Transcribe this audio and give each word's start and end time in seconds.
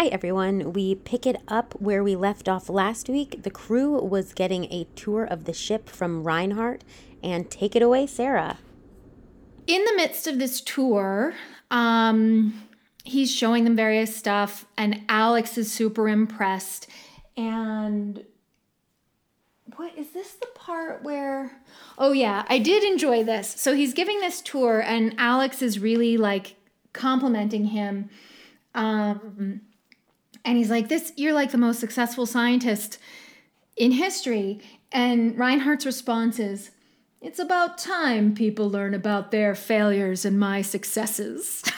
Hi, 0.00 0.06
everyone. 0.06 0.72
We 0.72 0.94
pick 0.94 1.26
it 1.26 1.42
up 1.46 1.74
where 1.78 2.02
we 2.02 2.16
left 2.16 2.48
off 2.48 2.70
last 2.70 3.10
week. 3.10 3.42
The 3.42 3.50
crew 3.50 4.00
was 4.00 4.32
getting 4.32 4.64
a 4.72 4.84
tour 4.96 5.24
of 5.24 5.44
the 5.44 5.52
ship 5.52 5.90
from 5.90 6.24
Reinhardt. 6.24 6.84
And 7.22 7.50
take 7.50 7.76
it 7.76 7.82
away, 7.82 8.06
Sarah. 8.06 8.56
in 9.66 9.84
the 9.84 9.92
midst 9.96 10.26
of 10.26 10.38
this 10.38 10.62
tour, 10.62 11.34
um, 11.70 12.66
he's 13.04 13.30
showing 13.30 13.64
them 13.64 13.76
various 13.76 14.16
stuff, 14.16 14.64
and 14.78 15.02
Alex 15.10 15.58
is 15.58 15.70
super 15.70 16.08
impressed. 16.08 16.88
And 17.36 18.24
what 19.76 19.92
is 19.98 20.12
this 20.12 20.32
the 20.32 20.48
part 20.54 21.02
where? 21.02 21.60
Oh, 21.98 22.12
yeah, 22.12 22.46
I 22.48 22.58
did 22.58 22.84
enjoy 22.84 23.22
this. 23.22 23.54
So 23.58 23.74
he's 23.74 23.92
giving 23.92 24.20
this 24.20 24.40
tour, 24.40 24.80
and 24.80 25.14
Alex 25.18 25.60
is 25.60 25.78
really 25.78 26.16
like 26.16 26.56
complimenting 26.94 27.66
him. 27.66 28.08
Um, 28.74 29.60
and 30.44 30.56
he's 30.58 30.70
like, 30.70 30.88
"This, 30.88 31.12
you're 31.16 31.32
like 31.32 31.50
the 31.52 31.58
most 31.58 31.80
successful 31.80 32.26
scientist 32.26 32.98
in 33.76 33.92
history." 33.92 34.60
And 34.92 35.38
Reinhardt's 35.38 35.86
response 35.86 36.38
is, 36.38 36.70
"It's 37.20 37.38
about 37.38 37.78
time 37.78 38.34
people 38.34 38.70
learn 38.70 38.94
about 38.94 39.30
their 39.30 39.54
failures 39.54 40.24
and 40.24 40.38
my 40.38 40.62
successes." 40.62 41.62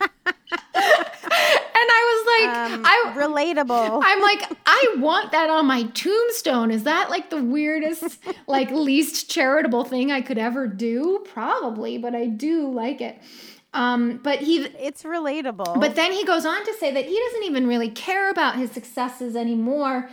and 0.00 1.88
I 1.90 2.02
was 2.10 2.26
like, 2.26 2.72
Um, 2.72 2.82
I 2.84 3.12
relatable. 3.16 4.02
I'm 4.04 4.20
like, 4.20 4.42
I 4.66 4.94
want 4.98 5.32
that 5.32 5.50
on 5.50 5.66
my 5.66 5.84
tombstone. 5.84 6.70
Is 6.70 6.84
that 6.84 7.10
like 7.10 7.30
the 7.30 7.42
weirdest, 7.42 8.18
like 8.46 8.70
least 8.70 9.30
charitable 9.30 9.84
thing 9.84 10.10
I 10.10 10.20
could 10.20 10.38
ever 10.38 10.66
do? 10.66 11.24
Probably, 11.32 11.98
but 11.98 12.14
I 12.14 12.26
do 12.26 12.70
like 12.70 13.00
it. 13.00 13.18
Um, 13.78 14.18
but 14.22 14.40
he 14.40 14.56
it's 14.58 15.04
relatable. 15.04 15.80
but 15.80 15.94
then 15.94 16.12
he 16.12 16.24
goes 16.24 16.44
on 16.44 16.64
to 16.64 16.74
say 16.80 16.92
that 16.92 17.04
he 17.04 17.16
doesn't 17.26 17.44
even 17.44 17.66
really 17.66 17.90
care 17.90 18.28
about 18.30 18.56
his 18.56 18.70
successes 18.72 19.36
anymore. 19.36 20.10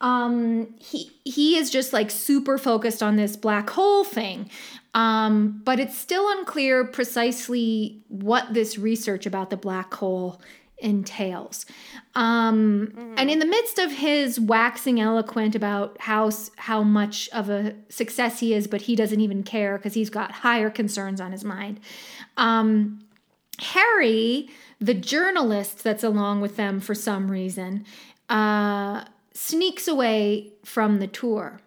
Um, 0.00 0.74
he 0.78 1.10
he 1.24 1.56
is 1.56 1.70
just 1.70 1.92
like 1.94 2.10
super 2.10 2.58
focused 2.58 3.02
on 3.02 3.16
this 3.16 3.34
black 3.36 3.70
hole 3.70 4.04
thing. 4.04 4.50
Um, 4.92 5.62
but 5.64 5.80
it's 5.80 5.96
still 5.96 6.26
unclear 6.38 6.84
precisely 6.84 8.02
what 8.08 8.52
this 8.54 8.78
research 8.78 9.26
about 9.26 9.50
the 9.50 9.56
black 9.56 9.92
hole 9.94 10.40
entails. 10.78 11.64
Um, 12.14 13.14
And 13.16 13.30
in 13.30 13.38
the 13.38 13.46
midst 13.46 13.78
of 13.78 13.92
his 13.92 14.38
waxing 14.38 15.00
eloquent 15.00 15.54
about 15.54 15.96
how 16.00 16.30
how 16.56 16.82
much 16.82 17.30
of 17.30 17.48
a 17.48 17.74
success 17.88 18.40
he 18.40 18.52
is, 18.52 18.66
but 18.66 18.82
he 18.82 18.94
doesn't 18.94 19.20
even 19.20 19.42
care 19.42 19.78
because 19.78 19.94
he's 19.94 20.10
got 20.10 20.30
higher 20.32 20.68
concerns 20.68 21.20
on 21.20 21.32
his 21.32 21.44
mind. 21.44 21.80
Um, 22.36 23.05
Harry, 23.58 24.48
the 24.80 24.94
journalist 24.94 25.82
that's 25.82 26.04
along 26.04 26.40
with 26.40 26.56
them 26.56 26.80
for 26.80 26.94
some 26.94 27.30
reason, 27.30 27.84
uh, 28.28 29.04
sneaks 29.32 29.86
away 29.88 30.52
from 30.64 30.98
the 30.98 31.06
tour. 31.06 31.60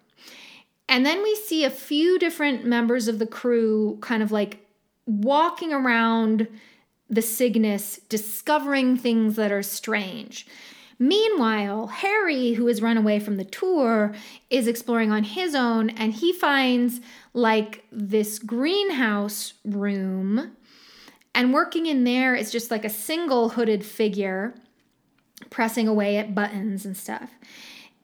And 0.88 1.06
then 1.06 1.22
we 1.22 1.36
see 1.36 1.64
a 1.64 1.70
few 1.70 2.18
different 2.18 2.66
members 2.66 3.08
of 3.08 3.20
the 3.20 3.28
crew 3.28 3.98
kind 4.02 4.24
of 4.24 4.32
like 4.32 4.66
walking 5.06 5.72
around 5.72 6.48
the 7.10 7.22
Cygnus, 7.22 8.00
discovering 8.10 8.96
things 8.98 9.36
that 9.36 9.52
are 9.52 9.64
strange. 9.64 10.48
Meanwhile, 11.00 11.88
Harry, 11.88 12.54
who 12.54 12.68
has 12.68 12.82
run 12.82 12.98
away 12.98 13.20
from 13.20 13.38
the 13.38 13.46
tour, 13.46 14.14
is 14.50 14.68
exploring 14.68 15.12
on 15.12 15.24
his 15.24 15.56
own 15.56 15.90
and 15.92 16.14
he 16.14 16.34
finds 16.34 17.00
like 17.34 17.86
this 17.92 18.38
greenhouse 18.38 19.54
room. 19.64 20.52
And 21.40 21.54
working 21.54 21.86
in 21.86 22.04
there 22.04 22.36
is 22.36 22.52
just 22.52 22.70
like 22.70 22.84
a 22.84 22.90
single 22.90 23.48
hooded 23.48 23.86
figure 23.86 24.54
pressing 25.50 25.88
away 25.88 26.18
at 26.18 26.36
buttons 26.36 26.86
and 26.86 26.98
stuff. 26.98 27.32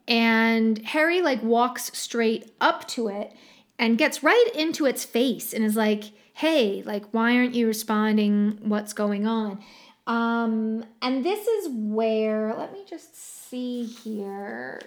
And 0.07 0.81
Harry 0.85 1.21
like 1.21 1.43
walks 1.43 1.91
straight 1.97 2.49
up 2.61 2.87
to 2.89 3.09
it 3.09 3.33
and 3.77 3.97
gets 3.97 4.23
right 4.23 4.49
into 4.55 4.85
its 4.85 5.03
face 5.03 5.51
and 5.51 5.65
is 5.65 5.75
like, 5.75 6.05
"Hey, 6.33 6.81
like 6.85 7.03
why 7.11 7.35
aren't 7.35 7.55
you 7.55 7.67
responding? 7.67 8.57
What's 8.61 8.93
going 8.93 9.27
on?" 9.27 9.59
Um 10.07 10.85
and 11.01 11.25
this 11.25 11.45
is 11.45 11.67
where 11.69 12.55
let 12.57 12.71
me 12.71 12.85
just 12.89 13.17
see 13.49 13.83
here. 13.83 14.79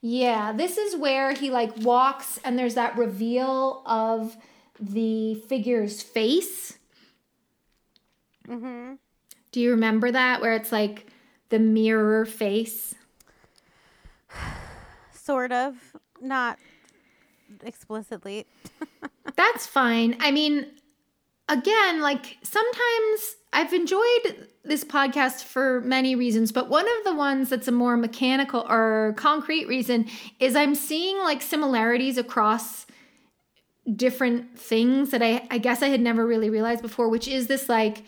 Yeah, 0.00 0.52
this 0.52 0.78
is 0.78 0.96
where 0.96 1.34
he 1.34 1.50
like 1.50 1.76
walks 1.82 2.40
and 2.42 2.58
there's 2.58 2.76
that 2.76 2.96
reveal 2.96 3.82
of 3.84 4.34
the 4.80 5.34
figure's 5.46 6.00
face. 6.00 6.75
Mm-hmm. 8.48 8.94
Do 9.52 9.60
you 9.60 9.70
remember 9.70 10.10
that 10.10 10.40
where 10.40 10.54
it's 10.54 10.72
like 10.72 11.06
the 11.48 11.58
mirror 11.58 12.24
face? 12.24 12.94
Sort 15.12 15.52
of. 15.52 15.76
Not 16.20 16.58
explicitly. 17.64 18.46
That's 19.36 19.66
fine. 19.66 20.16
I 20.20 20.30
mean, 20.30 20.66
again, 21.48 22.00
like 22.00 22.38
sometimes 22.42 23.36
I've 23.52 23.72
enjoyed 23.72 24.48
this 24.64 24.84
podcast 24.84 25.44
for 25.44 25.80
many 25.82 26.14
reasons, 26.14 26.52
but 26.52 26.68
one 26.68 26.86
of 26.86 27.04
the 27.04 27.14
ones 27.14 27.48
that's 27.48 27.68
a 27.68 27.72
more 27.72 27.96
mechanical 27.96 28.66
or 28.68 29.14
concrete 29.16 29.66
reason 29.66 30.06
is 30.40 30.56
I'm 30.56 30.74
seeing 30.74 31.18
like 31.18 31.40
similarities 31.40 32.18
across 32.18 32.86
different 33.94 34.58
things 34.58 35.10
that 35.10 35.22
I, 35.22 35.46
I 35.50 35.58
guess 35.58 35.82
I 35.82 35.88
had 35.88 36.00
never 36.00 36.26
really 36.26 36.50
realized 36.50 36.82
before, 36.82 37.08
which 37.08 37.28
is 37.28 37.46
this 37.46 37.68
like 37.68 38.04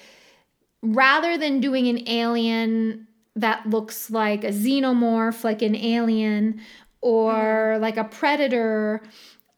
rather 0.83 1.37
than 1.37 1.61
doing 1.61 1.89
an 1.89 2.09
alien 2.09 3.07
that 3.37 3.67
looks 3.69 4.11
like 4.11 4.45
a 4.45 4.49
xenomorph, 4.49 5.45
like 5.45 5.63
an 5.63 5.77
alien, 5.77 6.61
or 7.01 7.33
mm-hmm. 7.33 7.83
like 7.83 7.97
a 7.97 8.05
predator, 8.05 9.03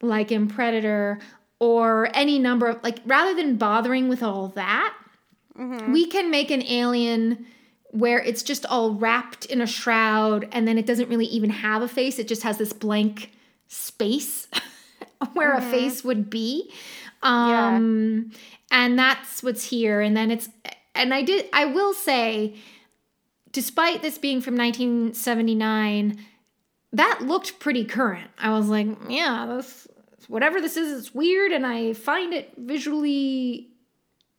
like 0.03 0.31
in 0.31 0.49
Predator, 0.49 1.19
or 1.59 2.09
any 2.15 2.39
number 2.39 2.69
of 2.69 2.83
like 2.83 2.99
rather 3.07 3.35
than 3.35 3.57
bothering 3.57 4.09
with 4.09 4.23
all 4.23 4.49
that, 4.49 4.95
mm-hmm. 5.59 5.93
we 5.93 6.07
can 6.07 6.31
make 6.31 6.51
an 6.51 6.63
alien 6.65 7.47
where 7.93 8.21
it's 8.21 8.43
just 8.43 8.65
all 8.67 8.95
wrapped 8.95 9.47
in 9.47 9.61
a 9.61 9.67
shroud 9.67 10.49
and 10.53 10.67
then 10.67 10.79
it 10.79 10.87
doesn't 10.87 11.09
really 11.09 11.27
even 11.27 11.51
have 11.51 11.83
a 11.83 11.89
face. 11.89 12.19
It 12.19 12.29
just 12.29 12.43
has 12.43 12.57
this 12.57 12.73
blank 12.73 13.33
space 13.67 14.47
where 15.33 15.55
a 15.55 15.61
mm-hmm. 15.61 15.71
face 15.71 16.05
would 16.05 16.31
be. 16.31 16.73
Um 17.23 18.31
and 18.71 18.99
that's 18.99 19.43
what's 19.43 19.65
here. 19.65 20.01
And 20.01 20.17
then 20.17 20.31
it's 20.31 20.49
and 20.95 21.13
I 21.15 21.23
did 21.23 21.47
I 21.53 21.67
will 21.67 21.95
say 21.95 22.57
despite 23.53 24.03
this 24.03 24.19
being 24.19 24.41
from 24.41 24.57
1979 24.57 26.19
that 26.93 27.21
looked 27.23 27.61
pretty 27.61 27.85
current. 27.85 28.31
I 28.39 28.51
was 28.51 28.69
like, 28.69 28.89
yeah, 29.09 29.47
this 29.47 29.87
whatever 30.29 30.61
this 30.61 30.77
is, 30.77 30.99
it's 30.99 31.15
weird, 31.15 31.53
and 31.53 31.67
I 31.67 31.93
find 31.93 32.33
it 32.33 32.53
visually 32.57 33.69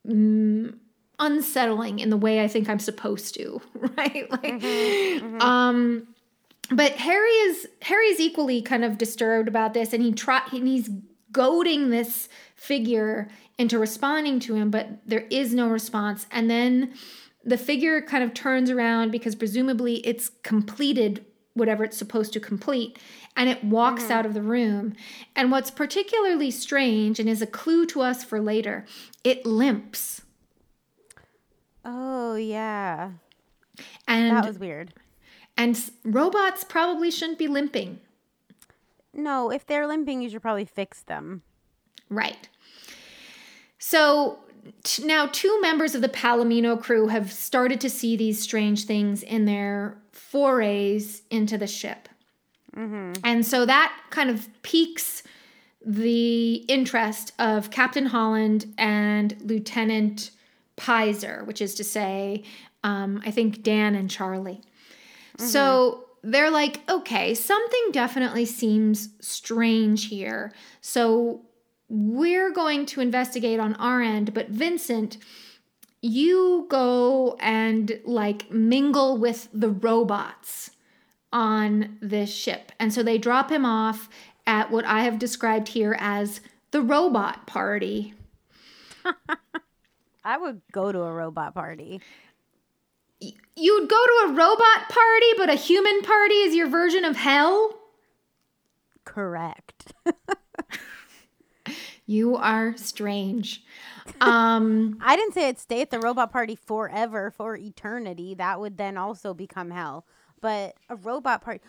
mm, 0.06 0.74
unsettling 1.18 1.98
in 1.98 2.10
the 2.10 2.16
way 2.16 2.42
I 2.42 2.48
think 2.48 2.68
I'm 2.68 2.78
supposed 2.78 3.34
to, 3.34 3.60
right? 3.74 4.30
Like, 4.30 5.42
um, 5.42 6.08
but 6.70 6.92
Harry 6.92 7.30
is 7.30 7.68
Harry's 7.82 8.20
equally 8.20 8.62
kind 8.62 8.84
of 8.84 8.98
disturbed 8.98 9.48
about 9.48 9.74
this, 9.74 9.92
and 9.92 10.02
he 10.02 10.12
try 10.12 10.42
and 10.52 10.66
he's 10.66 10.90
goading 11.32 11.90
this 11.90 12.28
figure 12.54 13.28
into 13.58 13.78
responding 13.78 14.40
to 14.40 14.54
him, 14.54 14.70
but 14.70 14.88
there 15.06 15.26
is 15.30 15.54
no 15.54 15.68
response, 15.68 16.26
and 16.30 16.50
then 16.50 16.94
the 17.44 17.58
figure 17.58 18.00
kind 18.00 18.22
of 18.22 18.34
turns 18.34 18.70
around 18.70 19.10
because 19.10 19.34
presumably 19.34 19.96
it's 20.06 20.30
completed 20.42 21.24
whatever 21.54 21.84
it's 21.84 21.96
supposed 21.96 22.32
to 22.32 22.40
complete 22.40 22.98
and 23.36 23.48
it 23.48 23.62
walks 23.64 24.04
mm-hmm. 24.04 24.12
out 24.12 24.26
of 24.26 24.34
the 24.34 24.42
room. 24.42 24.94
And 25.34 25.50
what's 25.50 25.70
particularly 25.70 26.50
strange 26.50 27.18
and 27.18 27.28
is 27.28 27.42
a 27.42 27.46
clue 27.46 27.86
to 27.86 28.02
us 28.02 28.24
for 28.24 28.40
later, 28.40 28.84
it 29.24 29.44
limps. 29.44 30.22
Oh 31.84 32.36
yeah, 32.36 33.12
And 34.06 34.36
that 34.36 34.46
was 34.46 34.58
weird. 34.58 34.94
and 35.56 35.78
robots 36.04 36.64
probably 36.64 37.10
shouldn't 37.10 37.38
be 37.38 37.48
limping. 37.48 38.00
No, 39.14 39.50
if 39.50 39.66
they're 39.66 39.86
limping, 39.86 40.22
you 40.22 40.30
should 40.30 40.42
probably 40.42 40.64
fix 40.64 41.02
them. 41.02 41.42
Right. 42.08 42.48
So 43.78 44.38
t- 44.84 45.04
now 45.04 45.26
two 45.26 45.60
members 45.60 45.94
of 45.94 46.02
the 46.02 46.08
Palomino 46.08 46.80
crew 46.80 47.08
have 47.08 47.32
started 47.32 47.80
to 47.82 47.90
see 47.90 48.16
these 48.16 48.40
strange 48.40 48.84
things 48.84 49.22
in 49.22 49.44
their 49.44 49.98
forays 50.12 51.22
into 51.30 51.58
the 51.58 51.66
ship. 51.66 52.08
And 52.74 53.44
so 53.44 53.66
that 53.66 53.94
kind 54.10 54.30
of 54.30 54.48
piques 54.62 55.22
the 55.84 56.54
interest 56.68 57.32
of 57.38 57.70
Captain 57.70 58.06
Holland 58.06 58.72
and 58.78 59.36
Lieutenant 59.42 60.30
Pizer, 60.78 61.44
which 61.44 61.60
is 61.60 61.74
to 61.74 61.84
say, 61.84 62.44
um, 62.82 63.20
I 63.26 63.30
think 63.30 63.62
Dan 63.62 63.94
and 63.94 64.10
Charlie. 64.10 64.62
So 65.36 66.04
they're 66.22 66.50
like, 66.50 66.80
okay, 66.88 67.34
something 67.34 67.88
definitely 67.90 68.44
seems 68.44 69.10
strange 69.20 70.06
here. 70.06 70.52
So 70.80 71.42
we're 71.88 72.52
going 72.52 72.86
to 72.86 73.00
investigate 73.00 73.60
on 73.60 73.74
our 73.74 74.00
end, 74.00 74.32
but 74.32 74.48
Vincent, 74.48 75.18
you 76.00 76.66
go 76.68 77.36
and 77.40 78.00
like 78.04 78.50
mingle 78.50 79.18
with 79.18 79.48
the 79.52 79.70
robots 79.70 80.70
on 81.32 81.98
this 82.00 82.32
ship. 82.32 82.72
And 82.78 82.92
so 82.92 83.02
they 83.02 83.18
drop 83.18 83.50
him 83.50 83.64
off 83.64 84.08
at 84.46 84.70
what 84.70 84.84
I 84.84 85.02
have 85.02 85.18
described 85.18 85.68
here 85.68 85.96
as 85.98 86.40
the 86.70 86.82
robot 86.82 87.46
party. 87.46 88.14
I 90.24 90.38
would 90.38 90.62
go 90.70 90.92
to 90.92 91.00
a 91.02 91.12
robot 91.12 91.54
party. 91.54 92.00
You'd 93.54 93.88
go 93.88 94.06
to 94.06 94.26
a 94.26 94.32
robot 94.32 94.88
party, 94.88 95.26
but 95.36 95.50
a 95.50 95.54
human 95.54 96.02
party 96.02 96.34
is 96.34 96.54
your 96.54 96.68
version 96.68 97.04
of 97.04 97.16
hell? 97.16 97.78
Correct. 99.04 99.92
You 102.06 102.36
are 102.36 102.76
strange. 102.76 103.62
Um 104.20 104.98
I 105.00 105.14
didn't 105.14 105.32
say 105.32 105.48
I'd 105.48 105.60
stay 105.60 105.80
at 105.80 105.90
the 105.90 106.00
robot 106.00 106.32
party 106.32 106.56
forever, 106.56 107.30
for 107.30 107.56
eternity. 107.56 108.34
That 108.34 108.58
would 108.58 108.76
then 108.76 108.96
also 108.96 109.32
become 109.32 109.70
hell. 109.70 110.04
But 110.40 110.74
a 110.88 110.96
robot 110.96 111.40
party. 111.40 111.60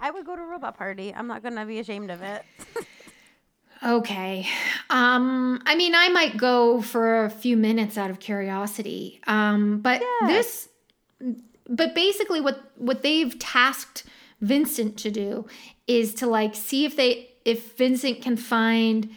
I 0.00 0.10
would 0.10 0.24
go 0.24 0.34
to 0.34 0.42
a 0.42 0.46
robot 0.46 0.78
party. 0.78 1.14
I'm 1.14 1.26
not 1.26 1.42
going 1.42 1.56
to 1.56 1.66
be 1.66 1.78
ashamed 1.78 2.10
of 2.10 2.22
it. 2.22 2.42
Okay. 3.82 4.46
Um, 4.90 5.62
I 5.66 5.74
mean, 5.76 5.94
I 5.94 6.08
might 6.08 6.36
go 6.36 6.80
for 6.80 7.24
a 7.24 7.30
few 7.30 7.56
minutes 7.56 7.98
out 7.98 8.10
of 8.10 8.20
curiosity. 8.20 9.20
Um, 9.26 9.80
but 9.80 10.00
Yeah. 10.00 10.26
this, 10.28 10.68
but 11.68 11.94
basically, 11.94 12.40
what 12.40 12.72
what 12.76 13.02
they've 13.02 13.38
tasked 13.38 14.04
Vincent 14.40 14.96
to 14.98 15.10
do 15.10 15.46
is 15.86 16.14
to 16.14 16.26
like 16.26 16.54
see 16.54 16.84
if 16.84 16.96
they 16.96 17.30
if 17.44 17.76
Vincent 17.76 18.22
can 18.22 18.36
find 18.36 19.10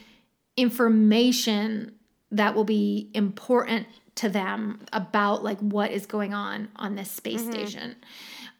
information 0.57 1.93
that 2.31 2.55
will 2.55 2.65
be 2.65 3.09
important 3.13 3.87
to 4.15 4.27
them 4.29 4.79
about 4.91 5.43
like 5.43 5.59
what 5.59 5.91
is 5.91 6.05
going 6.05 6.33
on 6.33 6.69
on 6.75 6.95
this 6.95 7.09
space 7.09 7.45
station. 7.45 7.95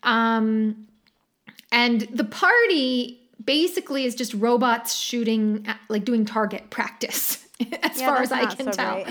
Um, 0.03 0.88
and 1.71 2.01
the 2.01 2.23
party 2.23 3.26
basically 3.44 4.06
is 4.06 4.16
just 4.16 4.34
robots 4.34 4.95
shooting, 4.95 5.66
at- 5.68 5.80
like 5.89 6.06
doing 6.06 6.25
target 6.25 6.69
practice, 6.69 7.45
as 7.84 8.00
Yeah, 8.00 8.07
far 8.07 8.22
as 8.22 8.31
I 8.31 8.45
can 8.45 8.72
so 8.72 8.72
tell. 8.72 9.06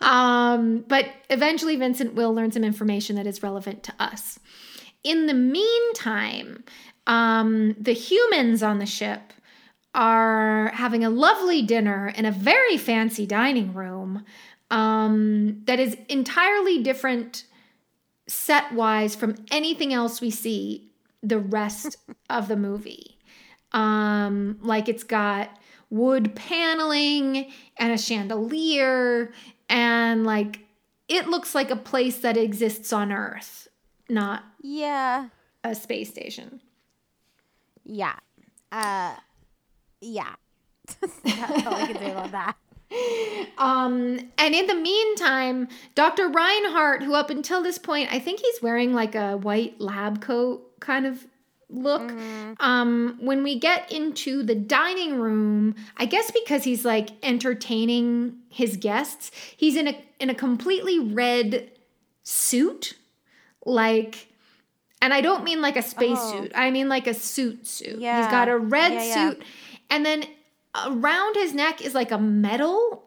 um, 0.02 0.84
but 0.88 1.06
eventually, 1.30 1.76
Vincent 1.76 2.14
will 2.14 2.34
learn 2.34 2.52
some 2.52 2.64
information 2.64 3.16
that 3.16 3.26
is 3.26 3.42
relevant 3.42 3.82
to 3.84 3.94
us. 3.98 4.38
In 5.04 5.26
the 5.26 5.34
meantime, 5.34 6.64
um, 7.06 7.74
the 7.78 7.92
humans 7.92 8.62
on 8.62 8.78
the 8.78 8.86
ship 8.86 9.32
are 9.94 10.68
having 10.74 11.04
a 11.04 11.10
lovely 11.10 11.62
dinner 11.62 12.12
in 12.16 12.24
a 12.26 12.30
very 12.30 12.76
fancy 12.76 13.26
dining 13.26 13.72
room 13.72 14.24
um, 14.70 15.62
that 15.64 15.80
is 15.80 15.96
entirely 16.08 16.82
different 16.82 17.44
set 18.26 18.72
wise 18.74 19.16
from 19.16 19.34
anything 19.50 19.94
else 19.94 20.20
we 20.20 20.30
see 20.30 20.90
the 21.22 21.38
rest 21.38 21.96
of 22.30 22.48
the 22.48 22.56
movie. 22.56 23.17
Um, 23.72 24.58
like 24.62 24.88
it's 24.88 25.04
got 25.04 25.50
wood 25.90 26.34
paneling 26.34 27.50
and 27.76 27.92
a 27.92 27.98
chandelier, 27.98 29.32
and 29.68 30.24
like 30.24 30.60
it 31.08 31.28
looks 31.28 31.54
like 31.54 31.70
a 31.70 31.76
place 31.76 32.18
that 32.18 32.36
exists 32.36 32.92
on 32.92 33.12
Earth, 33.12 33.68
not 34.08 34.44
yeah. 34.60 35.28
a 35.64 35.74
space 35.74 36.10
station. 36.10 36.60
Yeah. 37.84 38.16
Uh, 38.70 39.14
yeah. 40.00 40.34
That's 41.00 41.66
all 41.66 41.74
I 41.74 41.86
can 41.86 41.96
say 41.96 42.10
about 42.10 42.32
that. 42.32 42.56
Um, 43.58 44.18
and 44.38 44.54
in 44.54 44.66
the 44.66 44.74
meantime, 44.74 45.68
Dr. 45.94 46.28
Reinhardt, 46.28 47.02
who 47.02 47.12
up 47.12 47.28
until 47.28 47.62
this 47.62 47.76
point, 47.76 48.08
I 48.12 48.18
think 48.20 48.40
he's 48.40 48.62
wearing 48.62 48.94
like 48.94 49.14
a 49.14 49.36
white 49.36 49.80
lab 49.80 50.22
coat 50.22 50.78
kind 50.80 51.04
of 51.04 51.26
look. 51.70 52.12
Um, 52.60 53.18
when 53.20 53.42
we 53.42 53.58
get 53.58 53.90
into 53.92 54.42
the 54.42 54.54
dining 54.54 55.18
room, 55.18 55.74
I 55.96 56.06
guess 56.06 56.30
because 56.30 56.64
he's 56.64 56.84
like 56.84 57.10
entertaining 57.22 58.36
his 58.48 58.76
guests, 58.76 59.30
he's 59.56 59.76
in 59.76 59.88
a 59.88 60.04
in 60.18 60.30
a 60.30 60.34
completely 60.34 60.98
red 60.98 61.70
suit, 62.22 62.94
like. 63.64 64.26
And 65.00 65.14
I 65.14 65.20
don't 65.20 65.44
mean 65.44 65.62
like 65.62 65.76
a 65.76 65.82
spacesuit. 65.82 66.50
I 66.56 66.72
mean 66.72 66.88
like 66.88 67.06
a 67.06 67.14
suit 67.14 67.68
suit. 67.68 68.00
Yeah. 68.00 68.20
He's 68.20 68.30
got 68.32 68.48
a 68.48 68.58
red 68.58 68.92
Yeah, 68.94 69.04
yeah. 69.04 69.30
suit. 69.30 69.42
And 69.90 70.04
then 70.04 70.24
around 70.86 71.36
his 71.36 71.54
neck 71.54 71.80
is 71.80 71.94
like 71.94 72.10
a 72.10 72.18
medal 72.18 73.04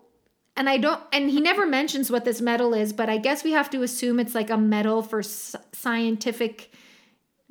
and 0.58 0.68
i 0.70 0.78
don't 0.78 1.00
and 1.14 1.30
he 1.30 1.40
never 1.40 1.66
mentions 1.80 2.10
what 2.12 2.26
this 2.26 2.42
medal 2.42 2.74
is 2.74 2.92
but 2.92 3.08
i 3.08 3.18
guess 3.18 3.44
we 3.44 3.52
have 3.52 3.70
to 3.70 3.84
assume 3.84 4.20
it's 4.20 4.36
like 4.36 4.50
a 4.50 4.58
medal 4.58 5.02
for 5.04 5.22
scientific 5.22 6.71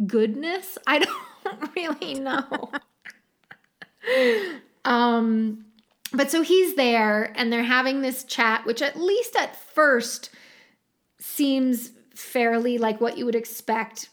goodness? 0.06 0.78
I 0.86 0.98
don't 1.44 1.76
really 1.76 2.14
know. 2.14 2.70
Um 4.84 5.66
but 6.12 6.30
so 6.30 6.40
he's 6.42 6.74
there 6.74 7.32
and 7.36 7.52
they're 7.52 7.62
having 7.62 8.00
this 8.00 8.24
chat 8.24 8.64
which 8.64 8.80
at 8.80 8.98
least 8.98 9.36
at 9.36 9.54
first 9.54 10.30
seems 11.18 11.90
fairly 12.14 12.78
like 12.78 13.00
what 13.00 13.18
you 13.18 13.26
would 13.26 13.34
expect 13.34 14.08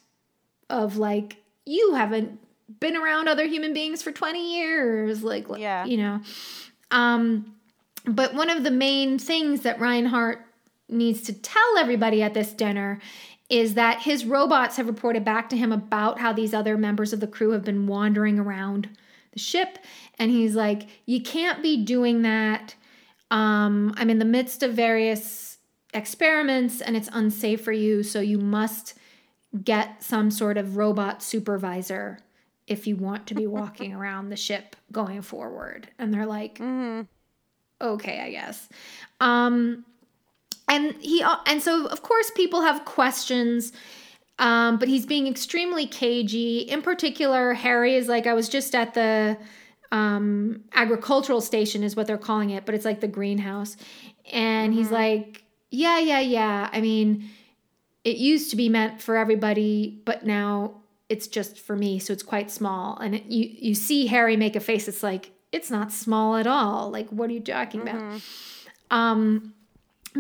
of 0.69 0.97
like 0.97 1.37
you 1.65 1.93
haven't 1.95 2.37
been 2.81 2.97
around 2.97 3.29
other 3.29 3.45
human 3.45 3.73
beings 3.73 4.01
for 4.03 4.11
20 4.11 4.57
years 4.57 5.23
like 5.23 5.47
Yeah. 5.57 5.85
you 5.85 5.97
know. 5.97 6.19
Um 6.91 7.55
but 8.05 8.33
one 8.33 8.49
of 8.49 8.63
the 8.63 8.71
main 8.71 9.17
things 9.17 9.61
that 9.61 9.79
Reinhardt 9.79 10.41
needs 10.89 11.21
to 11.23 11.33
tell 11.33 11.77
everybody 11.77 12.21
at 12.21 12.33
this 12.33 12.51
dinner 12.51 12.99
is 13.49 13.75
that 13.75 14.01
his 14.01 14.25
robots 14.25 14.75
have 14.77 14.87
reported 14.87 15.23
back 15.23 15.49
to 15.49 15.57
him 15.57 15.71
about 15.71 16.19
how 16.19 16.33
these 16.33 16.53
other 16.53 16.77
members 16.77 17.13
of 17.13 17.19
the 17.19 17.27
crew 17.27 17.51
have 17.51 17.63
been 17.63 17.87
wandering 17.87 18.39
around 18.39 18.89
the 19.31 19.39
ship. 19.39 19.79
And 20.19 20.31
he's 20.31 20.55
like 20.55 20.87
you 21.05 21.21
can't 21.21 21.61
be 21.61 21.83
doing 21.83 22.23
that. 22.23 22.75
Um 23.29 23.93
i'm 23.97 24.09
in 24.09 24.19
the 24.19 24.25
midst 24.25 24.63
of 24.63 24.73
various 24.73 25.57
experiments 25.93 26.81
and 26.81 26.95
it's 26.95 27.09
unsafe 27.11 27.61
for 27.61 27.71
you 27.71 28.03
so 28.03 28.19
you 28.19 28.37
must 28.37 28.93
get 29.63 30.03
some 30.03 30.29
sort 30.29 30.57
of 30.57 30.77
robot 30.77 31.23
supervisor 31.23 32.19
if 32.67 32.85
you 32.87 32.95
want 32.95 33.27
to 33.27 33.33
be 33.33 33.47
walking 33.59 33.93
around 33.93 34.29
the 34.29 34.35
ship 34.35 34.75
going 34.91 35.21
forward. 35.21 35.89
And 35.99 36.13
they're 36.13 36.25
like 36.25 36.59
okay 37.81 38.19
i 38.21 38.31
guess. 38.31 38.69
Um 39.19 39.85
and 40.67 40.93
he 40.99 41.23
and 41.45 41.61
so 41.61 41.87
of 41.87 42.01
course 42.01 42.31
people 42.31 42.61
have 42.61 42.85
questions 42.85 43.71
um 44.39 44.77
but 44.77 44.87
he's 44.87 45.05
being 45.05 45.27
extremely 45.27 45.87
cagey. 45.87 46.59
In 46.59 46.81
particular 46.81 47.53
harry 47.53 47.95
is 47.95 48.07
like 48.07 48.27
i 48.27 48.33
was 48.33 48.49
just 48.49 48.75
at 48.75 48.93
the 48.93 49.37
um 49.91 50.63
agricultural 50.73 51.39
station 51.41 51.81
is 51.83 51.95
what 51.95 52.07
they're 52.07 52.17
calling 52.17 52.49
it 52.49 52.65
but 52.65 52.75
it's 52.75 52.85
like 52.85 52.99
the 52.99 53.07
greenhouse. 53.07 53.77
And 54.33 54.73
he's 54.73 54.91
like 54.91 55.43
yeah 55.71 55.99
yeah 55.99 56.19
yeah. 56.19 56.69
I 56.71 56.81
mean 56.81 57.29
it 58.03 58.17
used 58.17 58.49
to 58.51 58.55
be 58.55 58.69
meant 58.69 59.01
for 59.01 59.15
everybody 59.15 60.01
but 60.05 60.25
now 60.25 60.81
it's 61.09 61.27
just 61.27 61.57
for 61.57 61.75
me 61.77 61.99
so 61.99 62.11
it's 62.11 62.23
quite 62.23 62.51
small. 62.51 62.97
And 62.97 63.15
it, 63.15 63.25
you 63.25 63.49
you 63.57 63.73
see 63.75 64.07
harry 64.07 64.35
make 64.35 64.57
a 64.57 64.59
face 64.59 64.89
it's 64.89 65.03
like 65.03 65.31
it's 65.53 65.71
not 65.71 65.93
small 65.93 66.35
at 66.35 66.45
all. 66.45 66.91
Like 66.91 67.07
what 67.09 67.29
are 67.29 67.33
you 67.33 67.39
talking 67.39 67.81
about? 67.81 68.21
Um 68.91 69.53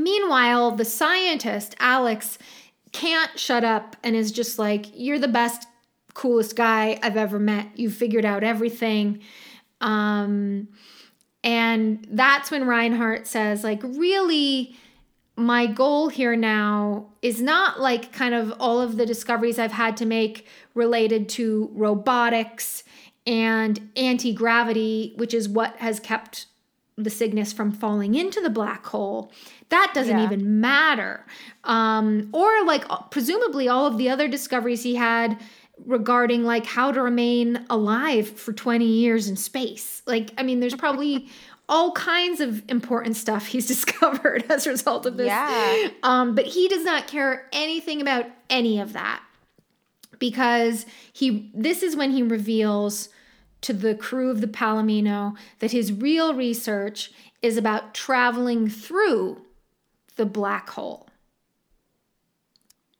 Meanwhile, 0.03 0.71
the 0.71 0.85
scientist, 0.85 1.75
Alex, 1.79 2.37
can't 2.91 3.37
shut 3.37 3.63
up 3.63 3.95
and 4.03 4.15
is 4.15 4.31
just 4.31 4.59
like, 4.59 4.85
You're 4.93 5.19
the 5.19 5.27
best, 5.27 5.67
coolest 6.13 6.55
guy 6.55 6.99
I've 7.01 7.17
ever 7.17 7.39
met. 7.39 7.67
You've 7.75 7.93
figured 7.93 8.25
out 8.25 8.43
everything. 8.43 9.21
Um, 9.81 10.69
and 11.43 12.05
that's 12.09 12.51
when 12.51 12.65
Reinhardt 12.65 13.27
says, 13.27 13.63
like, 13.63 13.81
really, 13.83 14.75
my 15.35 15.67
goal 15.67 16.09
here 16.09 16.35
now 16.35 17.07
is 17.21 17.41
not 17.41 17.79
like 17.79 18.11
kind 18.11 18.33
of 18.33 18.53
all 18.59 18.81
of 18.81 18.97
the 18.97 19.05
discoveries 19.05 19.59
I've 19.59 19.71
had 19.71 19.95
to 19.97 20.05
make 20.05 20.47
related 20.73 21.29
to 21.29 21.69
robotics 21.73 22.83
and 23.27 23.91
anti 23.95 24.33
gravity, 24.33 25.13
which 25.17 25.33
is 25.33 25.47
what 25.47 25.75
has 25.77 25.99
kept 25.99 26.47
the 26.97 27.11
Cygnus 27.11 27.53
from 27.53 27.71
falling 27.71 28.15
into 28.15 28.41
the 28.41 28.49
black 28.49 28.85
hole. 28.87 29.31
That 29.69 29.91
doesn't 29.93 30.17
Yeah. 30.17 30.23
even 30.25 30.61
matter. 30.61 31.25
Um, 31.63 32.29
or 32.33 32.63
like 32.65 32.85
presumably 33.11 33.67
all 33.67 33.85
of 33.85 33.97
the 33.97 34.09
other 34.09 34.27
discoveries 34.27 34.83
he 34.83 34.95
had 34.95 35.39
regarding 35.85 36.43
like 36.43 36.65
how 36.65 36.91
to 36.91 37.01
remain 37.01 37.65
alive 37.69 38.27
for 38.29 38.53
20 38.53 38.85
years 38.85 39.27
in 39.27 39.35
space. 39.35 40.01
Like, 40.05 40.31
I 40.37 40.43
mean, 40.43 40.59
there's 40.59 40.75
probably 40.75 41.27
all 41.69 41.91
kinds 41.91 42.39
of 42.39 42.63
important 42.69 43.17
stuff 43.17 43.47
he's 43.47 43.67
discovered 43.75 44.45
as 44.49 44.65
a 44.65 44.69
result 44.69 45.05
of 45.05 45.17
this. 45.17 45.27
Yeah. 45.27 45.89
Um, 46.03 46.33
but 46.33 46.45
he 46.45 46.67
does 46.69 46.83
not 46.85 47.07
care 47.07 47.47
anything 47.51 48.01
about 48.01 48.25
any 48.49 48.79
of 48.79 48.93
that 48.93 49.21
because 50.19 50.85
he 51.13 51.51
this 51.53 51.83
is 51.83 51.95
when 51.95 52.11
he 52.11 52.23
reveals 52.23 53.09
to 53.61 53.73
the 53.73 53.93
crew 53.95 54.29
of 54.29 54.39
the 54.41 54.47
Palomino 54.47 55.35
that 55.59 55.71
his 55.71 55.91
real 55.91 56.33
research 56.33 57.11
is 57.41 57.57
about 57.57 57.93
traveling 57.93 58.69
through 58.69 59.41
the 60.17 60.25
black 60.25 60.69
hole. 60.69 61.07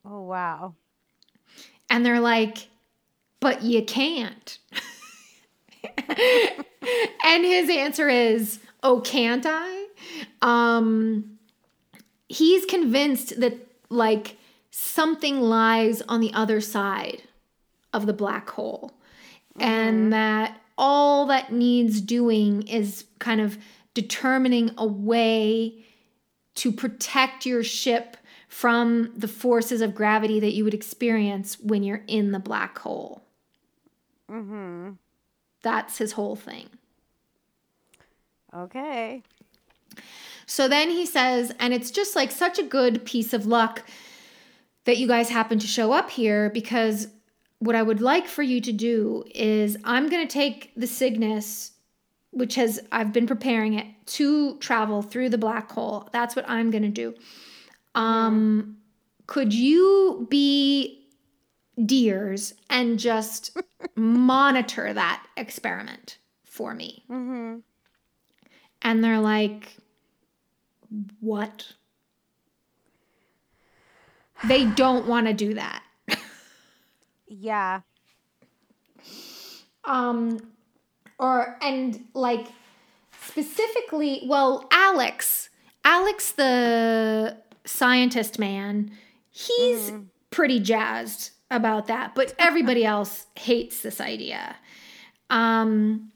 Oh 0.06 0.22
wow. 0.22 0.76
And 1.90 2.06
they're 2.06 2.20
like, 2.20 2.70
but 3.40 3.64
you 3.64 3.84
can't. 3.84 4.58
and 7.26 7.46
his 7.46 7.70
answer 7.70 8.10
is, 8.10 8.60
oh, 8.84 9.02
can't 9.02 9.46
I? 9.48 9.88
Um, 10.42 11.38
he's 12.30 12.66
convinced 12.66 13.40
that 13.40 13.54
like 13.90 14.38
something 14.72 15.42
lies 15.42 16.02
on 16.04 16.20
the 16.20 16.34
other 16.34 16.62
side 16.62 17.24
of 17.94 18.06
the 18.06 18.14
black 18.14 18.50
hole 18.50 18.94
and 19.60 20.14
that 20.14 20.62
all 20.78 21.26
that 21.26 21.52
needs 21.52 22.02
doing 22.02 22.62
is 22.68 23.06
kind 23.20 23.42
of 23.42 23.58
determining 23.94 24.72
a 24.78 24.86
way 24.86 25.84
to 26.58 26.72
protect 26.72 27.46
your 27.46 27.64
ship 27.64 28.18
from 28.48 29.12
the 29.16 29.28
forces 29.28 29.82
of 29.82 29.96
gravity 29.96 30.40
that 30.40 30.54
you 30.54 30.64
would 30.64 30.74
experience 30.74 31.60
when 31.60 31.84
you're 31.84 32.04
in 32.08 32.32
the 32.32 32.40
black 32.40 32.78
hole. 32.80 33.24
Mm-hmm. 34.30 34.92
That's 35.62 35.98
his 35.98 36.14
whole 36.14 36.36
thing. 36.36 36.70
Okay. 38.54 39.24
So 40.46 40.68
then 40.68 40.90
he 40.90 41.06
says, 41.06 41.54
and 41.60 41.74
it's 41.74 41.92
just 41.92 42.16
like 42.16 42.32
such 42.32 42.58
a 42.58 42.64
good 42.64 43.06
piece 43.06 43.34
of 43.34 43.46
luck 43.46 43.84
that 44.86 44.98
you 44.98 45.08
guys 45.08 45.30
happen 45.30 45.60
to 45.60 45.68
show 45.68 45.92
up 45.92 46.10
here 46.10 46.50
because 46.50 47.10
what 47.60 47.76
I 47.76 47.84
would 47.84 48.02
like 48.02 48.28
for 48.28 48.44
you 48.44 48.62
to 48.62 48.72
do 48.72 49.26
is 49.36 49.78
I'm 49.84 50.10
going 50.10 50.26
to 50.26 50.34
take 50.34 50.72
the 50.78 50.88
Cygnus, 50.88 51.72
which 52.38 52.56
has, 52.56 52.80
I've 52.92 53.12
been 53.12 53.26
preparing 53.26 53.74
it 53.74 53.88
to 54.06 54.58
travel 54.58 55.02
through 55.02 55.30
the 55.30 55.38
black 55.38 55.72
hole. 55.72 56.08
That's 56.14 56.36
what 56.36 56.48
I'm 56.48 56.70
going 56.70 56.84
to 56.84 56.90
do. 56.90 57.16
Um, 57.96 58.78
could 59.26 59.54
you 59.54 60.28
be 60.30 61.08
deers 61.84 62.54
and 62.70 63.00
just 63.00 63.58
monitor 63.96 64.94
that 64.94 65.26
experiment 65.36 66.20
for 66.44 66.76
me? 66.76 67.04
Mm-hmm. 67.10 67.58
And 68.84 69.04
they're 69.04 69.20
like, 69.20 69.76
what? 71.20 71.74
They 74.46 74.66
don't 74.66 75.08
want 75.08 75.28
to 75.28 75.34
do 75.34 75.56
that. 75.56 75.84
Yeah. 77.30 77.82
Um, 79.84 80.40
or, 81.20 81.58
and 81.62 82.06
like 82.14 82.48
specifically, 83.22 84.24
well, 84.26 84.68
Alex, 84.72 85.50
Alex, 85.84 86.32
the 86.34 87.38
scientist 87.66 88.40
man, 88.40 88.92
he's 89.32 89.92
pretty 90.32 90.60
jazzed 90.60 91.32
about 91.50 91.88
that, 91.88 92.14
but 92.16 92.34
everybody 92.40 92.86
else 92.86 93.28
hates 93.36 93.82
this 93.82 94.02
idea. 94.02 94.56
Um, 95.30 96.12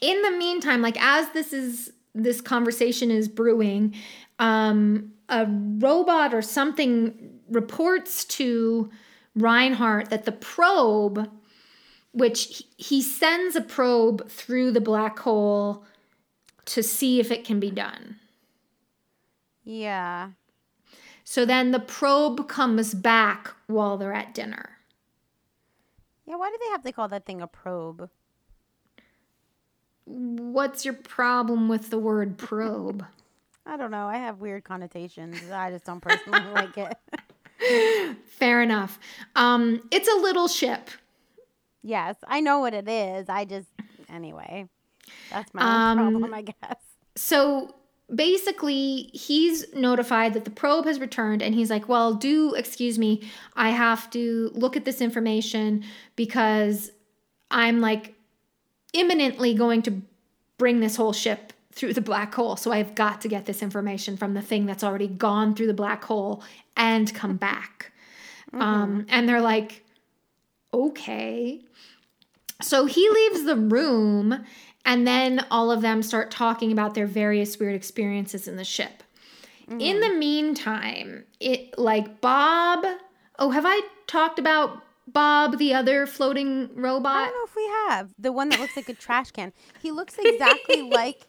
in 0.00 0.20
the 0.22 0.32
meantime, 0.32 0.82
like 0.82 1.00
as 1.02 1.28
this 1.30 1.52
is 1.52 1.92
this 2.14 2.40
conversation 2.40 3.10
is 3.10 3.28
brewing, 3.28 3.94
um, 4.38 5.12
a 5.28 5.46
robot 5.48 6.34
or 6.34 6.42
something 6.42 7.40
reports 7.48 8.24
to 8.24 8.90
Reinhardt 9.34 10.10
that 10.10 10.24
the 10.24 10.32
probe, 10.32 11.30
which 12.12 12.44
he- 12.58 12.66
he 12.76 13.02
sends 13.02 13.56
a 13.56 13.60
probe 13.60 14.28
through 14.28 14.70
the 14.70 14.80
black 14.80 15.18
hole 15.20 15.84
to 16.66 16.82
see 16.82 17.18
if 17.20 17.30
it 17.30 17.44
can 17.44 17.58
be 17.58 17.70
done. 17.70 18.18
Yeah. 19.64 20.30
So 21.24 21.44
then 21.44 21.70
the 21.70 21.80
probe 21.80 22.48
comes 22.48 22.94
back 22.94 23.54
while 23.66 23.96
they're 23.96 24.12
at 24.12 24.34
dinner. 24.34 24.78
Yeah, 26.26 26.36
why 26.36 26.50
do 26.50 26.58
they 26.60 26.70
have 26.70 26.82
to 26.82 26.92
call 26.92 27.08
that 27.08 27.26
thing 27.26 27.40
a 27.40 27.46
probe? 27.46 28.08
What's 30.04 30.84
your 30.84 30.94
problem 30.94 31.68
with 31.68 31.90
the 31.90 31.98
word 31.98 32.36
probe? 32.38 33.04
I 33.64 33.76
don't 33.76 33.90
know. 33.92 34.06
I 34.08 34.16
have 34.16 34.40
weird 34.40 34.64
connotations. 34.64 35.38
I 35.50 35.70
just 35.70 35.84
don't 35.84 36.00
personally 36.00 36.40
like 36.54 36.76
it. 36.76 38.16
Fair 38.26 38.60
enough. 38.62 38.98
Um, 39.36 39.82
it's 39.92 40.08
a 40.08 40.16
little 40.16 40.48
ship. 40.48 40.90
Yes, 41.82 42.16
I 42.26 42.40
know 42.40 42.60
what 42.60 42.74
it 42.74 42.88
is. 42.88 43.28
I 43.28 43.44
just 43.44 43.68
anyway. 44.12 44.68
That's 45.30 45.52
my 45.52 45.62
Um, 45.62 45.98
own 45.98 46.12
problem, 46.12 46.34
I 46.34 46.42
guess. 46.42 46.76
So 47.16 47.74
basically, 48.14 49.10
he's 49.12 49.72
notified 49.74 50.34
that 50.34 50.44
the 50.44 50.50
probe 50.50 50.84
has 50.86 51.00
returned, 51.00 51.42
and 51.42 51.54
he's 51.54 51.70
like, 51.70 51.88
Well, 51.88 52.14
do 52.14 52.54
excuse 52.54 52.98
me, 52.98 53.28
I 53.56 53.70
have 53.70 54.10
to 54.10 54.50
look 54.54 54.76
at 54.76 54.84
this 54.84 55.00
information 55.00 55.84
because 56.16 56.90
I'm 57.50 57.80
like 57.80 58.14
imminently 58.92 59.54
going 59.54 59.82
to 59.82 60.02
bring 60.58 60.80
this 60.80 60.96
whole 60.96 61.12
ship 61.12 61.52
through 61.72 61.94
the 61.94 62.00
black 62.02 62.34
hole. 62.34 62.56
So 62.56 62.70
I've 62.70 62.94
got 62.94 63.20
to 63.22 63.28
get 63.28 63.46
this 63.46 63.62
information 63.62 64.16
from 64.16 64.34
the 64.34 64.42
thing 64.42 64.66
that's 64.66 64.84
already 64.84 65.08
gone 65.08 65.54
through 65.54 65.66
the 65.68 65.74
black 65.74 66.04
hole 66.04 66.42
and 66.76 67.12
come 67.14 67.36
back. 67.48 67.92
Um, 68.52 69.06
and 69.08 69.26
they're 69.26 69.40
like, 69.40 69.82
Okay. 70.72 71.60
So 72.60 72.86
he 72.86 73.08
leaves 73.08 73.44
the 73.44 73.56
room, 73.56 74.44
and 74.84 75.06
then 75.06 75.44
all 75.50 75.70
of 75.70 75.80
them 75.82 76.02
start 76.02 76.30
talking 76.30 76.72
about 76.72 76.94
their 76.94 77.06
various 77.06 77.58
weird 77.58 77.74
experiences 77.74 78.46
in 78.46 78.56
the 78.56 78.64
ship. 78.64 79.02
In 79.78 80.00
the 80.00 80.10
meantime, 80.10 81.24
it 81.40 81.78
like 81.78 82.20
Bob. 82.20 82.84
Oh, 83.38 83.50
have 83.50 83.64
I 83.66 83.80
talked 84.06 84.38
about 84.38 84.82
Bob, 85.06 85.56
the 85.56 85.72
other 85.72 86.06
floating 86.06 86.68
robot? 86.74 87.16
I 87.16 87.24
don't 87.24 87.34
know 87.34 87.44
if 87.44 87.56
we 87.56 87.66
have 87.88 88.10
the 88.18 88.32
one 88.32 88.50
that 88.50 88.60
looks 88.60 88.76
like 88.76 88.90
a 88.90 88.94
trash 88.94 89.30
can. 89.30 89.52
He 89.80 89.90
looks 89.90 90.18
exactly 90.18 90.82
like 90.90 91.22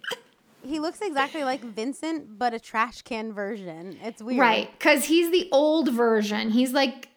he 0.66 0.80
looks 0.80 1.00
exactly 1.02 1.44
like 1.44 1.62
Vincent, 1.62 2.38
but 2.38 2.54
a 2.54 2.60
trash 2.60 3.02
can 3.02 3.34
version. 3.34 3.98
It's 4.02 4.22
weird, 4.22 4.40
Right, 4.40 4.70
because 4.78 5.06
he's 5.06 5.32
the 5.32 5.48
old 5.52 5.94
version. 5.94 6.50
He's 6.50 6.74
like, 6.74 7.10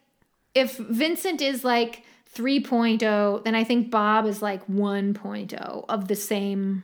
if 0.55 0.77
Vincent 0.77 1.41
is 1.41 1.65
like 1.65 2.03
3.0, 2.37 3.45
then 3.45 3.55
I 3.55 3.65
think 3.65 3.91
Bob 3.91 4.27
is 4.27 4.43
like 4.43 4.67
1.0 4.67 5.85
of 5.89 6.09
the 6.09 6.15
same 6.15 6.83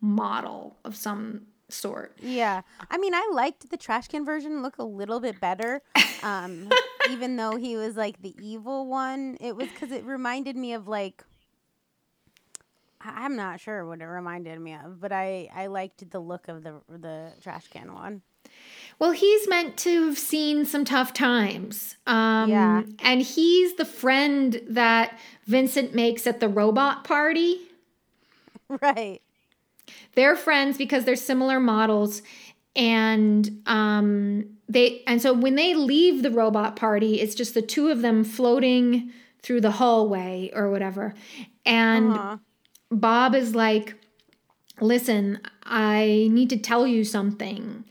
model 0.00 0.76
of 0.84 0.94
some 0.94 1.46
sort. 1.68 2.16
Yeah, 2.22 2.62
I 2.90 2.98
mean, 2.98 3.14
I 3.14 3.28
liked 3.32 3.68
the 3.70 3.76
trash 3.76 4.08
can 4.08 4.24
version. 4.24 4.62
Look 4.62 4.78
a 4.78 4.84
little 4.84 5.18
bit 5.18 5.40
better, 5.40 5.82
um, 6.22 6.70
even 7.10 7.36
though 7.36 7.56
he 7.56 7.76
was 7.76 7.96
like 7.96 8.22
the 8.22 8.34
evil 8.40 8.86
one. 8.86 9.36
It 9.40 9.56
was 9.56 9.68
because 9.68 9.90
it 9.90 10.04
reminded 10.04 10.56
me 10.56 10.72
of 10.72 10.88
like. 10.88 11.24
I'm 13.00 13.36
not 13.36 13.60
sure 13.60 13.86
what 13.86 14.00
it 14.00 14.06
reminded 14.06 14.58
me 14.58 14.74
of, 14.74 15.00
but 15.00 15.12
I, 15.12 15.48
I 15.54 15.66
liked 15.66 16.10
the 16.10 16.18
look 16.18 16.48
of 16.48 16.64
the 16.64 16.80
the 16.88 17.32
trash 17.40 17.68
can 17.68 17.92
one. 17.92 18.22
Well, 18.98 19.12
he's 19.12 19.46
meant 19.48 19.76
to 19.78 20.06
have 20.06 20.18
seen 20.18 20.64
some 20.64 20.84
tough 20.84 21.12
times. 21.12 21.96
Um, 22.06 22.48
Yeah. 22.50 22.82
And 23.00 23.20
he's 23.22 23.74
the 23.76 23.84
friend 23.84 24.60
that 24.68 25.18
Vincent 25.46 25.94
makes 25.94 26.26
at 26.26 26.40
the 26.40 26.48
robot 26.48 27.04
party. 27.04 27.58
Right. 28.82 29.20
They're 30.14 30.34
friends 30.34 30.76
because 30.76 31.04
they're 31.04 31.14
similar 31.16 31.60
models. 31.60 32.22
and 32.74 33.62
um, 33.66 34.44
they 34.68 35.02
and 35.06 35.22
so 35.22 35.32
when 35.32 35.54
they 35.54 35.74
leave 35.74 36.22
the 36.22 36.30
robot 36.30 36.74
party, 36.76 37.20
it's 37.20 37.34
just 37.34 37.54
the 37.54 37.62
two 37.62 37.88
of 37.88 38.02
them 38.02 38.24
floating 38.24 39.12
through 39.42 39.60
the 39.60 39.70
hallway 39.70 40.50
or 40.52 40.68
whatever, 40.70 41.14
and 41.64 42.12
Uh-huh. 42.12 42.36
Bob 42.90 43.34
is 43.34 43.54
like, 43.54 43.94
"Listen, 44.80 45.38
I 45.62 46.28
need 46.32 46.50
to 46.50 46.56
tell 46.58 46.86
you 46.86 47.04
something," 47.04 47.84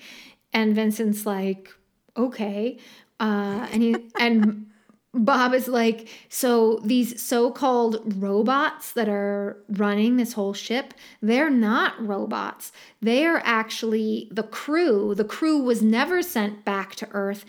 and 0.56 0.74
Vincent's 0.74 1.26
like, 1.26 1.70
"Okay," 2.18 2.80
uh, 3.20 3.68
and 3.72 3.84
he 3.84 3.96
and 4.20 4.66
Bob 5.14 5.54
is 5.54 5.68
like, 5.68 6.10
so 6.28 6.80
these 6.84 7.22
so 7.22 7.50
called 7.50 8.02
robots 8.22 8.92
that 8.94 9.08
are 9.08 9.58
running 9.70 10.18
this 10.18 10.34
whole 10.34 10.54
ship, 10.54 10.94
they're 11.22 11.50
not 11.50 12.06
robots. 12.06 12.72
They 13.02 13.26
are 13.26 13.42
actually 13.46 14.28
the 14.32 14.44
crew. 14.44 15.16
The 15.16 15.24
crew 15.24 15.60
was 15.60 15.82
never 15.82 16.22
sent 16.22 16.66
back 16.66 16.96
to 16.96 17.08
Earth. 17.12 17.46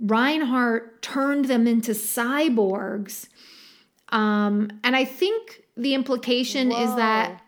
Reinhardt 0.00 1.02
turned 1.02 1.46
them 1.46 1.66
into 1.66 1.92
cyborgs. 1.92 3.28
Um, 4.08 4.70
and 4.82 4.96
I 4.96 5.04
think 5.04 5.62
the 5.76 5.94
implication 5.94 6.72
is 6.72 6.94
that, 6.96 7.42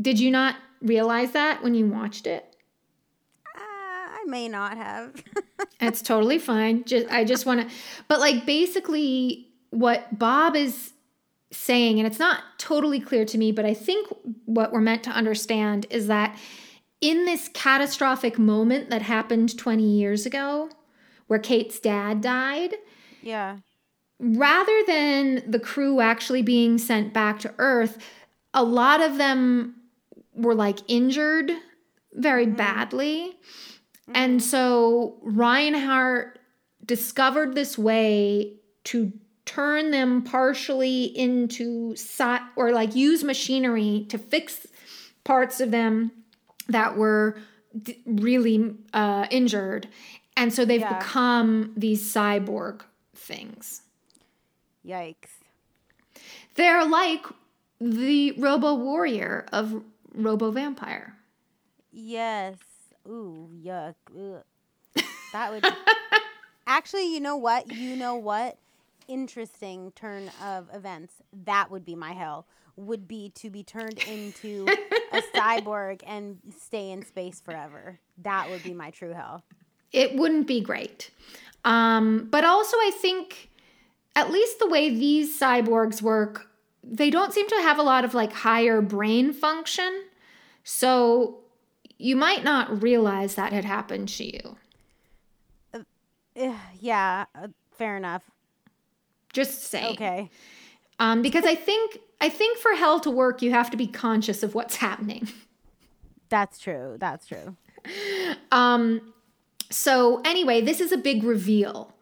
did 0.00 0.20
you 0.20 0.30
not 0.30 0.54
realize 0.80 1.32
that 1.32 1.62
when 1.62 1.74
you 1.74 1.86
watched 1.86 2.26
it? 2.26 2.47
May 4.28 4.48
not 4.48 4.76
have. 4.76 5.24
It's 5.80 6.02
totally 6.02 6.40
fine. 6.40 6.82
Just 6.84 7.06
I 7.08 7.24
just 7.24 7.46
want 7.46 7.60
to 7.60 7.74
but 8.08 8.18
like 8.18 8.44
basically 8.44 9.48
what 9.70 10.18
Bob 10.18 10.56
is 10.56 10.92
saying 11.52 11.98
and 11.98 12.06
it's 12.06 12.18
not 12.18 12.42
totally 12.58 13.00
clear 13.00 13.24
to 13.24 13.38
me, 13.38 13.52
but 13.52 13.64
I 13.64 13.74
think 13.74 14.08
what 14.44 14.72
we're 14.72 14.80
meant 14.80 15.04
to 15.04 15.10
understand 15.10 15.86
is 15.90 16.08
that 16.08 16.36
in 17.00 17.26
this 17.26 17.48
catastrophic 17.54 18.38
moment 18.38 18.90
that 18.90 19.02
happened 19.02 19.56
20 19.56 19.82
years 19.82 20.26
ago 20.26 20.68
where 21.28 21.38
Kate's 21.38 21.78
dad 21.78 22.20
died, 22.20 22.74
yeah. 23.22 23.58
rather 24.18 24.82
than 24.86 25.48
the 25.48 25.60
crew 25.60 26.00
actually 26.00 26.42
being 26.42 26.76
sent 26.76 27.12
back 27.12 27.38
to 27.40 27.54
Earth, 27.58 27.98
a 28.52 28.64
lot 28.64 29.00
of 29.00 29.16
them 29.16 29.76
were 30.34 30.54
like 30.54 30.78
injured 30.88 31.52
very 32.14 32.46
mm-hmm. 32.46 32.56
badly. 32.56 33.36
And 34.14 34.42
so 34.42 35.18
Reinhardt 35.22 36.38
discovered 36.84 37.54
this 37.54 37.76
way 37.76 38.54
to 38.84 39.12
turn 39.44 39.90
them 39.90 40.22
partially 40.22 41.04
into 41.04 41.94
or 42.56 42.72
like 42.72 42.94
use 42.94 43.24
machinery 43.24 44.06
to 44.08 44.18
fix 44.18 44.66
parts 45.24 45.60
of 45.60 45.70
them 45.70 46.12
that 46.68 46.96
were 46.96 47.38
d- 47.82 48.00
really 48.06 48.74
uh, 48.92 49.26
injured. 49.30 49.88
And 50.36 50.52
so 50.52 50.64
they've 50.64 50.80
Yeah. 50.80 50.98
become 50.98 51.72
these 51.76 52.02
cyborg 52.14 52.82
things. 53.14 53.82
Yikes. 54.86 55.30
They're 56.54 56.86
like 56.86 57.24
the 57.80 58.32
Robo 58.32 58.74
Warrior 58.74 59.46
of 59.52 59.82
Robo 60.14 60.50
Vampire. 60.50 61.16
Yes. 61.90 62.56
Ooh, 63.08 63.48
yuck. 63.64 63.94
Ugh. 64.16 64.42
That 65.32 65.52
would 65.52 65.64
actually. 66.66 67.12
You 67.12 67.20
know 67.20 67.36
what? 67.36 67.70
You 67.70 67.96
know 67.96 68.16
what? 68.16 68.56
Interesting 69.08 69.92
turn 69.94 70.30
of 70.42 70.68
events. 70.72 71.12
That 71.44 71.70
would 71.70 71.84
be 71.84 71.94
my 71.94 72.12
hell. 72.12 72.46
Would 72.76 73.06
be 73.06 73.30
to 73.36 73.50
be 73.50 73.62
turned 73.62 73.98
into 74.08 74.66
a 75.12 75.20
cyborg 75.34 76.02
and 76.06 76.38
stay 76.58 76.90
in 76.90 77.04
space 77.04 77.40
forever. 77.40 77.98
That 78.22 78.48
would 78.48 78.62
be 78.62 78.72
my 78.72 78.90
true 78.90 79.12
hell. 79.12 79.44
It 79.92 80.16
wouldn't 80.16 80.46
be 80.46 80.60
great. 80.60 81.10
Um, 81.64 82.28
but 82.30 82.44
also, 82.44 82.76
I 82.76 82.92
think, 82.94 83.50
at 84.16 84.30
least 84.30 84.58
the 84.58 84.68
way 84.68 84.88
these 84.90 85.38
cyborgs 85.38 86.00
work, 86.00 86.46
they 86.82 87.10
don't 87.10 87.32
seem 87.34 87.48
to 87.48 87.56
have 87.56 87.78
a 87.78 87.82
lot 87.82 88.04
of 88.04 88.14
like 88.14 88.32
higher 88.32 88.80
brain 88.80 89.32
function. 89.32 90.04
So 90.64 91.40
you 91.98 92.16
might 92.16 92.44
not 92.44 92.82
realize 92.82 93.34
that 93.34 93.52
had 93.52 93.64
happened 93.64 94.08
to 94.08 94.24
you. 94.24 94.56
Ugh, 96.40 96.54
yeah. 96.80 97.24
Uh, 97.34 97.48
fair 97.76 97.96
enough. 97.96 98.22
Just 99.32 99.64
saying. 99.64 99.94
Okay. 99.94 100.30
Um, 101.00 101.22
because 101.22 101.44
I 101.44 101.54
think 101.54 101.98
I 102.20 102.28
think 102.28 102.58
for 102.58 102.72
hell 102.72 102.98
to 103.00 103.10
work, 103.10 103.42
you 103.42 103.50
have 103.50 103.70
to 103.70 103.76
be 103.76 103.86
conscious 103.86 104.42
of 104.42 104.54
what's 104.54 104.76
happening. 104.76 105.28
That's 106.28 106.58
true. 106.58 106.96
That's 106.98 107.26
true. 107.26 107.56
Um, 108.50 109.12
so 109.70 110.20
anyway, 110.24 110.60
this 110.60 110.80
is 110.80 110.92
a 110.92 110.96
big 110.96 111.22
reveal. 111.24 111.94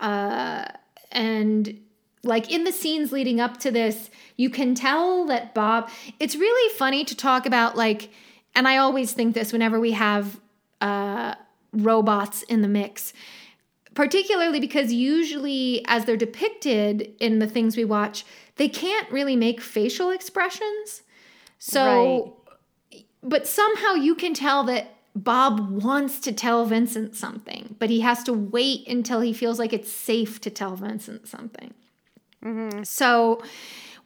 Uh, 0.00 0.66
and 1.12 1.80
like 2.22 2.50
in 2.50 2.64
the 2.64 2.72
scenes 2.72 3.12
leading 3.12 3.40
up 3.40 3.58
to 3.60 3.70
this, 3.70 4.10
you 4.36 4.50
can 4.50 4.74
tell 4.74 5.24
that 5.26 5.54
Bob, 5.54 5.90
it's 6.20 6.36
really 6.36 6.74
funny 6.74 7.04
to 7.04 7.16
talk 7.16 7.46
about 7.46 7.76
like, 7.76 8.10
and 8.54 8.68
I 8.68 8.76
always 8.76 9.12
think 9.12 9.34
this 9.34 9.52
whenever 9.52 9.80
we 9.80 9.92
have 9.92 10.40
uh, 10.80 11.34
robots 11.72 12.42
in 12.44 12.62
the 12.62 12.68
mix, 12.68 13.12
particularly 13.94 14.60
because 14.60 14.92
usually 14.92 15.84
as 15.86 16.04
they're 16.04 16.16
depicted 16.16 17.14
in 17.20 17.38
the 17.38 17.46
things 17.46 17.76
we 17.76 17.84
watch, 17.84 18.24
they 18.56 18.68
can't 18.68 19.10
really 19.10 19.36
make 19.36 19.60
facial 19.60 20.10
expressions. 20.10 21.02
So, 21.58 22.36
but 23.22 23.46
somehow 23.46 23.94
you 23.94 24.14
can 24.14 24.34
tell 24.34 24.64
that 24.64 24.96
Bob 25.16 25.70
wants 25.70 26.18
to 26.20 26.32
tell 26.32 26.66
Vincent 26.66 27.14
something, 27.14 27.76
but 27.78 27.88
he 27.88 28.00
has 28.00 28.22
to 28.24 28.32
wait 28.32 28.86
until 28.88 29.20
he 29.20 29.32
feels 29.32 29.58
like 29.58 29.72
it's 29.72 29.90
safe 29.90 30.40
to 30.42 30.50
tell 30.50 30.76
Vincent 30.76 31.26
something. 31.28 31.72
So 32.84 33.42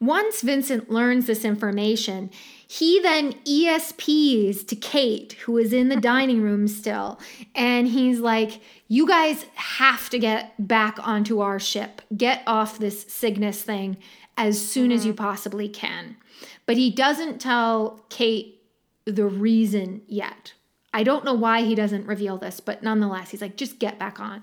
once 0.00 0.42
Vincent 0.42 0.90
learns 0.90 1.26
this 1.26 1.44
information, 1.44 2.30
he 2.70 3.00
then 3.00 3.32
ESPs 3.44 4.66
to 4.68 4.76
Kate, 4.76 5.32
who 5.44 5.56
is 5.56 5.72
in 5.72 5.88
the 5.88 5.96
dining 6.00 6.42
room 6.42 6.68
still. 6.68 7.18
And 7.54 7.88
he's 7.88 8.20
like, 8.20 8.60
You 8.88 9.08
guys 9.08 9.46
have 9.54 10.10
to 10.10 10.18
get 10.18 10.52
back 10.68 10.98
onto 11.00 11.40
our 11.40 11.58
ship. 11.58 12.02
Get 12.14 12.42
off 12.46 12.78
this 12.78 13.06
Cygnus 13.08 13.62
thing 13.62 13.96
as 14.36 14.60
soon 14.60 14.92
as 14.92 15.06
you 15.06 15.14
mm-hmm. 15.14 15.24
possibly 15.24 15.68
can. 15.68 16.18
But 16.66 16.76
he 16.76 16.90
doesn't 16.90 17.40
tell 17.40 18.04
Kate 18.10 18.60
the 19.06 19.26
reason 19.26 20.02
yet. 20.06 20.52
I 20.92 21.04
don't 21.04 21.24
know 21.24 21.34
why 21.34 21.62
he 21.62 21.74
doesn't 21.74 22.06
reveal 22.06 22.36
this, 22.36 22.60
but 22.60 22.82
nonetheless, 22.82 23.30
he's 23.30 23.40
like, 23.40 23.56
Just 23.56 23.78
get 23.78 23.98
back 23.98 24.20
on. 24.20 24.42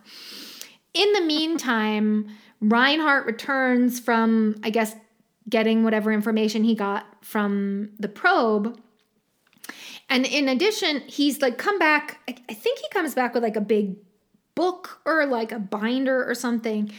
In 0.95 1.13
the 1.13 1.21
meantime, 1.21 2.27
Reinhardt 2.59 3.27
returns 3.27 3.99
from, 3.99 4.55
I 4.63 4.71
guess, 4.71 4.95
getting 5.49 5.84
whatever 5.84 6.12
information 6.12 6.63
he 6.63 6.75
got 6.75 7.05
from 7.21 7.89
the 7.99 8.08
probe. 8.08 8.79
And 10.10 10.25
in 10.25 10.49
addition, 10.49 11.01
he's 11.01 11.41
like 11.41 11.58
come 11.58 11.79
back. 11.79 12.19
I 12.27 12.53
think 12.53 12.79
he 12.79 12.89
comes 12.89 13.13
back 13.13 13.34
with 13.34 13.43
like 13.43 13.55
a 13.55 13.62
big 13.62 13.95
book 14.55 15.01
or 15.05 15.25
like 15.25 15.51
a 15.51 15.60
binder 15.60 16.27
or 16.27 16.36
something. 16.36 16.91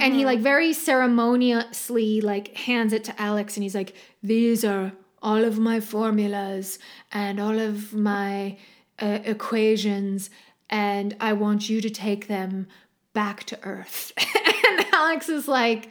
And 0.00 0.14
he 0.14 0.24
like 0.24 0.40
very 0.40 0.72
ceremoniously 0.72 2.22
like 2.22 2.56
hands 2.56 2.94
it 2.94 3.04
to 3.04 3.20
Alex 3.20 3.56
and 3.58 3.62
he's 3.62 3.74
like, 3.74 3.94
these 4.22 4.64
are 4.64 4.92
all 5.20 5.44
of 5.44 5.58
my 5.58 5.80
formulas 5.80 6.78
and 7.12 7.38
all 7.38 7.58
of 7.58 7.92
my 7.92 8.56
uh, 8.98 9.18
equations 9.24 10.30
and 10.70 11.14
I 11.20 11.34
want 11.34 11.68
you 11.68 11.82
to 11.82 11.90
take 11.90 12.26
them 12.26 12.66
back 13.12 13.44
to 13.44 13.58
Earth. 13.62 14.12
and 14.16 14.86
Alex 14.92 15.28
is 15.28 15.46
like, 15.46 15.90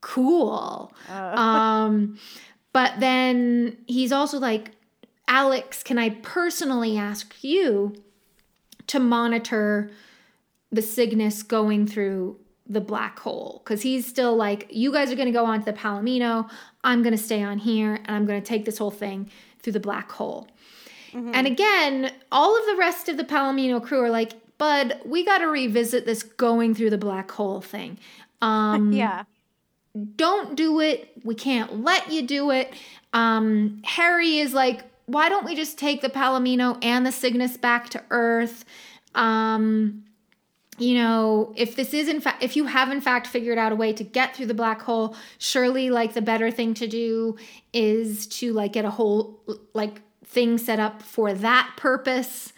cool. 0.00 0.92
Um, 1.34 2.18
but 2.72 3.00
then 3.00 3.76
he's 3.86 4.12
also 4.12 4.38
like, 4.38 4.72
Alex, 5.28 5.82
can 5.82 5.98
I 5.98 6.10
personally 6.10 6.96
ask 6.96 7.42
you 7.42 7.94
to 8.86 8.98
monitor 8.98 9.90
the 10.72 10.82
Cygnus 10.82 11.42
going 11.42 11.86
through 11.86 12.38
the 12.66 12.80
black 12.80 13.18
hole? 13.20 13.60
Because 13.64 13.82
he's 13.82 14.06
still 14.06 14.36
like, 14.36 14.66
you 14.70 14.92
guys 14.92 15.10
are 15.12 15.16
going 15.16 15.26
to 15.26 15.32
go 15.32 15.44
on 15.44 15.60
to 15.60 15.64
the 15.64 15.72
Palomino. 15.72 16.48
I'm 16.82 17.02
going 17.02 17.16
to 17.16 17.22
stay 17.22 17.42
on 17.42 17.58
here 17.58 17.94
and 17.94 18.10
I'm 18.10 18.26
going 18.26 18.40
to 18.40 18.46
take 18.46 18.64
this 18.64 18.78
whole 18.78 18.90
thing 18.90 19.30
through 19.60 19.74
the 19.74 19.80
black 19.80 20.10
hole. 20.12 20.48
And 21.12 21.44
again, 21.46 22.12
all 22.30 22.56
of 22.56 22.66
the 22.66 22.76
rest 22.76 23.08
of 23.08 23.16
the 23.16 23.24
Palomino 23.24 23.82
crew 23.82 24.00
are 24.00 24.10
like, 24.10 24.32
Bud, 24.58 25.00
we 25.04 25.24
got 25.24 25.38
to 25.38 25.48
revisit 25.48 26.06
this 26.06 26.22
going 26.22 26.72
through 26.74 26.90
the 26.90 26.98
black 26.98 27.30
hole 27.32 27.60
thing. 27.60 27.98
Um, 28.42 28.92
Yeah. 28.94 29.24
Don't 30.16 30.56
do 30.56 30.80
it. 30.80 31.10
We 31.24 31.34
can't 31.34 31.82
let 31.82 32.12
you 32.12 32.22
do 32.22 32.50
it. 32.50 32.72
Um, 33.12 33.82
Harry 33.84 34.38
is 34.38 34.54
like, 34.54 34.82
why 35.06 35.28
don't 35.28 35.44
we 35.44 35.56
just 35.56 35.78
take 35.78 36.00
the 36.02 36.08
Palomino 36.08 36.78
and 36.82 37.04
the 37.04 37.12
Cygnus 37.12 37.56
back 37.56 37.88
to 37.90 38.02
Earth? 38.10 38.64
Um, 39.14 40.04
you 40.78 40.94
know, 40.94 41.52
if 41.56 41.76
this 41.76 41.92
is 41.92 42.08
in 42.08 42.20
fact, 42.20 42.42
if 42.42 42.56
you 42.56 42.66
have 42.66 42.90
in 42.90 43.00
fact 43.00 43.26
figured 43.26 43.58
out 43.58 43.72
a 43.72 43.76
way 43.76 43.92
to 43.92 44.04
get 44.04 44.34
through 44.34 44.46
the 44.46 44.54
black 44.54 44.80
hole, 44.80 45.16
surely 45.38 45.90
like 45.90 46.14
the 46.14 46.22
better 46.22 46.50
thing 46.50 46.72
to 46.74 46.86
do 46.86 47.36
is 47.72 48.26
to 48.28 48.52
like 48.52 48.72
get 48.72 48.84
a 48.84 48.90
whole 48.90 49.42
like 49.74 50.00
thing 50.24 50.56
set 50.56 50.78
up 50.78 51.02
for 51.02 51.34
that 51.34 51.72
purpose. 51.76 52.52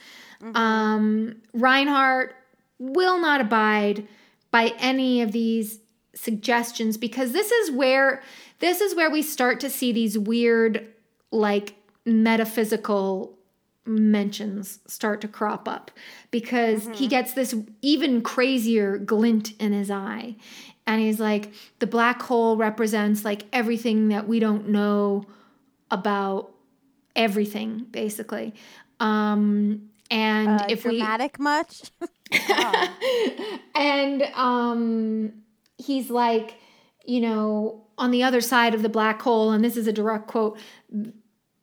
Um, 0.55 1.37
Reinhardt 1.55 2.35
will 2.79 3.19
not 3.21 3.41
abide 3.41 4.07
by 4.51 4.73
any 4.79 5.23
of 5.23 5.33
these 5.33 5.79
suggestions 6.15 6.97
because 6.97 7.33
this 7.33 7.51
is 7.51 7.71
where 7.71 8.23
this 8.59 8.81
is 8.81 8.95
where 8.95 9.11
we 9.11 9.23
start 9.23 9.61
to 9.61 9.71
see 9.71 9.93
these 9.93 10.19
weird 10.19 10.87
like 11.31 11.75
metaphysical 12.05 13.37
mentions 13.85 14.79
start 14.87 15.21
to 15.21 15.29
crop 15.29 15.67
up 15.69 15.91
because 16.31 16.89
he 16.95 17.09
gets 17.09 17.33
this 17.33 17.55
even 17.81 18.23
crazier 18.23 18.99
glint 18.99 19.53
in 19.61 19.73
his 19.73 19.91
eye. 19.91 20.37
And 20.87 21.01
he's 21.01 21.19
like 21.19 21.53
the 21.79 21.87
black 21.87 22.23
hole 22.23 22.57
represents 22.57 23.25
like 23.25 23.45
everything 23.53 24.09
that 24.09 24.29
we 24.29 24.39
don't 24.39 24.69
know 24.69 25.25
about 25.91 26.53
everything 27.17 27.87
basically. 27.91 28.55
Um 29.01 29.89
and 30.11 30.61
Uh, 30.61 30.67
if 30.69 30.85
we 30.85 30.99
dramatic 30.99 31.39
much? 31.41 31.91
and 33.75 34.23
um 34.35 35.33
he's 35.83 36.11
like 36.11 36.57
you 37.05 37.21
know 37.21 37.85
on 37.99 38.11
the 38.11 38.23
other 38.23 38.41
side 38.41 38.75
of 38.75 38.83
the 38.83 38.89
black 38.89 39.21
hole 39.23 39.51
and 39.51 39.65
this 39.65 39.77
is 39.77 39.87
a 39.87 39.93
direct 39.93 40.27
quote 40.27 40.59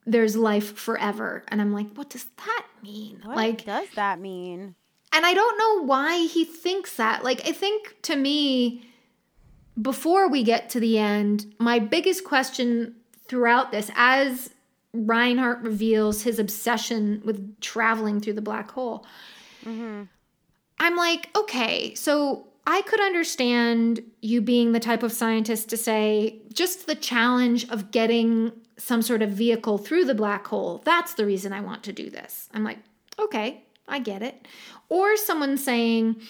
there's 0.06 0.36
life 0.36 0.78
forever 0.78 1.44
and 1.48 1.62
i'm 1.62 1.74
like 1.74 1.92
what 1.96 2.10
does 2.10 2.26
that 2.38 2.66
mean 2.84 3.22
What 3.24 3.36
like 3.36 3.66
does 3.66 3.88
that 3.96 4.20
mean? 4.20 4.76
and 5.12 5.26
I 5.26 5.34
don't 5.34 5.58
know 5.58 5.86
why 5.86 6.26
he 6.26 6.46
thinks 6.46 6.96
that. 6.98 7.24
Like, 7.24 7.48
I 7.48 7.52
think 7.52 7.96
to 8.04 8.16
me, 8.16 8.84
before 9.82 10.30
we 10.30 10.44
get 10.44 10.70
to 10.72 10.80
the 10.80 10.98
end, 10.98 11.54
my 11.60 11.80
biggest 11.80 12.24
question 12.24 12.96
throughout 13.28 13.72
this, 13.72 13.90
as 13.96 14.54
Reinhardt 14.94 15.62
reveals 15.62 16.24
his 16.24 16.38
obsession 16.38 17.22
with 17.26 17.60
traveling 17.60 18.20
through 18.20 18.34
the 18.34 18.42
black 18.42 18.72
hole, 18.72 19.06
mm-hmm. 19.66 20.04
I'm 20.80 20.96
like, 20.96 21.30
okay, 21.36 21.96
so 21.96 22.48
I 22.68 22.82
could 22.84 23.00
understand 23.00 24.02
you 24.22 24.42
being 24.42 24.74
the 24.74 24.80
type 24.80 25.04
of 25.04 25.12
scientist 25.12 25.70
to 25.70 25.78
say 25.78 26.42
just 26.54 26.88
the 26.88 26.96
challenge 26.96 27.68
of 27.70 27.92
getting 27.92 28.52
some 28.78 29.02
sort 29.02 29.22
of 29.22 29.32
vehicle 29.32 29.78
through 29.78 30.06
the 30.06 30.16
black 30.16 30.48
hole. 30.48 30.82
That's 30.86 31.14
the 31.14 31.26
reason 31.26 31.52
I 31.52 31.62
want 31.62 31.84
to 31.84 31.94
do 31.94 32.10
this. 32.10 32.48
I'm 32.54 32.64
like, 32.64 32.78
okay, 33.18 33.64
I 33.88 34.00
get 34.00 34.22
it. 34.22 34.48
Or 34.88 35.18
someone 35.18 35.58
saying, 35.58 36.22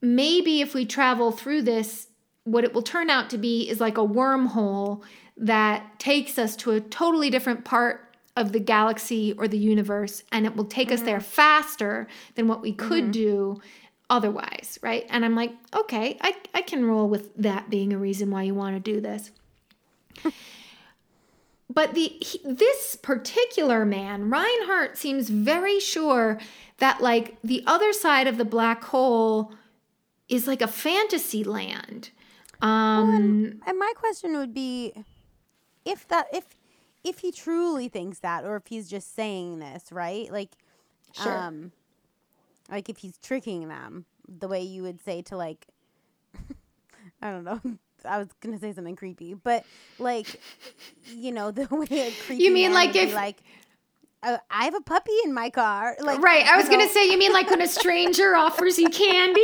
maybe 0.00 0.60
if 0.60 0.74
we 0.74 0.84
travel 0.84 1.32
through 1.32 1.62
this, 1.62 2.08
what 2.44 2.64
it 2.64 2.74
will 2.74 2.82
turn 2.82 3.10
out 3.10 3.30
to 3.30 3.38
be 3.38 3.68
is 3.68 3.80
like 3.80 3.98
a 3.98 4.06
wormhole 4.06 5.02
that 5.36 5.98
takes 5.98 6.38
us 6.38 6.54
to 6.56 6.72
a 6.72 6.80
totally 6.80 7.30
different 7.30 7.64
part 7.64 8.16
of 8.36 8.52
the 8.52 8.60
galaxy 8.60 9.32
or 9.38 9.46
the 9.46 9.58
universe, 9.58 10.24
and 10.32 10.44
it 10.44 10.56
will 10.56 10.64
take 10.64 10.90
us 10.90 10.98
mm-hmm. 10.98 11.06
there 11.06 11.20
faster 11.20 12.06
than 12.34 12.48
what 12.48 12.60
we 12.60 12.72
could 12.72 13.04
mm-hmm. 13.04 13.12
do 13.12 13.60
otherwise, 14.14 14.78
right? 14.82 15.06
And 15.10 15.24
I'm 15.24 15.34
like, 15.34 15.52
okay, 15.74 16.16
I, 16.20 16.36
I 16.54 16.62
can 16.62 16.84
roll 16.84 17.08
with 17.08 17.34
that 17.36 17.68
being 17.68 17.92
a 17.92 17.98
reason 17.98 18.30
why 18.30 18.42
you 18.44 18.54
want 18.54 18.76
to 18.76 18.80
do 18.92 19.00
this. 19.00 19.30
But 21.72 21.94
the 21.94 22.12
he, 22.20 22.40
this 22.44 22.94
particular 22.94 23.84
man, 23.84 24.30
Reinhardt, 24.30 24.96
seems 24.98 25.28
very 25.30 25.80
sure 25.80 26.38
that 26.78 27.00
like 27.00 27.36
the 27.42 27.64
other 27.66 27.92
side 27.92 28.26
of 28.26 28.36
the 28.36 28.44
black 28.44 28.84
hole 28.84 29.52
is 30.28 30.46
like 30.46 30.60
a 30.62 30.68
fantasy 30.68 31.42
land. 31.42 32.10
Um, 32.60 33.60
And 33.66 33.78
my 33.78 33.92
question 33.96 34.36
would 34.36 34.54
be 34.54 34.92
if 35.84 36.06
that 36.08 36.26
if 36.32 36.44
if 37.02 37.18
he 37.20 37.32
truly 37.32 37.88
thinks 37.88 38.20
that 38.20 38.44
or 38.44 38.56
if 38.56 38.66
he's 38.68 38.88
just 38.88 39.14
saying 39.14 39.58
this, 39.58 39.90
right? 39.90 40.30
Like 40.30 40.50
Sure. 41.12 41.32
um 41.32 41.72
like 42.70 42.88
if 42.88 42.98
he's 42.98 43.16
tricking 43.18 43.68
them 43.68 44.06
the 44.28 44.48
way 44.48 44.62
you 44.62 44.82
would 44.82 45.00
say 45.04 45.22
to 45.22 45.36
like 45.36 45.66
I 47.22 47.30
don't 47.30 47.44
know. 47.44 47.60
I 48.06 48.18
was 48.18 48.28
gonna 48.40 48.58
say 48.58 48.72
something 48.74 48.96
creepy, 48.96 49.32
but 49.34 49.64
like, 49.98 50.26
you 51.06 51.32
know, 51.32 51.50
the 51.52 51.66
way 51.74 51.86
a 52.08 52.10
creepy 52.12 52.42
You 52.42 52.52
mean 52.52 52.74
like 52.74 52.94
if- 52.96 53.14
like, 53.14 53.42
uh, 54.22 54.38
I 54.50 54.64
have 54.64 54.74
a 54.74 54.80
puppy 54.80 55.12
in 55.24 55.32
my 55.34 55.50
car, 55.50 55.96
like 56.00 56.20
right. 56.20 56.46
I 56.46 56.56
was 56.56 56.68
gonna 56.68 56.88
say, 56.88 57.10
you 57.10 57.18
mean 57.18 57.32
like 57.32 57.48
when 57.50 57.60
a 57.62 57.66
stranger 57.68 58.34
offers 58.36 58.78
you 58.78 58.88
candy? 58.90 59.40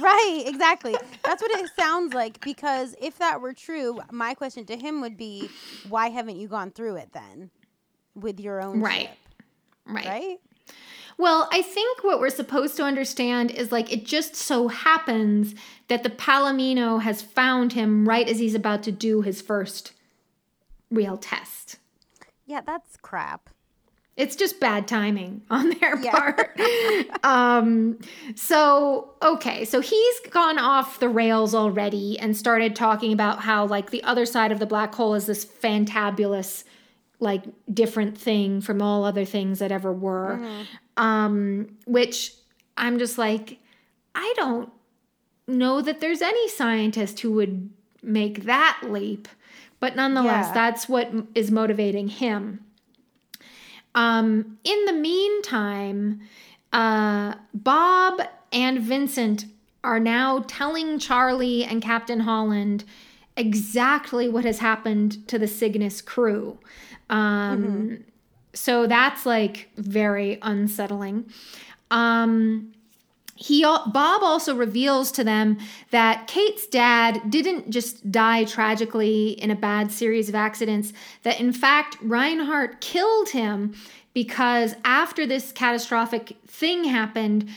Right, 0.00 0.44
exactly. 0.46 0.94
That's 1.24 1.40
what 1.42 1.50
it 1.52 1.70
sounds 1.76 2.12
like. 2.12 2.40
Because 2.44 2.94
if 3.00 3.18
that 3.18 3.40
were 3.40 3.52
true, 3.52 4.00
my 4.12 4.34
question 4.34 4.64
to 4.66 4.76
him 4.76 5.00
would 5.00 5.16
be, 5.16 5.48
why 5.88 6.08
haven't 6.10 6.36
you 6.36 6.46
gone 6.48 6.70
through 6.70 6.96
it 6.96 7.10
then 7.12 7.50
with 8.14 8.38
your 8.40 8.60
own 8.60 8.80
Right. 8.80 9.08
ship? 9.08 9.18
right. 9.86 10.06
Right? 10.06 10.38
Well, 11.18 11.48
I 11.50 11.62
think 11.62 12.04
what 12.04 12.20
we're 12.20 12.28
supposed 12.30 12.76
to 12.76 12.82
understand 12.84 13.50
is 13.50 13.72
like 13.72 13.90
it 13.92 14.04
just 14.04 14.34
so 14.36 14.68
happens 14.68 15.54
that 15.88 16.02
the 16.02 16.10
Palomino 16.10 17.00
has 17.00 17.22
found 17.22 17.72
him 17.72 18.06
right 18.08 18.28
as 18.28 18.38
he's 18.38 18.54
about 18.54 18.82
to 18.84 18.92
do 18.92 19.22
his 19.22 19.40
first 19.40 19.92
real 20.90 21.16
test. 21.16 21.76
Yeah, 22.44 22.60
that's 22.60 22.96
crap. 22.98 23.50
It's 24.16 24.34
just 24.36 24.60
bad 24.60 24.88
timing 24.88 25.42
on 25.50 25.70
their 25.78 25.98
Yeah. 26.02 26.10
part. 26.12 26.60
um, 27.24 27.98
so, 28.34 29.10
okay, 29.22 29.64
so 29.64 29.80
he's 29.80 30.20
gone 30.30 30.58
off 30.58 31.00
the 31.00 31.08
rails 31.08 31.54
already 31.54 32.18
and 32.18 32.36
started 32.36 32.74
talking 32.74 33.12
about 33.12 33.40
how, 33.40 33.66
like, 33.66 33.90
the 33.90 34.02
other 34.04 34.24
side 34.24 34.52
of 34.52 34.58
the 34.58 34.64
black 34.66 34.94
hole 34.94 35.14
is 35.14 35.26
this 35.26 35.44
fantabulous, 35.44 36.64
like, 37.18 37.44
different 37.72 38.18
thing 38.18 38.60
from 38.60 38.82
all 38.82 39.04
other 39.04 39.24
things 39.24 39.58
that 39.60 39.72
ever 39.72 39.92
were. 39.92 40.40
Um, 40.96 41.68
which 41.86 42.32
I'm 42.76 42.98
just 42.98 43.16
like, 43.18 43.58
I 44.14 44.32
don't 44.36 44.70
know 45.46 45.80
that 45.80 46.00
there's 46.00 46.22
any 46.22 46.48
scientist 46.48 47.20
who 47.20 47.32
would 47.32 47.70
make 48.02 48.44
that 48.44 48.80
leap. 48.84 49.28
But 49.80 49.94
nonetheless, 49.96 50.46
Yeah. 50.48 50.54
that's 50.54 50.88
what 50.88 51.10
is 51.34 51.50
motivating 51.50 52.08
him. 52.08 52.60
Um, 53.94 54.58
in 54.64 54.84
the 54.84 54.92
meantime, 54.92 56.20
uh, 56.72 57.34
Bob 57.54 58.20
and 58.52 58.80
Vincent 58.80 59.46
are 59.82 60.00
now 60.00 60.44
telling 60.46 60.98
Charlie 60.98 61.64
and 61.64 61.80
Captain 61.80 62.20
Holland 62.20 62.84
exactly 63.36 64.28
what 64.28 64.44
has 64.44 64.58
happened 64.58 65.26
to 65.28 65.38
the 65.38 65.46
Cygnus 65.46 66.00
crew. 66.00 66.58
Um, 67.10 68.04
So 68.52 68.86
that's 68.86 69.26
like 69.26 69.68
very 69.76 70.38
unsettling. 70.42 71.30
Um, 71.90 72.72
he 73.36 73.62
Bob 73.62 74.22
also 74.22 74.56
reveals 74.56 75.12
to 75.12 75.22
them 75.22 75.58
that 75.90 76.26
Kate's 76.26 76.66
dad 76.66 77.20
didn't 77.30 77.70
just 77.70 78.10
die 78.10 78.44
tragically 78.44 79.30
in 79.32 79.50
a 79.50 79.54
bad 79.54 79.92
series 79.92 80.30
of 80.30 80.34
accidents 80.34 80.94
that 81.22 81.38
in 81.38 81.52
fact 81.52 81.98
Reinhardt 82.00 82.80
killed 82.80 83.28
him 83.28 83.74
because 84.14 84.74
after 84.84 85.26
this 85.26 85.52
catastrophic 85.52 86.38
thing 86.46 86.84
happened 86.84 87.48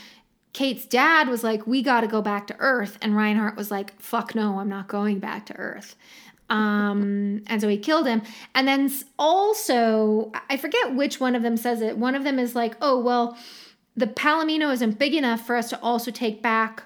Kate's 0.51 0.85
dad 0.85 1.29
was 1.29 1.43
like 1.45 1.65
we 1.65 1.81
got 1.81 2.01
to 2.01 2.07
go 2.07 2.21
back 2.21 2.47
to 2.47 2.55
earth. 2.59 2.97
And 3.01 3.15
Reinhardt 3.15 3.55
was 3.55 3.71
like 3.71 3.99
fuck 4.01 4.35
no 4.35 4.59
I'm 4.59 4.67
not 4.67 4.89
going 4.89 5.19
back 5.19 5.45
to 5.45 5.55
earth 5.55 5.95
um 6.49 7.41
and 7.47 7.62
so 7.62 7.67
he 7.67 7.77
killed 7.77 8.07
him. 8.07 8.21
And 8.55 8.67
then 8.67 8.91
also 9.17 10.31
i 10.49 10.57
forget 10.57 10.95
which 10.95 11.19
one 11.19 11.35
of 11.35 11.43
them 11.43 11.57
says 11.57 11.81
it. 11.81 11.97
One 11.97 12.15
of 12.15 12.23
them 12.23 12.39
is 12.39 12.55
like 12.55 12.75
oh 12.81 12.99
well 12.99 13.38
the 13.95 14.07
palomino 14.07 14.71
isn't 14.71 14.97
big 14.99 15.13
enough 15.13 15.45
for 15.45 15.55
us 15.55 15.69
to 15.69 15.79
also 15.81 16.12
take 16.12 16.41
back 16.41 16.83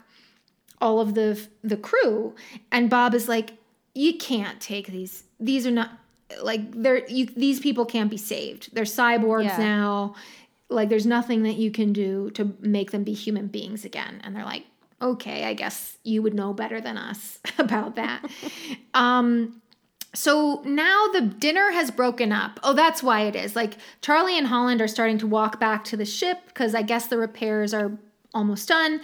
all 0.81 0.99
of 0.99 1.13
the 1.13 1.39
the 1.63 1.77
crew. 1.77 2.35
And 2.71 2.89
bob 2.89 3.13
is 3.13 3.27
like 3.29 3.53
you 3.95 4.17
can't 4.17 4.59
take 4.59 4.87
these. 4.87 5.23
These 5.39 5.67
are 5.67 5.71
not 5.71 5.91
like 6.41 6.61
they're 6.71 7.07
you 7.07 7.27
these 7.27 7.59
people 7.59 7.85
can't 7.85 8.09
be 8.09 8.17
saved. 8.17 8.73
They're 8.73 8.85
cyborgs 8.85 9.45
Yeah. 9.45 9.57
now. 9.57 10.15
Like 10.69 10.89
there's 10.89 11.05
nothing 11.05 11.43
that 11.43 11.55
you 11.55 11.69
can 11.69 11.93
do 11.93 12.31
to 12.31 12.53
make 12.59 12.89
them 12.91 13.03
be 13.03 13.13
human 13.13 13.47
beings 13.47 13.85
again. 13.85 14.19
And 14.23 14.35
they're 14.35 14.45
like 14.45 14.65
okay 15.03 15.43
i 15.45 15.53
guess 15.53 15.97
you 16.03 16.21
would 16.21 16.33
know 16.33 16.53
better 16.53 16.81
than 16.81 16.97
us 16.97 17.39
about 17.57 17.95
that 17.95 18.25
um 18.93 19.61
so 20.15 20.61
now 20.63 21.07
the 21.11 21.21
dinner 21.21 21.71
has 21.71 21.89
broken 21.89 22.31
up. 22.31 22.59
Oh, 22.61 22.73
that's 22.73 23.01
why 23.01 23.21
it 23.21 23.35
is. 23.35 23.55
Like 23.55 23.77
Charlie 24.01 24.37
and 24.37 24.47
Holland 24.47 24.79
are 24.79 24.87
starting 24.87 25.17
to 25.19 25.27
walk 25.27 25.59
back 25.59 25.83
to 25.85 25.97
the 25.97 26.05
ship 26.05 26.37
because 26.47 26.75
I 26.75 26.83
guess 26.83 27.07
the 27.07 27.17
repairs 27.17 27.73
are 27.73 27.97
almost 28.33 28.67
done. 28.67 29.01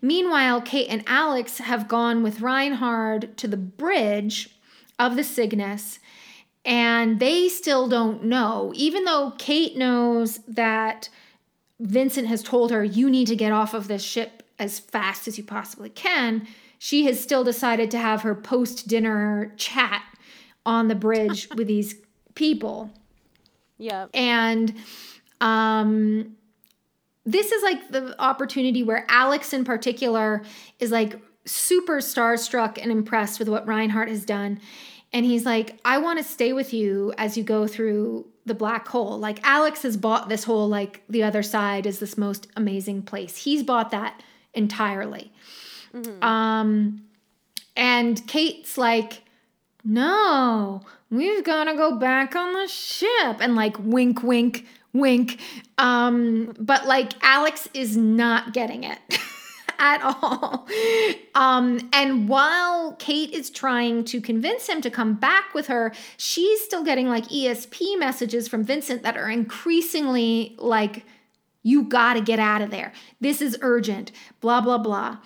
Meanwhile, 0.00 0.62
Kate 0.62 0.88
and 0.88 1.02
Alex 1.06 1.58
have 1.58 1.88
gone 1.88 2.22
with 2.22 2.40
Reinhardt 2.40 3.36
to 3.38 3.48
the 3.48 3.56
bridge 3.56 4.56
of 4.98 5.16
the 5.16 5.24
Cygnus, 5.24 5.98
and 6.64 7.18
they 7.18 7.48
still 7.48 7.88
don't 7.88 8.24
know, 8.24 8.72
even 8.74 9.04
though 9.04 9.32
Kate 9.38 9.76
knows 9.76 10.38
that 10.48 11.08
Vincent 11.80 12.28
has 12.28 12.42
told 12.42 12.70
her, 12.70 12.84
you 12.84 13.10
need 13.10 13.26
to 13.28 13.36
get 13.36 13.52
off 13.52 13.74
of 13.74 13.88
this 13.88 14.02
ship 14.02 14.41
as 14.58 14.78
fast 14.78 15.26
as 15.28 15.38
you 15.38 15.44
possibly 15.44 15.90
can. 15.90 16.46
She 16.78 17.04
has 17.06 17.20
still 17.20 17.44
decided 17.44 17.90
to 17.92 17.98
have 17.98 18.22
her 18.22 18.34
post 18.34 18.88
dinner 18.88 19.52
chat 19.56 20.02
on 20.66 20.88
the 20.88 20.94
bridge 20.94 21.48
with 21.54 21.66
these 21.66 21.94
people. 22.34 22.90
Yeah. 23.78 24.06
And 24.14 24.74
um 25.40 26.36
this 27.24 27.52
is 27.52 27.62
like 27.62 27.90
the 27.90 28.20
opportunity 28.20 28.82
where 28.82 29.06
Alex 29.08 29.52
in 29.52 29.64
particular 29.64 30.42
is 30.80 30.90
like 30.90 31.20
super 31.44 31.98
starstruck 31.98 32.78
and 32.80 32.90
impressed 32.90 33.38
with 33.38 33.48
what 33.48 33.66
Reinhardt 33.66 34.08
has 34.08 34.24
done. 34.24 34.60
And 35.12 35.26
he's 35.26 35.44
like, 35.44 35.78
I 35.84 35.98
want 35.98 36.18
to 36.18 36.24
stay 36.24 36.52
with 36.52 36.72
you 36.72 37.12
as 37.18 37.36
you 37.36 37.44
go 37.44 37.66
through 37.66 38.26
the 38.46 38.54
black 38.54 38.88
hole. 38.88 39.18
Like 39.18 39.40
Alex 39.44 39.82
has 39.82 39.96
bought 39.96 40.28
this 40.28 40.44
whole 40.44 40.68
like 40.68 41.02
the 41.08 41.22
other 41.22 41.42
side 41.42 41.86
is 41.86 41.98
this 41.98 42.18
most 42.18 42.48
amazing 42.56 43.02
place. 43.02 43.36
He's 43.36 43.62
bought 43.62 43.90
that 43.90 44.22
entirely. 44.54 45.32
Mm-hmm. 45.94 46.22
Um 46.22 47.02
and 47.76 48.26
Kate's 48.26 48.76
like, 48.76 49.22
"No, 49.82 50.82
we've 51.10 51.42
got 51.42 51.64
to 51.64 51.74
go 51.74 51.96
back 51.96 52.36
on 52.36 52.52
the 52.52 52.68
ship." 52.68 53.38
And 53.40 53.54
like 53.54 53.76
wink 53.78 54.22
wink 54.22 54.66
wink. 54.92 55.40
Um 55.78 56.54
but 56.58 56.86
like 56.86 57.12
Alex 57.22 57.68
is 57.74 57.96
not 57.96 58.52
getting 58.52 58.84
it. 58.84 58.98
at 59.82 60.00
all. 60.00 60.66
Um, 61.34 61.90
and 61.92 62.28
while 62.28 62.94
Kate 62.94 63.32
is 63.32 63.50
trying 63.50 64.04
to 64.04 64.20
convince 64.20 64.68
him 64.68 64.80
to 64.80 64.90
come 64.90 65.14
back 65.14 65.52
with 65.54 65.66
her, 65.66 65.92
she's 66.16 66.60
still 66.64 66.84
getting 66.84 67.08
like 67.08 67.24
ESP 67.24 67.98
messages 67.98 68.46
from 68.46 68.62
Vincent 68.62 69.02
that 69.02 69.16
are 69.16 69.28
increasingly 69.28 70.54
like, 70.58 71.04
you 71.62 71.84
gotta 71.84 72.20
get 72.20 72.38
out 72.38 72.62
of 72.62 72.70
there. 72.70 72.92
This 73.20 73.40
is 73.40 73.58
urgent, 73.60 74.12
blah, 74.40 74.60
blah, 74.60 74.78
blah. 74.78 75.18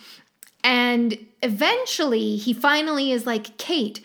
And 0.63 1.19
eventually, 1.43 2.37
he 2.37 2.53
finally 2.53 3.13
is 3.13 3.27
like, 3.27 3.57
Kate, 3.57 4.01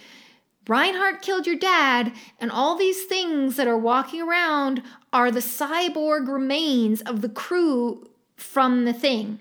Reinhardt 0.67 1.21
killed 1.21 1.47
your 1.47 1.55
dad, 1.55 2.13
and 2.39 2.51
all 2.51 2.75
these 2.75 3.03
things 3.05 3.55
that 3.55 3.67
are 3.67 3.77
walking 3.77 4.21
around 4.21 4.83
are 5.11 5.31
the 5.31 5.39
cyborg 5.39 6.27
remains 6.27 7.01
of 7.01 7.21
the 7.21 7.29
crew 7.29 8.07
from 8.37 8.85
the 8.85 8.93
thing. 8.93 9.39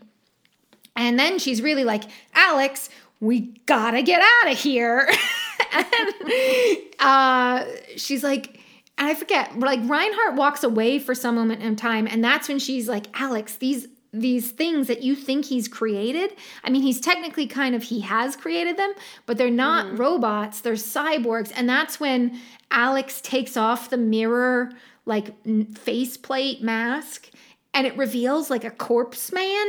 And 0.96 1.18
then 1.18 1.38
she's 1.38 1.62
really 1.62 1.84
like, 1.84 2.04
Alex, 2.34 2.88
we 3.20 3.54
gotta 3.66 4.02
get 4.02 4.22
out 4.22 4.52
of 4.52 4.58
here. 4.58 5.08
and 5.72 6.78
uh, 6.98 7.64
she's 7.96 8.24
like, 8.24 8.59
I 9.00 9.14
forget, 9.14 9.58
like 9.58 9.80
Reinhardt 9.84 10.36
walks 10.36 10.62
away 10.62 10.98
for 10.98 11.14
some 11.14 11.34
moment 11.34 11.62
in 11.62 11.74
time, 11.74 12.06
and 12.06 12.22
that's 12.22 12.48
when 12.48 12.58
she's 12.58 12.86
like, 12.86 13.06
Alex, 13.18 13.56
these 13.56 13.88
these 14.12 14.50
things 14.50 14.88
that 14.88 15.02
you 15.02 15.14
think 15.14 15.44
he's 15.44 15.68
created. 15.68 16.34
I 16.64 16.70
mean, 16.70 16.82
he's 16.82 17.00
technically 17.00 17.46
kind 17.46 17.74
of 17.74 17.84
he 17.84 18.00
has 18.00 18.36
created 18.36 18.76
them, 18.76 18.92
but 19.24 19.38
they're 19.38 19.50
not 19.50 19.86
mm-hmm. 19.86 19.96
robots, 19.96 20.60
they're 20.60 20.74
cyborgs. 20.74 21.52
And 21.54 21.68
that's 21.68 22.00
when 22.00 22.38
Alex 22.70 23.20
takes 23.20 23.56
off 23.56 23.88
the 23.90 23.96
mirror 23.96 24.72
like 25.06 25.34
faceplate 25.78 26.62
mask 26.62 27.30
and 27.72 27.86
it 27.86 27.96
reveals 27.96 28.50
like 28.50 28.64
a 28.64 28.70
corpse 28.70 29.32
man 29.32 29.66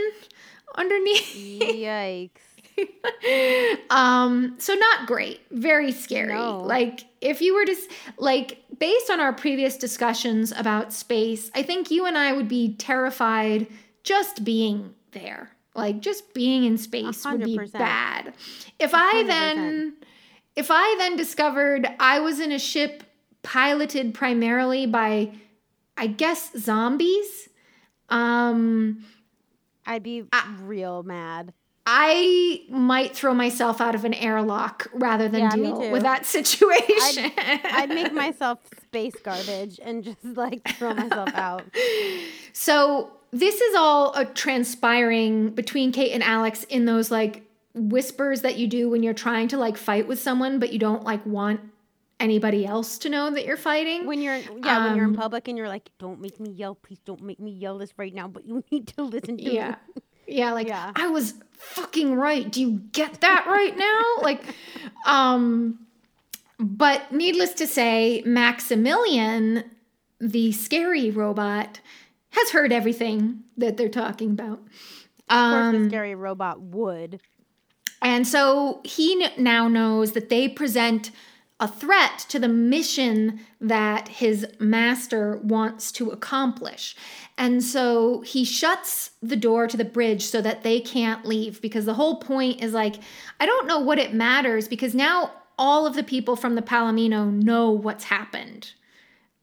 underneath. 0.76 1.36
Yikes. 1.62 2.32
um 3.90 4.56
so 4.58 4.74
not 4.74 5.08
great 5.08 5.42
very 5.52 5.92
scary 5.92 6.34
no. 6.34 6.62
like 6.62 7.06
if 7.22 7.42
you 7.42 7.54
were 7.54 7.66
to 7.66 7.76
like 8.18 8.64
based 8.80 9.10
on 9.10 9.20
our 9.20 9.34
previous 9.34 9.78
discussions 9.78 10.52
about 10.54 10.94
space 10.94 11.52
i 11.56 11.62
think 11.64 11.92
you 11.92 12.06
and 12.06 12.18
i 12.18 12.34
would 12.34 12.48
be 12.48 12.76
terrified 12.76 13.68
just 14.04 14.44
being 14.44 14.94
there 15.12 15.52
like 15.76 16.00
just 16.00 16.34
being 16.34 16.64
in 16.64 16.78
space 16.78 17.26
100%. 17.26 17.32
would 17.32 17.44
be 17.44 17.58
bad 17.74 18.34
if 18.80 18.92
100%. 18.92 18.96
i 18.96 19.24
then 19.24 19.94
if 20.56 20.68
i 20.70 20.96
then 20.98 21.16
discovered 21.16 21.88
i 22.00 22.20
was 22.20 22.40
in 22.40 22.52
a 22.52 22.60
ship 22.60 23.04
piloted 23.44 24.14
primarily 24.14 24.86
by 24.86 25.32
i 25.98 26.08
guess 26.08 26.52
zombies 26.58 27.50
um 28.10 29.04
I'd 29.86 30.04
be 30.04 30.24
I, 30.32 30.56
real 30.62 31.04
mad. 31.04 31.54
I 31.94 32.64
might 32.70 33.14
throw 33.14 33.34
myself 33.34 33.82
out 33.82 33.96
of 33.96 34.06
an 34.06 34.14
airlock 34.14 34.88
rather 34.94 35.28
than 35.28 35.42
yeah, 35.42 35.50
deal 35.50 35.92
with 35.92 36.04
that 36.04 36.26
situation. 36.26 37.34
I'd, 37.38 37.62
I'd, 37.66 37.90
make 37.90 38.14
myself 38.26 38.60
space 38.82 39.16
garbage 39.22 39.78
and 39.84 40.02
just 40.02 40.24
like 40.24 40.66
throw 40.78 40.94
myself 40.94 41.34
out. 41.34 41.66
So 42.54 43.12
this 43.32 43.60
is 43.60 43.76
all 43.76 44.14
a 44.14 44.24
transpiring 44.24 45.50
between 45.50 45.92
Kate 45.92 46.14
and 46.14 46.24
Alex 46.24 46.64
in 46.64 46.86
those 46.86 47.12
like 47.12 47.44
whispers 47.74 48.40
that 48.42 48.58
you 48.58 48.68
do 48.68 48.90
when 48.90 49.04
you're 49.04 49.14
trying 49.14 49.50
to 49.50 49.58
like 49.58 49.76
fight 49.76 50.08
with 50.08 50.22
someone, 50.22 50.60
but 50.60 50.72
you 50.72 50.80
don't 50.80 51.04
like 51.04 51.26
want 51.26 51.60
anybody 52.22 52.66
else 52.66 53.00
to 53.00 53.10
know 53.10 53.32
that 53.32 53.46
you're 53.46 53.58
fighting. 53.58 54.08
When 54.08 54.22
you're 54.22 54.38
yeah, 54.38 54.78
um, 54.78 54.84
when 54.86 54.96
you're 54.96 55.06
in 55.06 55.12
um, 55.12 55.16
public 55.18 55.50
and 55.50 55.58
you're 55.58 55.68
like, 55.68 55.90
don't 56.00 56.22
make 56.22 56.40
me 56.40 56.52
yell, 56.52 56.76
please 56.76 57.00
don't 57.04 57.22
make 57.22 57.42
me 57.42 57.52
yell 57.52 57.78
this 57.78 57.92
right 57.98 58.14
now, 58.14 58.30
but 58.30 58.46
you 58.46 58.64
need 58.72 58.88
to 58.96 59.04
listen 59.04 59.36
to 59.36 59.44
yeah. 59.44 59.76
me. 59.94 60.02
Yeah, 60.32 60.54
like 60.54 60.68
yeah. 60.68 60.92
I 60.96 61.08
was 61.08 61.34
fucking 61.52 62.16
right. 62.16 62.50
Do 62.52 62.62
you 62.62 62.82
get 62.92 63.22
that 63.22 63.46
right 63.48 63.78
now? 63.78 64.02
like 64.24 64.44
um 65.06 65.80
but 66.62 67.12
needless 67.12 67.54
to 67.56 67.66
say, 67.66 68.22
Maximilian, 68.24 69.64
the 70.20 70.52
scary 70.52 71.10
robot, 71.10 71.80
has 72.30 72.52
heard 72.52 72.72
everything 72.72 73.44
that 73.58 73.78
they're 73.78 73.90
talking 73.90 74.32
about. 74.32 74.62
Um, 75.28 75.54
of 75.54 75.60
course, 75.60 75.72
the 75.72 75.78
um, 75.78 75.90
scary 75.90 76.16
robot 76.16 76.62
would. 76.62 77.20
And 78.02 78.28
so 78.28 78.82
he 78.84 79.28
now 79.38 79.68
knows 79.68 80.12
that 80.12 80.30
they 80.30 80.48
present 80.48 81.12
a 81.62 81.68
threat 81.68 82.26
to 82.28 82.40
the 82.40 82.48
mission 82.48 83.40
that 83.62 84.08
his 84.08 84.48
master 84.60 85.38
wants 85.44 85.92
to 85.92 86.10
accomplish. 86.10 86.96
And 87.38 87.64
so 87.64 88.22
he 88.22 88.44
shuts 88.44 89.12
the 89.22 89.36
door 89.36 89.68
to 89.68 89.78
the 89.78 89.86
bridge 89.86 90.24
so 90.24 90.42
that 90.42 90.64
they 90.64 90.80
can't 90.80 91.24
leave 91.24 91.62
because 91.62 91.86
the 91.86 91.94
whole 91.94 92.16
point 92.16 92.64
is 92.64 92.74
like, 92.74 92.96
I 93.40 93.46
don't 93.46 93.68
know 93.68 93.78
what 93.78 94.00
it 94.00 94.12
matters 94.12 94.68
because 94.68 94.96
now 94.96 95.32
all 95.58 95.86
of 95.86 95.94
the 95.94 96.04
people 96.04 96.36
from 96.36 96.56
the 96.56 96.64
Palomino 96.64 97.32
know 97.32 97.70
what's 97.70 98.06
happened. 98.06 98.74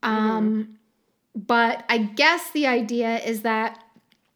Mm-hmm. 0.03 0.31
Um, 0.31 0.79
but 1.37 1.85
I 1.89 1.99
guess 1.99 2.51
the 2.51 2.67
idea 2.67 3.19
is 3.19 3.43
that 3.43 3.83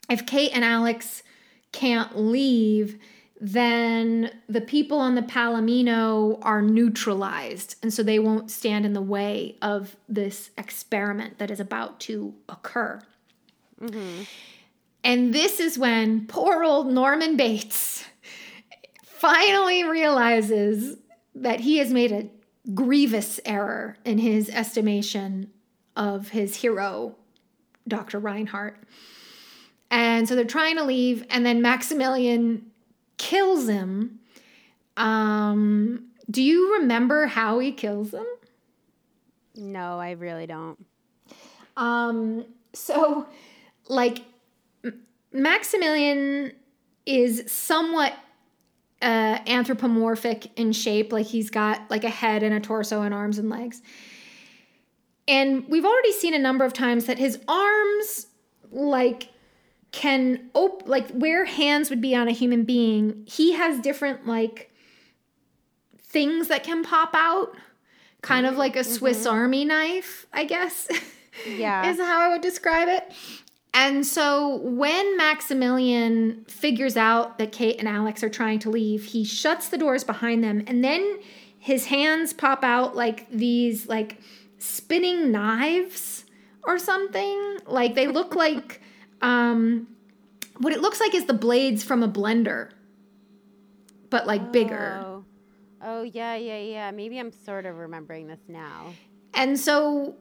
if 0.09 0.25
Kate 0.25 0.53
and 0.55 0.65
Alex 0.65 1.25
can't 1.73 2.17
leave, 2.17 2.97
then 3.45 4.31
the 4.49 4.61
people 4.61 5.01
on 5.01 5.17
the 5.17 5.23
Palomino 5.23 6.39
are 6.43 6.63
neutralized. 6.63 7.75
And 7.83 7.93
so 7.93 8.05
they 8.05 8.21
won't 8.21 8.53
stand 8.53 8.87
in 8.87 8.93
the 8.93 9.03
way 9.03 9.57
of 9.61 9.97
this 10.09 10.51
experiment 10.57 11.39
that 11.39 11.51
is 11.51 11.59
about 11.59 11.99
to 12.01 12.35
occur. 12.49 13.03
Mm-hmm. 13.81 14.23
And 15.03 15.35
this 15.35 15.59
is 15.59 15.77
when 15.77 16.29
poor 16.29 16.63
old 16.63 16.87
Norman 16.87 17.37
Bates 17.37 18.05
finally 19.03 19.83
realizes 19.83 20.99
that 21.35 21.59
he 21.59 21.79
has 21.79 21.93
made 21.93 22.13
a 22.13 22.29
grievous 22.75 23.41
error 23.45 23.97
in 24.05 24.19
his 24.19 24.51
estimation 24.51 25.51
of 25.97 26.29
his 26.29 26.55
hero, 26.55 27.17
Dr. 27.89 28.21
Reinhardt. 28.21 28.77
And 29.91 30.29
so 30.29 30.37
they're 30.37 30.45
trying 30.45 30.77
to 30.77 30.85
leave, 30.85 31.27
and 31.29 31.45
then 31.45 31.61
Maximilian 31.61 32.67
kills 33.19 33.69
him. 33.69 34.21
Um, 34.97 36.07
do 36.31 36.43
you 36.43 36.79
remember 36.79 37.27
how 37.27 37.59
he 37.59 37.73
kills 37.73 38.13
him? 38.13 38.27
No, 39.55 39.99
I 39.99 40.13
really 40.13 40.47
don't. 40.47 40.85
Um, 41.77 42.45
so 42.73 43.27
like 43.89 44.25
Maximilian 45.33 46.53
is 47.07 47.45
somewhat 47.51 48.15
uh, 49.01 49.39
anthropomorphic 49.47 50.57
in 50.59 50.73
shape, 50.73 51.13
like 51.13 51.27
he's 51.27 51.51
got 51.51 51.91
like 51.91 52.05
a 52.05 52.11
head 52.11 52.43
and 52.43 52.55
a 52.55 52.61
torso 52.61 53.03
and 53.03 53.13
arms 53.13 53.39
and 53.39 53.51
legs. 53.51 53.83
And 55.27 55.67
we've 55.69 55.85
already 55.85 56.13
seen 56.13 56.35
a 56.35 56.39
number 56.39 56.65
of 56.65 56.73
times 56.73 57.07
that 57.07 57.19
his 57.19 57.39
arms 57.49 58.27
like 58.71 59.29
can 59.93 60.51
op- 60.55 60.83
like 60.87 61.09
where 61.11 61.45
hands 61.45 61.91
would 61.91 62.01
be 62.01 62.15
on 62.15 62.27
a 62.27 62.33
human 62.33 62.65
being 62.65 63.23
he 63.27 63.53
has 63.53 63.79
different 63.81 64.27
like 64.27 64.71
things 66.03 66.49
that 66.49 66.63
can 66.63 66.83
pop 66.83 67.11
out. 67.15 67.57
Kind 68.21 68.47
of 68.47 68.57
like 68.57 68.77
a 68.77 68.85
swiss 68.85 69.25
mm-hmm. 69.25 69.35
army 69.35 69.65
knife 69.65 70.27
i 70.33 70.45
guess 70.45 70.89
yeah. 71.49 71.91
is 71.91 71.99
how 71.99 72.21
i 72.21 72.29
would 72.29 72.43
describe 72.43 72.89
it. 72.89 73.13
And 73.75 74.07
so 74.07 74.57
when 74.63 75.17
maximilian 75.17 76.45
figures 76.47 76.97
out 76.97 77.39
that 77.39 77.51
kate 77.51 77.81
and 77.81 77.89
alex 77.89 78.23
are 78.23 78.29
trying 78.29 78.61
to 78.61 78.71
leave 78.71 79.07
he 79.07 79.25
shuts 79.25 79.71
the 79.71 79.79
doors 79.79 80.05
behind 80.05 80.45
them 80.45 80.63
and 80.69 80.85
then 80.85 81.19
his 81.59 81.87
hands 81.87 82.33
pop 82.33 82.63
out 82.63 82.95
like 82.95 83.31
these 83.31 83.89
like 83.89 84.19
spinning 84.59 85.31
knives 85.33 86.25
or 86.65 86.79
something. 86.79 87.59
Like 87.67 87.95
they 87.95 88.07
look 88.07 88.35
like 88.35 88.81
um, 89.23 89.89
what 90.59 90.73
it 90.73 90.81
looks 90.81 91.01
like 91.01 91.15
is 91.15 91.25
the 91.25 91.35
blades 91.35 91.83
from 91.83 92.03
a 92.03 92.09
blender, 92.09 92.71
but 94.11 94.27
like 94.27 94.43
oh. 94.43 94.51
bigger. 94.51 95.07
Oh, 95.85 96.03
yeah, 96.03 96.37
yeah, 96.37 96.59
yeah. 96.59 96.91
Maybe 96.93 97.19
I'm 97.19 97.33
sort 97.33 97.67
of 97.67 97.77
remembering 97.77 98.29
this 98.29 98.39
now. 98.47 98.93
And 99.35 99.59
so, 99.59 100.15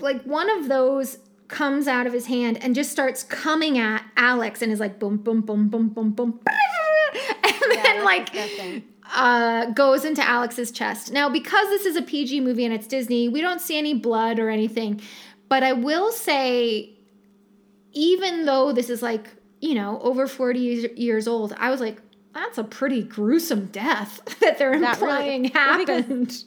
like, 0.00 0.22
one 0.24 0.50
of 0.50 0.68
those 0.68 1.18
comes 1.46 1.86
out 1.88 2.06
of 2.06 2.12
his 2.12 2.26
hand 2.26 2.62
and 2.62 2.74
just 2.74 2.90
starts 2.90 3.22
coming 3.22 3.78
at 3.78 4.04
Alex 4.16 4.60
and 4.60 4.70
is 4.70 4.80
like 4.80 4.98
boom, 4.98 5.16
boom, 5.16 5.40
boom, 5.40 5.68
boom, 5.68 5.90
boom, 5.90 6.10
boom, 6.10 6.40
and 7.44 7.54
then 7.70 8.04
like 8.04 8.30
disgusting. 8.32 8.84
uh, 9.14 9.70
goes 9.70 10.04
into 10.04 10.22
Alex's 10.22 10.70
chest. 10.70 11.12
Now, 11.12 11.28
because 11.28 11.68
this 11.68 11.86
is 11.86 11.96
a 11.96 12.02
PG 12.02 12.40
movie 12.40 12.64
and 12.64 12.74
it's 12.74 12.86
Disney, 12.86 13.28
we 13.28 13.40
don't 13.40 13.60
see 13.60 13.78
any 13.78 13.94
blood 13.94 14.38
or 14.38 14.50
anything. 14.50 15.00
But 15.48 15.62
I 15.62 15.72
will 15.72 16.12
say, 16.12 16.97
even 17.92 18.44
though 18.44 18.72
this 18.72 18.90
is 18.90 19.02
like, 19.02 19.28
you 19.60 19.74
know, 19.74 20.00
over 20.02 20.26
40 20.26 20.58
years- 20.96 21.26
old, 21.28 21.54
I 21.58 21.70
was 21.70 21.80
like, 21.80 22.00
that's 22.34 22.58
a 22.58 22.64
pretty 22.64 23.02
gruesome 23.02 23.66
death 23.66 24.20
that 24.40 24.58
they're 24.58 24.78
That 24.78 25.00
really- 25.00 25.34
implying 25.34 25.42
because- 25.42 25.54
happened. 26.04 26.44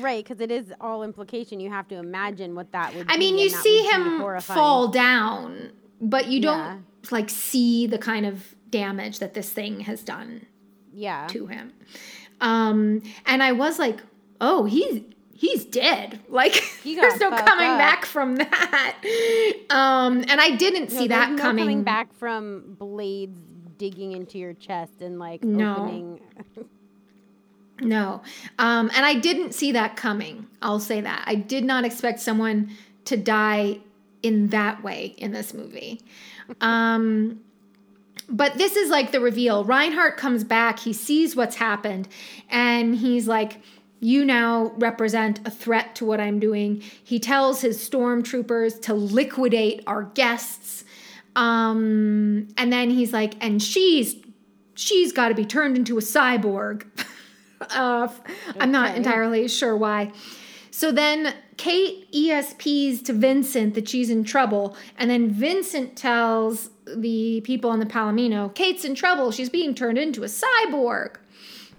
Right, 0.00 0.24
because 0.24 0.40
it 0.40 0.50
is 0.50 0.72
all 0.80 1.02
implication. 1.02 1.60
You 1.60 1.70
have 1.70 1.88
to 1.88 1.96
imagine 1.96 2.54
what 2.54 2.72
that 2.72 2.94
would. 2.94 3.06
I 3.10 3.16
mean, 3.18 3.38
you 3.38 3.48
see 3.50 3.82
him 3.84 4.40
fall 4.40 4.88
down, 4.88 5.70
but 6.00 6.28
you 6.28 6.40
don't 6.40 6.58
Yeah. 6.58 6.78
like 7.10 7.28
see 7.30 7.86
the 7.86 7.98
kind 7.98 8.24
of 8.26 8.54
damage 8.70 9.18
that 9.18 9.34
this 9.34 9.50
thing 9.50 9.80
has 9.80 10.02
done 10.02 10.46
Yeah, 10.94 11.26
to 11.28 11.46
him. 11.46 11.72
Um, 12.40 13.02
and 13.26 13.42
I 13.42 13.52
was 13.52 13.78
like, 13.78 14.00
oh, 14.40 14.64
he's 14.64 15.02
he's 15.34 15.64
dead. 15.64 16.20
Like 16.28 16.54
He 16.82 16.94
there's 16.94 17.20
no 17.20 17.30
coming 17.30 17.68
up. 17.70 17.78
back 17.78 18.04
from 18.06 18.36
that. 18.36 18.96
Um, 19.70 20.24
and 20.28 20.40
I 20.40 20.56
didn't 20.56 20.92
No, 20.92 21.00
see 21.00 21.08
that 21.08 21.32
no 21.32 21.38
coming. 21.42 21.82
back 21.82 22.12
from 22.14 22.76
blades 22.78 23.38
digging 23.78 24.12
into 24.12 24.38
your 24.38 24.54
chest 24.54 25.00
and 25.00 25.18
like 25.18 25.42
No. 25.44 25.76
opening. 25.76 26.20
No. 27.80 28.22
Um, 28.58 28.90
and 28.94 29.04
I 29.04 29.14
didn't 29.14 29.52
see 29.54 29.72
that 29.72 29.96
coming. 29.96 30.46
I'll 30.60 30.78
say 30.80 31.00
that. 31.00 31.24
I 31.26 31.34
did 31.34 31.64
not 31.64 31.84
expect 31.84 32.20
someone 32.20 32.70
to 33.06 33.16
die 33.16 33.80
in 34.22 34.48
that 34.48 34.82
way 34.84 35.14
in 35.18 35.32
this 35.32 35.52
movie. 35.52 36.00
Um, 36.60 37.40
but 38.28 38.56
this 38.56 38.76
is 38.76 38.88
like 38.88 39.10
the 39.10 39.20
reveal. 39.20 39.64
Reinhardt 39.64 40.16
comes 40.16 40.44
back, 40.44 40.78
he 40.78 40.92
sees 40.92 41.34
what's 41.34 41.56
happened, 41.56 42.06
and 42.48 42.94
he's 42.94 43.26
like, 43.26 43.60
You 44.02 44.24
now 44.24 44.72
represent 44.78 45.46
a 45.46 45.50
threat 45.50 45.94
to 45.96 46.04
what 46.04 46.18
I'm 46.18 46.40
doing. 46.40 46.82
He 47.04 47.20
tells 47.20 47.60
his 47.60 47.78
stormtroopers 47.78 48.82
to 48.82 48.94
liquidate 48.94 49.84
our 49.86 50.02
guests. 50.02 50.84
Um, 51.36 52.48
and 52.56 52.72
then 52.72 52.90
he's 52.90 53.12
like, 53.12 53.34
And 53.40 53.62
she's 53.62 54.16
she's 54.74 55.12
got 55.12 55.28
to 55.28 55.34
be 55.34 55.44
turned 55.44 55.76
into 55.76 55.98
a 55.98 56.00
cyborg. 56.00 56.84
uh, 57.70 58.08
I'm 58.58 58.72
not 58.72 58.96
entirely 58.96 59.46
sure 59.46 59.76
why. 59.76 60.10
So 60.72 60.90
then 60.90 61.32
Kate 61.56 62.10
ESPs 62.10 63.04
to 63.04 63.12
Vincent 63.12 63.74
that 63.74 63.88
she's 63.88 64.10
in 64.10 64.24
trouble, 64.24 64.76
and 64.98 65.08
then 65.08 65.30
Vincent 65.30 65.96
tells 65.96 66.70
the 66.86 67.40
people 67.42 67.70
on 67.70 67.78
the 67.78 67.86
Palomino, 67.86 68.52
Kate's 68.52 68.84
in 68.84 68.96
trouble. 68.96 69.30
She's 69.30 69.48
being 69.48 69.76
turned 69.76 69.96
into 69.96 70.24
a 70.24 70.26
cyborg. 70.26 71.18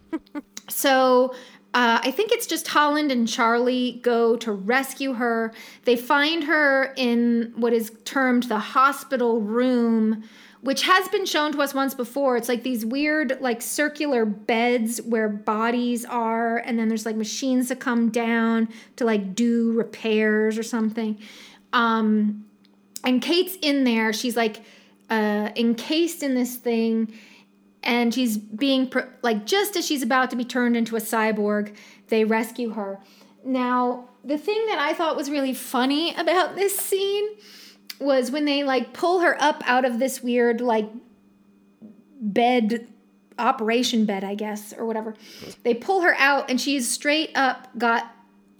so 0.69 1.35
uh, 1.73 1.99
I 2.03 2.11
think 2.11 2.31
it's 2.31 2.45
just 2.45 2.67
Holland 2.67 3.11
and 3.11 3.27
Charlie 3.27 3.99
go 4.03 4.35
to 4.37 4.51
rescue 4.51 5.13
her. 5.13 5.51
They 5.85 5.95
find 5.95 6.43
her 6.43 6.93
in 6.95 7.53
what 7.55 7.73
is 7.73 7.91
termed 8.05 8.43
the 8.43 8.59
hospital 8.59 9.41
room, 9.41 10.23
which 10.61 10.83
has 10.83 11.07
been 11.07 11.25
shown 11.25 11.51
to 11.53 11.61
us 11.61 11.73
once 11.73 11.95
before. 11.95 12.37
It's 12.37 12.47
like 12.47 12.61
these 12.61 12.85
weird, 12.85 13.41
like 13.41 13.61
circular 13.61 14.23
beds 14.23 15.01
where 15.01 15.27
bodies 15.27 16.05
are, 16.05 16.57
and 16.57 16.77
then 16.77 16.89
there's 16.89 17.07
like 17.07 17.15
machines 17.15 17.69
that 17.69 17.79
come 17.79 18.09
down 18.09 18.69
to 18.97 19.03
like 19.03 19.33
do 19.33 19.71
repairs 19.71 20.59
or 20.59 20.63
something. 20.63 21.17
Um, 21.73 22.45
and 23.03 23.19
Kate's 23.19 23.57
in 23.63 23.83
there. 23.83 24.13
She's 24.13 24.37
like 24.37 24.61
uh, 25.09 25.49
encased 25.55 26.21
in 26.21 26.35
this 26.35 26.55
thing, 26.55 27.13
and 27.83 28.13
she's 28.13 28.37
being 28.37 28.91
like 29.21 29.45
just 29.45 29.75
as 29.75 29.85
she's 29.85 30.01
about 30.01 30.29
to 30.31 30.35
be 30.35 30.45
turned 30.45 30.75
into 30.75 30.95
a 30.95 30.99
cyborg, 30.99 31.75
they 32.07 32.23
rescue 32.23 32.71
her. 32.71 32.99
Now, 33.45 34.09
the 34.23 34.37
thing 34.37 34.65
that 34.67 34.79
I 34.79 34.93
thought 34.93 35.15
was 35.15 35.29
really 35.29 35.53
funny 35.53 36.15
about 36.15 36.55
this 36.55 36.77
scene 36.77 37.27
was 37.99 38.31
when 38.31 38.45
they 38.45 38.63
like 38.63 38.93
pull 38.93 39.19
her 39.19 39.41
up 39.41 39.61
out 39.65 39.85
of 39.85 39.99
this 39.99 40.23
weird 40.23 40.61
like 40.61 40.89
bed 42.21 42.87
operation 43.37 44.05
bed, 44.05 44.23
I 44.23 44.35
guess, 44.35 44.73
or 44.73 44.85
whatever. 44.85 45.15
They 45.63 45.73
pull 45.73 46.01
her 46.01 46.15
out 46.17 46.49
and 46.49 46.59
she's 46.59 46.89
straight 46.89 47.31
up 47.35 47.67
got 47.77 48.13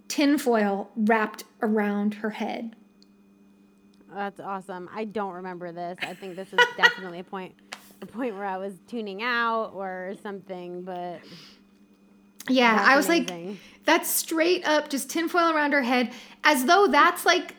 tinfoil 0.08 0.90
wrapped 0.96 1.44
around 1.62 2.14
her 2.14 2.30
head. 2.30 2.76
That's 4.14 4.38
awesome. 4.38 4.88
I 4.94 5.04
don't 5.06 5.32
remember 5.32 5.72
this. 5.72 5.98
I 6.02 6.14
think 6.14 6.36
this 6.36 6.52
is 6.52 6.60
definitely 6.76 7.18
a 7.18 7.24
point, 7.24 7.54
a 8.02 8.06
point 8.06 8.34
where 8.34 8.44
I 8.44 8.56
was 8.56 8.74
tuning 8.88 9.22
out 9.22 9.72
or 9.74 10.14
something. 10.22 10.82
But 10.82 11.20
Yeah, 12.48 12.76
I 12.86 12.96
was 12.96 13.08
like, 13.08 13.30
that's 13.84 14.10
straight 14.10 14.66
up 14.66 14.90
just 14.90 15.10
tinfoil 15.10 15.50
around 15.54 15.72
her 15.72 15.82
head, 15.82 16.12
as 16.42 16.64
though 16.66 16.86
that's 16.88 17.24
like 17.24 17.54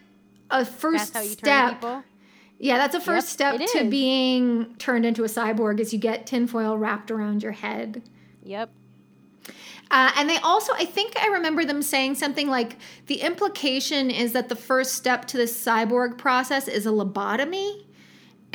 a 0.51 0.63
first 0.65 1.13
that's 1.13 1.13
how 1.13 1.21
you 1.21 1.35
turn 1.35 1.37
step. 1.37 1.73
people. 1.73 2.03
Yeah, 2.59 2.77
that's 2.77 2.95
a 2.95 3.01
first 3.01 3.39
Yep, 3.39 3.55
step 3.59 3.69
to 3.71 3.77
is. 3.85 3.89
being 3.89 4.75
turned 4.77 5.05
into 5.05 5.23
a 5.23 5.27
cyborg 5.27 5.79
is 5.79 5.91
you 5.91 5.99
get 5.99 6.25
tinfoil 6.25 6.77
wrapped 6.77 7.11
around 7.11 7.43
your 7.43 7.51
head. 7.51 8.01
Yep. 8.43 8.69
Uh, 9.91 10.11
and 10.17 10.29
they 10.29 10.37
also, 10.37 10.73
I 10.73 10.85
think 10.85 11.15
I 11.21 11.27
remember 11.27 11.63
them 11.65 11.81
saying 11.81 12.15
something 12.15 12.47
like 12.47 12.77
the 13.05 13.21
implication 13.21 14.09
is 14.09 14.31
that 14.33 14.49
the 14.49 14.55
first 14.55 14.93
step 14.95 15.25
to 15.25 15.37
the 15.37 15.43
cyborg 15.43 16.17
process 16.17 16.67
is 16.67 16.85
a 16.85 16.89
lobotomy. 16.89 17.84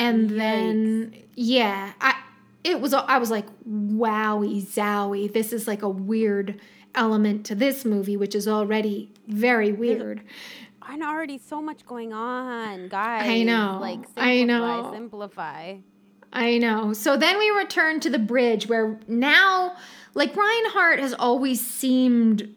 And 0.01 0.31
then, 0.31 1.15
yeah, 1.35 1.93
I, 2.01 2.15
it 2.65 2.81
was, 2.81 2.95
I 2.95 3.19
was 3.19 3.31
like, 3.31 3.47
wowie 3.69 4.67
zowie. 4.67 5.33
This 5.33 5.53
is 5.53 5.67
like 5.69 5.83
a 5.83 5.89
weird 5.89 6.61
element 6.95 7.47
to 7.47 7.55
this 7.55 7.85
movie, 7.85 8.17
which 8.17 8.35
is 8.35 8.49
already 8.49 9.13
very 9.29 9.73
weird. 9.73 10.23
And 10.89 11.03
already 11.05 11.39
so 11.39 11.63
much 11.63 11.87
going 11.87 12.13
on, 12.13 12.89
guys. 12.89 13.29
I 13.29 13.43
know. 13.45 13.79
Like 13.81 14.01
I 14.17 14.39
simplify, 14.39 14.45
know. 14.45 14.93
simplify. 14.93 15.77
I 16.33 16.59
know. 16.59 16.93
So 16.93 17.17
then 17.17 17.39
we 17.39 17.51
return 17.51 18.01
to 18.01 18.11
the 18.11 18.19
bridge 18.19 18.69
where 18.69 18.99
now, 19.07 19.77
like 20.15 20.35
Reinhardt 20.35 20.99
has 21.01 21.15
always 21.15 21.61
seemed 21.65 22.55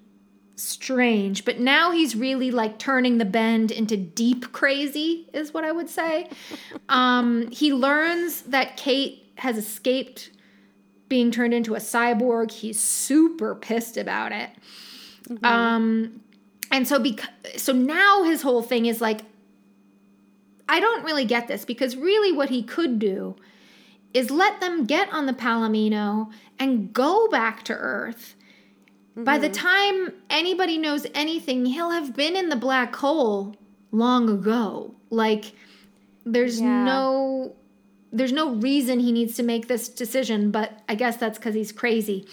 strange, 0.55 1.45
but 1.45 1.59
now 1.59 1.91
he's 1.91 2.15
really 2.15 2.51
like 2.51 2.77
turning 2.77 3.17
the 3.17 3.25
bend 3.25 3.71
into 3.71 3.97
deep 3.97 4.51
crazy, 4.51 5.27
is 5.33 5.53
what 5.53 5.63
I 5.63 5.71
would 5.71 5.89
say. 5.89 6.29
um, 6.89 7.49
he 7.51 7.73
learns 7.73 8.43
that 8.43 8.77
Kate 8.77 9.31
has 9.37 9.57
escaped 9.57 10.31
being 11.09 11.31
turned 11.31 11.53
into 11.53 11.75
a 11.75 11.79
cyborg. 11.79 12.51
He's 12.51 12.79
super 12.79 13.55
pissed 13.55 13.97
about 13.97 14.31
it. 14.31 14.49
Um, 15.43 16.21
and 16.71 16.87
so 16.87 16.99
because 16.99 17.29
so 17.55 17.71
now 17.71 18.23
his 18.23 18.41
whole 18.41 18.61
thing 18.61 18.87
is 18.87 18.99
like 18.99 19.21
I 20.67 20.79
don't 20.79 21.03
really 21.03 21.25
get 21.25 21.47
this 21.47 21.65
because 21.65 21.95
really 21.95 22.31
what 22.35 22.49
he 22.49 22.63
could 22.63 22.99
do 22.99 23.35
is 24.13 24.31
let 24.31 24.59
them 24.59 24.85
get 24.85 25.11
on 25.13 25.25
the 25.25 25.33
Palomino 25.33 26.31
and 26.59 26.93
go 26.93 27.27
back 27.27 27.63
to 27.63 27.73
Earth. 27.73 28.35
By 29.15 29.37
the 29.37 29.49
mm-hmm. 29.49 29.67
time 29.67 30.13
anybody 30.29 30.77
knows 30.77 31.05
anything, 31.13 31.65
he'll 31.65 31.91
have 31.91 32.15
been 32.15 32.35
in 32.35 32.49
the 32.49 32.55
black 32.55 32.95
hole 32.95 33.55
long 33.91 34.27
ago. 34.29 34.95
Like 35.09 35.53
there's 36.25 36.59
Yeah. 36.59 36.83
no 36.83 37.55
there's 38.15 38.31
no 38.31 38.51
reason 38.51 38.99
he 38.99 39.11
needs 39.11 39.35
to 39.35 39.43
make 39.43 39.67
this 39.67 39.89
decision, 39.89 40.51
but 40.51 40.83
I 40.87 40.93
guess 40.93 41.17
that's 41.17 41.39
cuz 41.39 41.55
he's 41.55 41.71
crazy. 41.71 42.27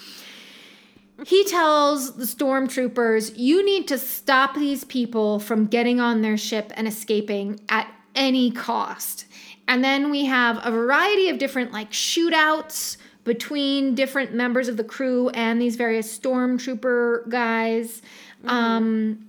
He 1.26 1.44
tells 1.44 2.16
the 2.16 2.24
stormtroopers, 2.24 3.32
"You 3.36 3.64
need 3.64 3.88
to 3.88 3.98
stop 3.98 4.54
these 4.54 4.84
people 4.84 5.38
from 5.38 5.66
getting 5.66 5.98
on 6.00 6.22
their 6.22 6.36
ship 6.36 6.72
and 6.76 6.86
escaping 6.86 7.60
at 7.68 7.86
any 8.14 8.50
cost." 8.50 9.26
And 9.68 9.84
then 9.84 10.10
we 10.10 10.24
have 10.26 10.60
a 10.64 10.70
variety 10.70 11.28
of 11.28 11.38
different 11.38 11.72
like 11.72 11.92
shootouts 11.92 12.96
between 13.24 13.94
different 13.94 14.34
members 14.34 14.68
of 14.68 14.76
the 14.76 14.84
crew 14.84 15.28
and 15.30 15.60
these 15.60 15.76
various 15.76 16.18
stormtrooper 16.18 17.28
guys. 17.28 18.02
Um, 18.46 19.28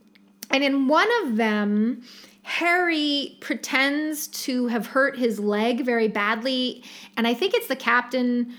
and 0.50 0.64
in 0.64 0.88
one 0.88 1.10
of 1.24 1.36
them, 1.36 2.04
Harry 2.44 3.38
pretends 3.40 4.28
to 4.28 4.68
have 4.68 4.88
hurt 4.88 5.18
his 5.18 5.40
leg 5.40 5.86
very 5.86 6.08
badly. 6.08 6.84
And 7.18 7.28
I 7.28 7.34
think 7.34 7.54
it's 7.54 7.68
the 7.68 7.76
captain 7.76 8.54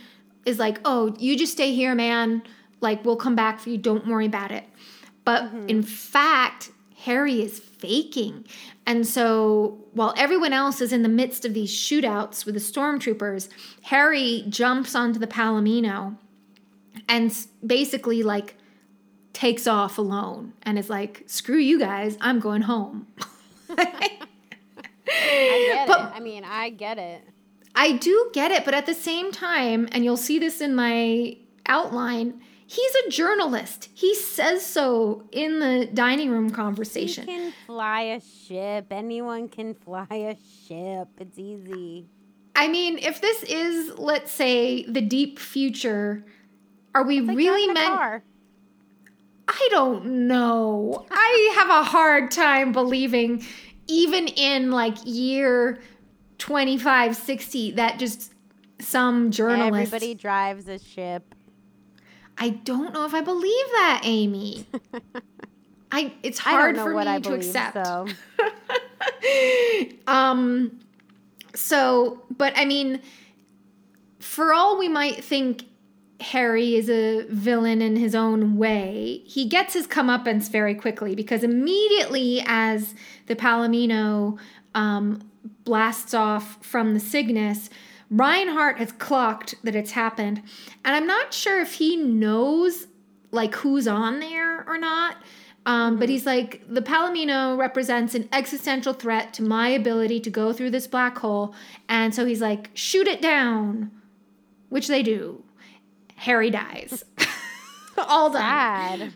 is 0.45 0.59
like, 0.59 0.80
oh, 0.85 1.14
you 1.18 1.37
just 1.37 1.53
stay 1.53 1.74
here, 1.74 1.95
man. 1.95 2.43
Like, 2.80 3.05
we'll 3.05 3.16
come 3.16 3.35
back 3.35 3.61
for 3.61 3.70
you. 3.70 3.78
Don't 3.78 4.07
worry 4.07 4.26
about 4.26 4.51
it. 4.51 4.64
But 5.24 5.51
in 5.68 5.83
fact, 5.83 6.70
Harry 7.05 7.43
is 7.43 7.59
faking. 7.59 8.45
And 8.87 9.07
so 9.07 9.82
while 9.93 10.14
everyone 10.16 10.53
else 10.53 10.80
is 10.80 10.93
in 10.93 11.03
the 11.03 11.09
midst 11.09 11.45
of 11.45 11.55
these 11.55 11.70
shootouts 11.70 12.47
with 12.47 12.55
the 12.55 12.61
stormtroopers, 12.61 13.49
Harry 13.82 14.45
jumps 14.49 14.95
onto 14.95 15.18
the 15.18 15.26
Palomino 15.26 16.16
and 17.09 17.34
basically 17.64 18.22
like 18.22 18.57
takes 19.32 19.66
off 19.66 19.99
alone 19.99 20.53
and 20.62 20.78
is 20.78 20.90
like, 20.90 21.24
screw 21.26 21.59
you 21.59 21.78
guys, 21.78 22.16
I'm 22.20 22.40
going 22.40 22.62
home. 22.62 23.07
I 23.78 24.20
mean, 26.20 26.45
I 26.45 26.70
get 26.70 26.99
it. 26.99 27.22
I 27.74 27.93
do 27.93 28.30
get 28.32 28.51
it, 28.51 28.64
but 28.64 28.74
at 28.74 28.86
the 28.86 28.95
same 28.95 29.32
time, 29.32 29.88
and 29.93 30.05
you'll 30.05 30.16
see 30.16 30.38
this 30.38 30.61
in 30.61 30.74
my 30.74 31.36
outline, 31.66 32.43
he's 32.73 32.95
a 33.07 33.11
journalist. 33.11 33.91
He 33.93 34.14
says 34.14 34.64
so 34.64 35.29
in 35.31 35.59
the 35.59 35.89
dining 35.93 36.31
room 36.31 36.51
conversation. 36.51 37.27
He 37.27 37.33
can 37.33 37.53
fly 37.66 38.03
a 38.03 38.20
ship. 38.20 38.87
Anyone 38.91 39.49
can 39.49 39.75
fly 39.85 40.07
a 40.11 40.37
ship. 40.66 41.09
It's 41.18 41.39
easy. 41.39 42.07
I 42.57 42.68
mean, 42.68 42.99
if 42.99 43.20
this 43.20 43.43
is, 43.45 43.99
let's 43.99 44.33
say, 44.33 44.85
the 44.85 45.01
deep 45.01 45.39
future, 45.39 46.25
are 46.95 47.05
we 47.05 47.20
like 47.20 47.37
really 47.37 47.73
meant? 47.73 47.95
car. 47.95 48.25
I 49.49 49.68
don't 49.70 50.27
know. 50.27 51.07
I 51.11 51.53
have 51.57 51.68
a 51.68 51.83
hard 51.83 52.31
time 52.31 52.73
believing, 52.73 53.45
even 53.87 54.29
in 54.29 54.70
like 54.70 54.97
year 55.05 55.81
25, 56.39 57.16
60, 57.16 57.73
that 57.73 57.99
just 57.99 58.33
some 58.81 59.31
journalist. 59.31 59.93
Everybody 59.93 60.14
drives 60.14 60.68
a 60.68 60.79
ship. 60.79 61.35
I 62.39 62.51
don't 62.51 62.93
know 62.93 63.05
if 63.05 63.14
I 63.14 63.20
believe 63.20 63.66
that, 63.72 64.01
Amy. 64.05 64.66
I 65.93 66.12
it's 66.22 66.41
I 66.41 66.51
hard 66.51 66.76
don't 66.76 66.85
know 66.85 66.91
for 66.91 66.95
what 66.95 67.07
me 67.07 67.12
I 67.12 67.16
to 67.20 67.28
believe. 67.30 67.41
accept. 67.47 67.87
So 67.87 68.07
um 70.07 70.80
so 71.55 72.22
but 72.37 72.53
I 72.57 72.64
mean 72.64 73.03
for 74.18 74.53
all 74.55 74.78
we 74.78 74.89
might 74.89 75.22
think 75.22 75.64
Harry 76.20 76.76
is 76.76 76.89
a 76.89 77.26
villain 77.28 77.83
in 77.83 77.97
his 77.97 78.14
own 78.14 78.57
way, 78.57 79.22
he 79.26 79.47
gets 79.47 79.74
his 79.74 79.87
comeuppance 79.87 80.49
very 80.49 80.74
quickly 80.74 81.14
because 81.14 81.43
immediately 81.43 82.43
as 82.47 82.95
the 83.26 83.35
Palomino 83.35 84.39
um, 84.74 85.28
blasts 85.64 86.14
off 86.14 86.64
from 86.64 86.95
the 86.95 87.01
Cygnus, 87.01 87.68
Reinhardt 88.13 88.77
has 88.77 88.93
clocked 88.93 89.55
that 89.65 89.75
it's 89.75 89.93
happened. 89.93 90.43
And 90.85 90.95
I'm 90.95 91.07
not 91.07 91.33
sure 91.33 91.61
if 91.61 91.75
he 91.75 91.97
knows 91.97 92.87
like 93.31 93.55
who's 93.57 93.89
on 93.89 94.21
there 94.21 94.63
or 94.69 94.77
not. 94.79 95.17
Um, 95.65 95.99
But 95.99 96.09
he's 96.09 96.27
like, 96.27 96.63
the 96.69 96.83
Palomino 96.83 97.57
represents 97.57 98.15
an 98.15 98.29
existential 98.33 98.93
threat 98.93 99.33
to 99.35 99.43
my 99.43 99.69
ability 99.69 100.21
to 100.21 100.31
go 100.31 100.53
through 100.53 100.71
this 100.71 100.87
black 100.87 101.17
hole. 101.19 101.55
And 101.89 102.15
so 102.15 102.27
he's 102.27 102.41
like, 102.43 102.71
shoot 102.75 103.07
it 103.07 103.23
down, 103.23 103.91
which 104.69 104.89
they 104.89 105.03
do. 105.03 105.43
Harry 106.17 106.51
dies. 106.51 107.05
All 107.97 108.29
done. 108.31 108.43
sad. 108.43 109.13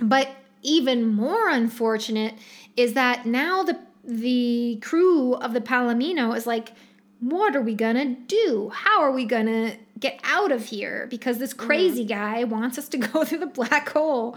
But 0.00 0.30
even 0.62 1.06
more 1.14 1.48
unfortunate 1.48 2.34
is 2.76 2.94
that 2.94 3.24
now 3.26 3.62
the 3.62 3.78
the 4.02 4.78
crew 4.80 5.34
of 5.34 5.52
the 5.52 5.60
Palomino 5.60 6.34
is 6.34 6.46
like, 6.46 6.72
what 7.20 7.54
are 7.54 7.60
we 7.60 7.74
gonna 7.74 8.14
do? 8.14 8.70
How 8.74 9.02
are 9.02 9.12
we 9.12 9.24
gonna 9.24 9.74
get 9.98 10.20
out 10.24 10.52
of 10.52 10.66
here? 10.66 11.06
Because 11.10 11.38
this 11.38 11.52
crazy 11.52 12.04
guy 12.04 12.44
wants 12.44 12.78
us 12.78 12.88
to 12.88 12.98
go 12.98 13.24
through 13.24 13.38
the 13.38 13.46
black 13.46 13.88
hole. 13.90 14.36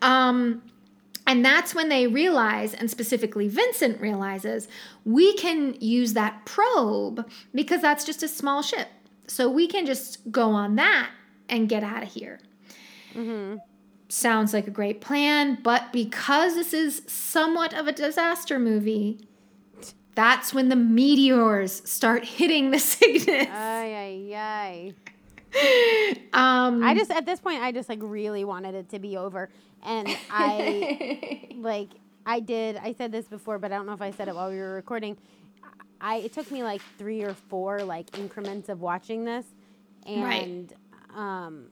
Um, 0.00 0.62
and 1.26 1.44
that's 1.44 1.74
when 1.74 1.88
they 1.88 2.06
realize, 2.06 2.74
and 2.74 2.90
specifically 2.90 3.48
Vincent 3.48 4.00
realizes, 4.00 4.66
we 5.04 5.34
can 5.36 5.76
use 5.80 6.14
that 6.14 6.44
probe 6.44 7.30
because 7.54 7.80
that's 7.80 8.04
just 8.04 8.22
a 8.22 8.28
small 8.28 8.60
ship. 8.62 8.88
So 9.28 9.48
we 9.48 9.68
can 9.68 9.86
just 9.86 10.30
go 10.32 10.50
on 10.50 10.74
that 10.76 11.10
and 11.48 11.68
get 11.68 11.84
out 11.84 12.02
of 12.02 12.12
here 12.12 12.40
sounds 14.12 14.52
like 14.52 14.66
a 14.66 14.70
great 14.70 15.00
plan, 15.00 15.58
but 15.62 15.90
because 15.90 16.54
this 16.54 16.74
is 16.74 17.00
somewhat 17.06 17.72
of 17.72 17.88
a 17.88 17.92
disaster 17.92 18.58
movie, 18.58 19.18
that's 20.14 20.52
when 20.52 20.68
the 20.68 20.76
meteors 20.76 21.82
start 21.88 22.24
hitting 22.24 22.70
the 22.70 22.78
Cygnus. 22.90 23.48
Ay, 23.50 24.34
ay, 24.34 24.94
Um. 26.32 26.82
I 26.82 26.94
just 26.94 27.10
at 27.10 27.26
this 27.26 27.40
point 27.40 27.62
I 27.62 27.72
just 27.72 27.88
like 27.88 27.98
really 28.02 28.44
wanted 28.44 28.74
it 28.74 28.88
to 28.90 28.98
be 28.98 29.16
over. 29.16 29.50
And 29.84 30.08
I 30.30 31.48
like 31.56 31.88
I 32.24 32.40
did 32.40 32.76
I 32.76 32.92
said 32.92 33.12
this 33.12 33.26
before, 33.26 33.58
but 33.58 33.72
I 33.72 33.76
don't 33.76 33.86
know 33.86 33.92
if 33.92 34.02
I 34.02 34.10
said 34.12 34.28
it 34.28 34.34
while 34.34 34.50
we 34.50 34.58
were 34.58 34.74
recording. 34.74 35.16
I 36.00 36.16
it 36.16 36.32
took 36.32 36.50
me 36.50 36.62
like 36.62 36.80
three 36.98 37.22
or 37.22 37.34
four 37.34 37.82
like 37.82 38.16
increments 38.18 38.68
of 38.68 38.80
watching 38.80 39.24
this. 39.24 39.44
Right. 40.06 40.42
And 40.44 40.72
um 41.14 41.66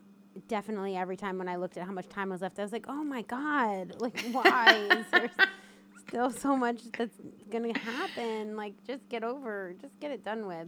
definitely 0.48 0.96
every 0.96 1.16
time 1.16 1.38
when 1.38 1.48
I 1.48 1.56
looked 1.56 1.76
at 1.76 1.84
how 1.86 1.92
much 1.92 2.08
time 2.08 2.30
was 2.30 2.40
left, 2.42 2.58
I 2.58 2.62
was 2.62 2.72
like, 2.72 2.86
Oh 2.88 3.02
my 3.04 3.22
god, 3.22 3.96
like 3.98 4.20
why 4.32 4.88
is 4.98 5.06
there 5.10 5.30
still 6.10 6.30
so 6.30 6.56
much 6.56 6.80
that's 6.96 7.16
gonna 7.50 7.76
happen? 7.78 8.56
Like 8.56 8.74
just 8.86 9.08
get 9.08 9.24
over, 9.24 9.74
just 9.80 9.98
get 10.00 10.10
it 10.10 10.24
done 10.24 10.46
with. 10.46 10.66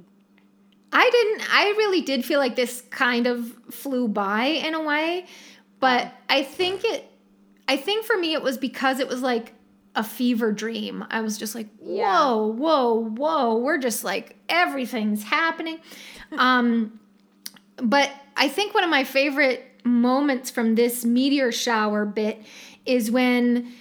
I 0.93 1.09
didn't, 1.11 1.55
I 1.55 1.64
really 1.78 2.03
did 2.03 2.24
feel 2.24 2.38
like 2.38 2.55
this 2.55 2.82
kind 2.90 3.26
of 3.26 3.51
flew 3.70 4.09
by 4.09 4.45
in 4.45 4.74
a 4.74 4.82
way, 4.82 5.26
but 5.80 6.12
I 6.28 6.43
think 6.43 6.82
it, 6.84 7.11
I 7.66 7.76
think 7.78 8.05
for 8.05 8.16
me 8.16 8.34
it 8.34 8.43
was 8.43 8.59
because 8.59 9.01
it 9.01 9.09
was 9.09 9.22
like 9.22 9.55
a 9.97 10.05
fever 10.05 10.53
dream. 10.53 11.05
I 11.11 11.20
was 11.22 11.38
just 11.38 11.55
like, 11.55 11.68
Yeah. 11.82 12.05
whoa, 12.34 12.47
whoa, 12.53 12.95
whoa. 13.09 13.57
We're 13.59 13.78
just 13.78 14.05
like, 14.05 14.36
everything's 14.49 15.22
happening. 15.22 15.78
um, 16.32 16.99
but 17.76 18.11
I 18.36 18.49
think 18.49 18.74
one 18.74 18.84
of 18.84 18.90
my 18.90 19.05
favorite 19.05 19.64
moments 19.84 20.51
from 20.51 20.74
this 20.76 21.05
meteor 21.05 21.53
shower 21.53 22.05
bit 22.05 22.43
is 22.86 23.11
when, 23.11 23.72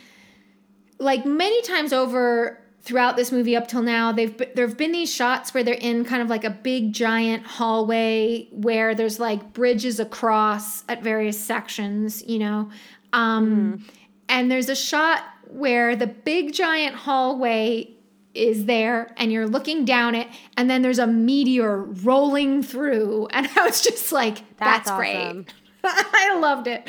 like 1.01 1.25
many 1.25 1.61
times 1.63 1.91
over 1.91 2.59
throughout 2.83 3.15
this 3.15 3.31
movie 3.31 3.55
up 3.55 3.67
till 3.67 3.81
now, 3.81 4.11
they've 4.11 4.35
there 4.55 4.67
have 4.67 4.77
been 4.77 4.91
these 4.91 5.13
shots 5.13 5.53
where 5.53 5.63
they're 5.63 5.73
in 5.73 6.05
kind 6.05 6.21
of 6.21 6.29
like 6.29 6.43
a 6.43 6.49
big 6.49 6.93
giant 6.93 7.45
hallway 7.45 8.47
where 8.51 8.95
there's 8.95 9.19
like 9.19 9.53
bridges 9.53 9.99
across 9.99 10.83
at 10.87 11.03
various 11.03 11.39
sections, 11.39 12.23
you 12.27 12.39
know, 12.39 12.69
um, 13.13 13.85
and 14.29 14.49
there's 14.49 14.69
a 14.69 14.75
shot 14.75 15.23
where 15.47 15.95
the 15.95 16.07
big 16.07 16.53
giant 16.53 16.95
hallway 16.95 17.89
is 18.33 18.65
there 18.65 19.13
and 19.17 19.31
you're 19.31 19.47
looking 19.47 19.83
down 19.83 20.15
it 20.15 20.25
and 20.55 20.69
then 20.69 20.81
there's 20.81 20.99
a 20.99 21.07
meteor 21.07 21.83
rolling 21.83 22.63
through 22.63 23.27
and 23.31 23.49
i 23.57 23.65
was 23.65 23.81
just 23.81 24.13
like 24.13 24.37
that's, 24.57 24.87
That's 24.87 24.91
great. 24.91 25.53
I 25.83 26.37
loved 26.39 26.67
it. 26.67 26.87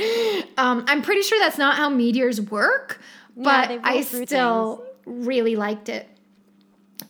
Um, 0.56 0.84
i'm 0.86 1.02
pretty 1.02 1.22
sure 1.22 1.40
that's 1.40 1.58
not 1.58 1.76
how 1.76 1.88
meteors 1.88 2.40
work 2.40 3.00
but 3.36 3.68
roll 3.70 3.80
i 3.82 4.00
still 4.00 4.84
really 5.06 5.56
liked 5.56 5.88
it. 5.88 6.08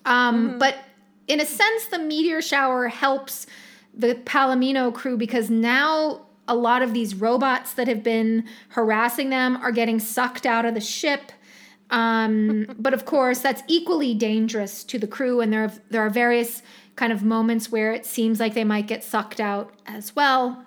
Um, 0.05 0.59
but 0.59 0.77
in 1.29 1.41
a 1.41 1.47
sense 1.47 1.87
the 1.87 1.99
meteor 1.99 2.41
shower 2.41 2.89
helps 2.89 3.47
the 3.95 4.15
palomino 4.15 4.93
crew 4.93 5.17
because 5.17 5.51
now 5.51 6.27
a 6.49 6.55
lot 6.55 6.83
of 6.83 6.93
these 6.93 7.15
robots 7.15 7.75
that 7.75 7.89
have 7.89 8.03
been 8.03 8.45
harassing 8.71 9.31
them 9.31 9.57
are 9.59 9.73
getting 9.73 9.99
sucked 10.01 10.47
out 10.47 10.65
of 10.65 10.75
the 10.75 10.81
ship. 10.81 11.33
Um, 11.91 12.67
but 12.79 12.95
of 12.95 13.05
course, 13.05 13.41
that's 13.41 13.63
equally 13.69 14.15
dangerous 14.15 14.83
to 14.85 14.99
the 14.99 15.07
crew, 15.07 15.41
and 15.41 15.53
there 15.53 15.65
are, 15.65 15.73
there 15.91 16.03
are 16.03 16.11
various 16.11 16.63
kind 16.97 17.13
of 17.13 17.23
moments 17.23 17.71
where 17.71 17.93
it 17.93 18.05
seems 18.05 18.41
like 18.41 18.55
they 18.55 18.65
might 18.65 18.87
get 18.87 19.05
sucked 19.05 19.41
out 19.41 19.73
as 19.87 20.17
well. 20.17 20.65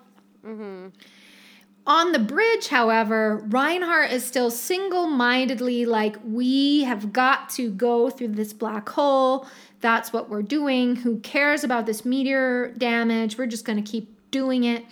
On 1.88 2.12
the 2.14 2.20
bridge, 2.20 2.68
however, 2.70 3.44
Reinhardt 3.48 4.12
is 4.12 4.26
still 4.26 4.50
single 4.50 5.06
mindedly 5.06 5.86
like, 5.86 6.18
we 6.26 6.84
have 6.84 7.14
got 7.14 7.50
to 7.52 7.70
go 7.70 8.10
through 8.10 8.30
this 8.30 8.54
black 8.54 8.90
hole. 8.90 9.48
That's 9.82 10.12
what 10.12 10.28
we're 10.30 10.42
doing. 10.42 10.96
Who 10.96 11.20
cares 11.20 11.64
about 11.64 11.86
this 11.86 12.04
meteor 12.04 12.70
damage? 12.78 13.38
We're 13.38 13.46
just 13.46 13.66
going 13.66 13.82
to 13.84 13.90
keep 13.90 14.10
doing 14.32 14.64
it. 14.64 14.84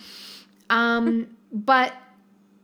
Um, 0.70 1.36
but 1.52 1.94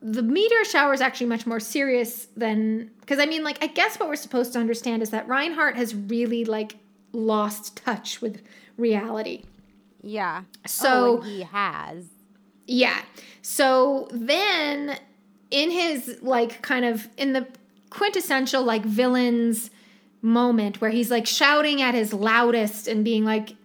the 0.01 0.23
meteor 0.23 0.65
shower 0.65 0.95
is 0.95 1.01
actually 1.01 1.27
much 1.27 1.45
more 1.45 1.61
serious 1.61 2.29
than 2.37 2.91
because 3.01 3.19
I 3.19 3.27
mean, 3.27 3.43
like, 3.43 3.63
I 3.63 3.67
guess 3.67 3.99
what 3.99 4.09
we're 4.09 4.17
supposed 4.17 4.53
to 4.53 4.61
understand 4.61 5.03
is 5.03 5.11
that 5.11 5.27
Reinhardt 5.27 5.77
has 5.77 5.93
really 5.95 6.45
like 6.45 6.77
lost 7.13 7.77
touch 7.85 8.21
with 8.21 8.43
reality. 8.77 9.43
Yeah. 10.03 10.45
So- 10.67 11.19
oh, 11.19 11.21
he 11.21 11.43
has. 11.43 12.05
Yeah. 12.73 13.03
So 13.43 14.07
then 14.13 14.97
in 15.51 15.71
his 15.73 16.19
like 16.23 16.63
kind 16.63 16.85
of 16.85 17.09
in 17.17 17.33
the 17.33 17.49
quintessential 17.91 18.63
like 18.63 18.85
villains 18.85 19.71
moment 20.23 20.81
where 20.81 20.91
he's 20.91 21.11
like 21.11 21.27
shouting 21.27 21.83
at 21.83 21.95
his 21.95 22.13
loudest 22.13 22.87
and 22.87 23.05
being 23.05 23.25
like 23.25 23.57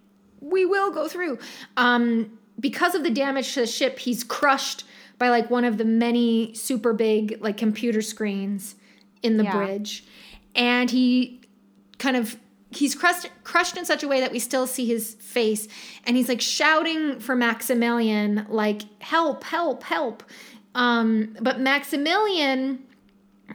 we 0.42 0.66
will 0.66 0.90
go 0.90 1.08
through 1.08 1.38
um 1.78 2.32
because 2.60 2.96
of 2.96 3.04
the 3.04 3.10
damage 3.12 3.54
to 3.54 3.60
the 3.60 3.68
ship 3.68 4.00
he's 4.00 4.24
crushed 4.24 4.86
by 5.20 5.30
like 5.30 5.52
one 5.52 5.66
of 5.66 5.78
the 5.78 5.86
many 5.86 6.52
super 6.56 6.94
big 6.94 7.38
like 7.42 7.58
computer 7.58 8.02
screens 8.02 8.76
in 9.22 9.38
the 9.38 9.44
Yeah. 9.44 9.52
bridge 9.58 10.06
and 10.56 10.90
he 10.90 11.42
kind 12.00 12.16
of 12.18 12.38
he's 12.76 12.96
crushed 12.96 13.30
crushed 13.44 13.78
in 13.78 13.86
such 13.86 14.04
a 14.04 14.08
way 14.08 14.20
that 14.20 14.32
we 14.32 14.40
still 14.40 14.68
see 14.68 14.86
his 14.86 15.16
face 15.16 15.68
and 16.06 16.18
he's 16.18 16.30
like 16.30 16.42
shouting 16.42 17.20
for 17.20 17.36
Maximilian 17.36 18.46
like 18.50 18.82
help 19.02 19.44
help 19.44 19.84
help 19.84 20.24
um 20.74 21.36
but 21.42 21.60
Maximilian 21.60 22.84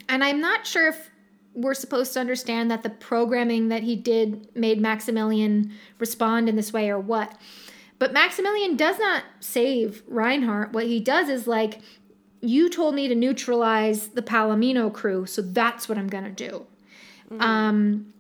and 0.09 0.25
I'm 0.25 0.41
not 0.41 0.67
sure 0.67 0.89
if 0.89 1.11
we're 1.55 1.75
supposed 1.75 2.13
to 2.15 2.21
understand 2.21 2.71
that 2.71 2.83
the 2.83 2.91
programming 2.91 3.69
that 3.69 3.83
he 3.83 3.97
did 3.97 4.49
made 4.55 4.81
Maximilian 4.81 5.73
respond 5.99 6.49
in 6.49 6.57
this 6.57 6.73
way 6.73 6.89
or 6.89 6.99
what. 6.99 7.37
But 7.99 8.13
Maximilian 8.13 8.77
does 8.77 8.99
not 8.99 9.25
save 9.41 10.03
Reinhardt. 10.07 10.73
What 10.73 10.87
he 10.87 11.01
does 11.01 11.29
is 11.29 11.47
like, 11.47 11.81
you 12.41 12.71
told 12.71 12.95
me 12.95 13.09
to 13.09 13.15
neutralize 13.15 14.09
the 14.09 14.23
Palomino 14.23 14.93
crew, 14.93 15.27
so 15.27 15.43
that's 15.43 15.89
what 15.89 15.99
I'm 15.99 16.09
gonna 16.09 16.31
do. 16.31 16.67
Um, 17.39 18.13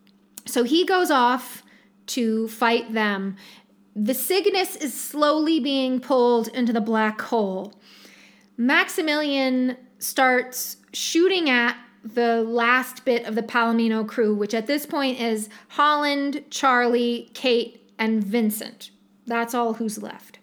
so 0.47 0.65
he 0.65 0.85
goes 0.85 1.11
off 1.11 1.63
to 2.07 2.49
fight 2.49 2.93
them. 2.93 3.37
The 3.95 4.15
Cygnus 4.15 4.77
is 4.77 4.99
slowly 4.99 5.61
being 5.61 6.01
pulled 6.01 6.49
into 6.49 6.73
the 6.73 6.81
black 6.81 7.21
hole. 7.21 7.75
Maximilian 8.57 9.77
starts 9.99 10.77
shooting 10.93 11.49
at 11.49 11.77
the 12.05 12.43
last 12.43 13.05
bit 13.05 13.27
of 13.27 13.35
the 13.35 13.43
Palomino 13.43 14.07
crew, 14.07 14.35
which 14.35 14.55
at 14.55 14.67
this 14.67 14.87
point 14.87 15.21
is 15.21 15.49
Holland, 15.69 16.45
Charlie, 16.51 17.31
Kate, 17.35 17.91
and 17.99 18.25
Vincent. 18.25 18.91
That's 19.27 19.55
all 19.55 19.75
who's 19.75 20.03
left. 20.03 20.39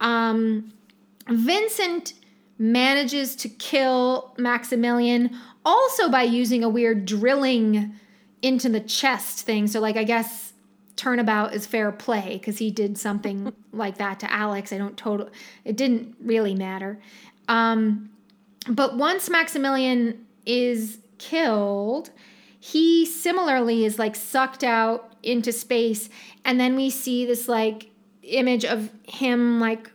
Um, 0.00 0.72
Vincent 1.28 2.14
manages 2.58 3.36
to 3.36 3.48
kill 3.48 4.34
Maximilian 4.38 5.38
also 5.64 6.08
by 6.08 6.22
using 6.22 6.64
a 6.64 6.68
weird 6.68 7.04
drilling 7.04 7.94
into 8.42 8.68
the 8.68 8.80
chest 8.80 9.46
thing. 9.46 9.66
So, 9.66 9.80
like, 9.80 9.96
I 9.96 10.04
guess 10.04 10.52
turnabout 10.96 11.54
is 11.54 11.66
fair 11.66 11.90
play 11.90 12.34
because 12.34 12.58
he 12.58 12.70
did 12.70 12.98
something 12.98 13.52
like 13.72 13.98
that 13.98 14.20
to 14.20 14.32
Alex. 14.32 14.72
I 14.72 14.78
don't 14.78 14.96
total. 14.96 15.30
It 15.64 15.76
didn't 15.76 16.16
really 16.20 16.54
matter. 16.54 17.00
Um, 17.48 18.10
but 18.68 18.96
once 18.96 19.28
Maximilian 19.30 20.26
is 20.46 20.98
killed, 21.18 22.10
he 22.60 23.04
similarly 23.04 23.84
is 23.84 23.98
like 23.98 24.14
sucked 24.14 24.62
out 24.62 25.12
into 25.22 25.52
space, 25.52 26.08
and 26.44 26.60
then 26.60 26.76
we 26.76 26.90
see 26.90 27.26
this 27.26 27.48
like 27.48 27.90
image 28.22 28.64
of 28.64 28.90
him 29.04 29.58
like 29.58 29.90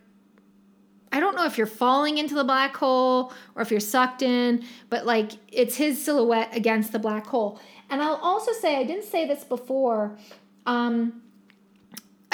I 1.12 1.22
don't 1.22 1.36
know 1.36 1.46
if 1.46 1.58
you're 1.58 1.66
falling 1.66 2.18
into 2.18 2.36
the 2.36 2.44
black 2.44 2.76
hole 2.76 3.32
or 3.56 3.62
if 3.62 3.72
you're 3.72 3.80
sucked 3.80 4.22
in, 4.22 4.66
but 4.90 5.06
like 5.06 5.32
it's 5.52 5.78
his 5.78 6.04
silhouette 6.04 6.50
against 6.56 6.92
the 6.92 7.00
black 7.00 7.26
hole. 7.28 7.60
And 7.90 8.02
I'll 8.02 8.16
also 8.16 8.52
say, 8.52 8.78
I 8.78 8.84
didn't 8.84 9.06
say 9.06 9.28
this 9.28 9.44
before. 9.44 10.18
Um, 10.66 11.22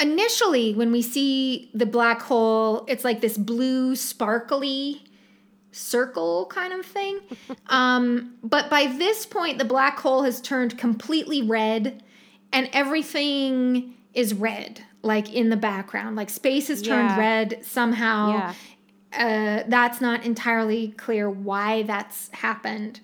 initially, 0.00 0.74
when 0.74 0.90
we 0.90 1.02
see 1.02 1.70
the 1.74 1.86
black 1.86 2.22
hole, 2.22 2.84
it's 2.88 3.04
like 3.04 3.20
this 3.20 3.38
blue, 3.38 3.94
sparkly 3.96 5.04
circle 5.70 6.46
kind 6.46 6.72
of 6.72 6.84
thing. 6.84 7.20
um, 7.68 8.34
but 8.42 8.68
by 8.70 8.86
this 8.86 9.26
point, 9.26 9.58
the 9.58 9.64
black 9.64 9.98
hole 9.98 10.22
has 10.22 10.40
turned 10.40 10.76
completely 10.78 11.42
red 11.42 12.02
and 12.52 12.68
everything 12.72 13.94
is 14.14 14.32
red 14.32 14.80
like 15.02 15.34
in 15.34 15.50
the 15.50 15.56
background 15.56 16.16
like 16.16 16.30
space 16.30 16.68
has 16.68 16.80
turned 16.80 17.10
Yeah. 17.10 17.18
red 17.18 17.58
somehow 17.64 18.54
Yeah. 19.12 19.60
uh, 19.60 19.64
that's 19.68 20.00
not 20.00 20.24
entirely 20.24 20.88
clear 20.96 21.28
why 21.28 21.82
that's 21.82 22.30
happened 22.32 23.00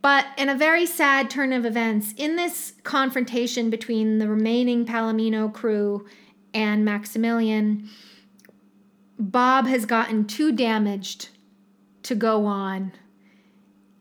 but 0.00 0.26
in 0.36 0.48
a 0.48 0.54
very 0.54 0.86
sad 0.86 1.28
turn 1.28 1.52
of 1.52 1.64
events 1.64 2.14
in 2.16 2.36
this 2.36 2.74
confrontation 2.82 3.70
between 3.70 4.18
the 4.18 4.28
remaining 4.28 4.86
palomino 4.86 5.52
crew 5.52 6.06
and 6.54 6.84
maximilian 6.84 7.88
bob 9.18 9.66
has 9.66 9.84
gotten 9.84 10.24
too 10.24 10.52
damaged 10.52 11.30
to 12.04 12.14
go 12.14 12.46
on. 12.46 12.92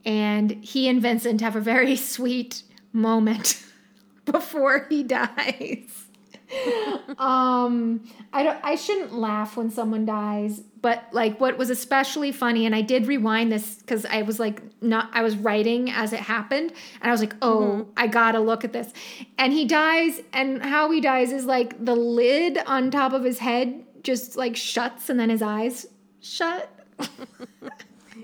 And 0.05 0.63
he 0.63 0.87
and 0.87 1.01
vincent 1.01 1.41
have 1.41 1.55
a 1.55 1.61
very 1.61 1.95
sweet 2.13 2.63
moment 2.93 3.63
before 4.25 4.85
he 4.89 5.03
dies 5.17 6.06
um 7.17 8.01
i 8.31 8.41
don't 8.41 8.57
i 8.63 8.75
shouldn't 8.75 9.13
laugh 9.13 9.57
when 9.57 9.69
someone 9.69 10.05
dies 10.05 10.61
but 10.81 11.03
like 11.11 11.39
what 11.41 11.57
was 11.57 11.69
especially 11.69 12.31
funny 12.31 12.65
and 12.65 12.73
i 12.73 12.81
did 12.81 13.05
rewind 13.05 13.51
this 13.51 13.75
because 13.75 14.05
i 14.05 14.21
was 14.21 14.39
like 14.39 14.61
not 14.81 15.09
i 15.13 15.21
was 15.21 15.35
writing 15.35 15.89
as 15.91 16.13
it 16.13 16.19
happened 16.19 16.71
and 17.01 17.09
i 17.09 17.11
was 17.11 17.19
like 17.19 17.35
oh 17.41 17.85
i 17.97 18.07
gotta 18.07 18.39
look 18.39 18.63
at 18.63 18.71
this 18.71 18.93
and 19.37 19.51
he 19.51 19.65
dies 19.65 20.21
and 20.31 20.63
how 20.63 20.89
he 20.89 21.01
dies 21.01 21.31
is 21.31 21.45
like 21.45 21.83
the 21.83 21.95
lid 21.95 22.57
on 22.65 22.89
top 22.89 23.11
of 23.11 23.23
his 23.23 23.39
head 23.39 23.83
just 24.03 24.37
like 24.37 24.55
shuts 24.55 25.09
and 25.09 25.19
then 25.19 25.29
his 25.29 25.41
eyes 25.41 25.85
shut 26.21 26.71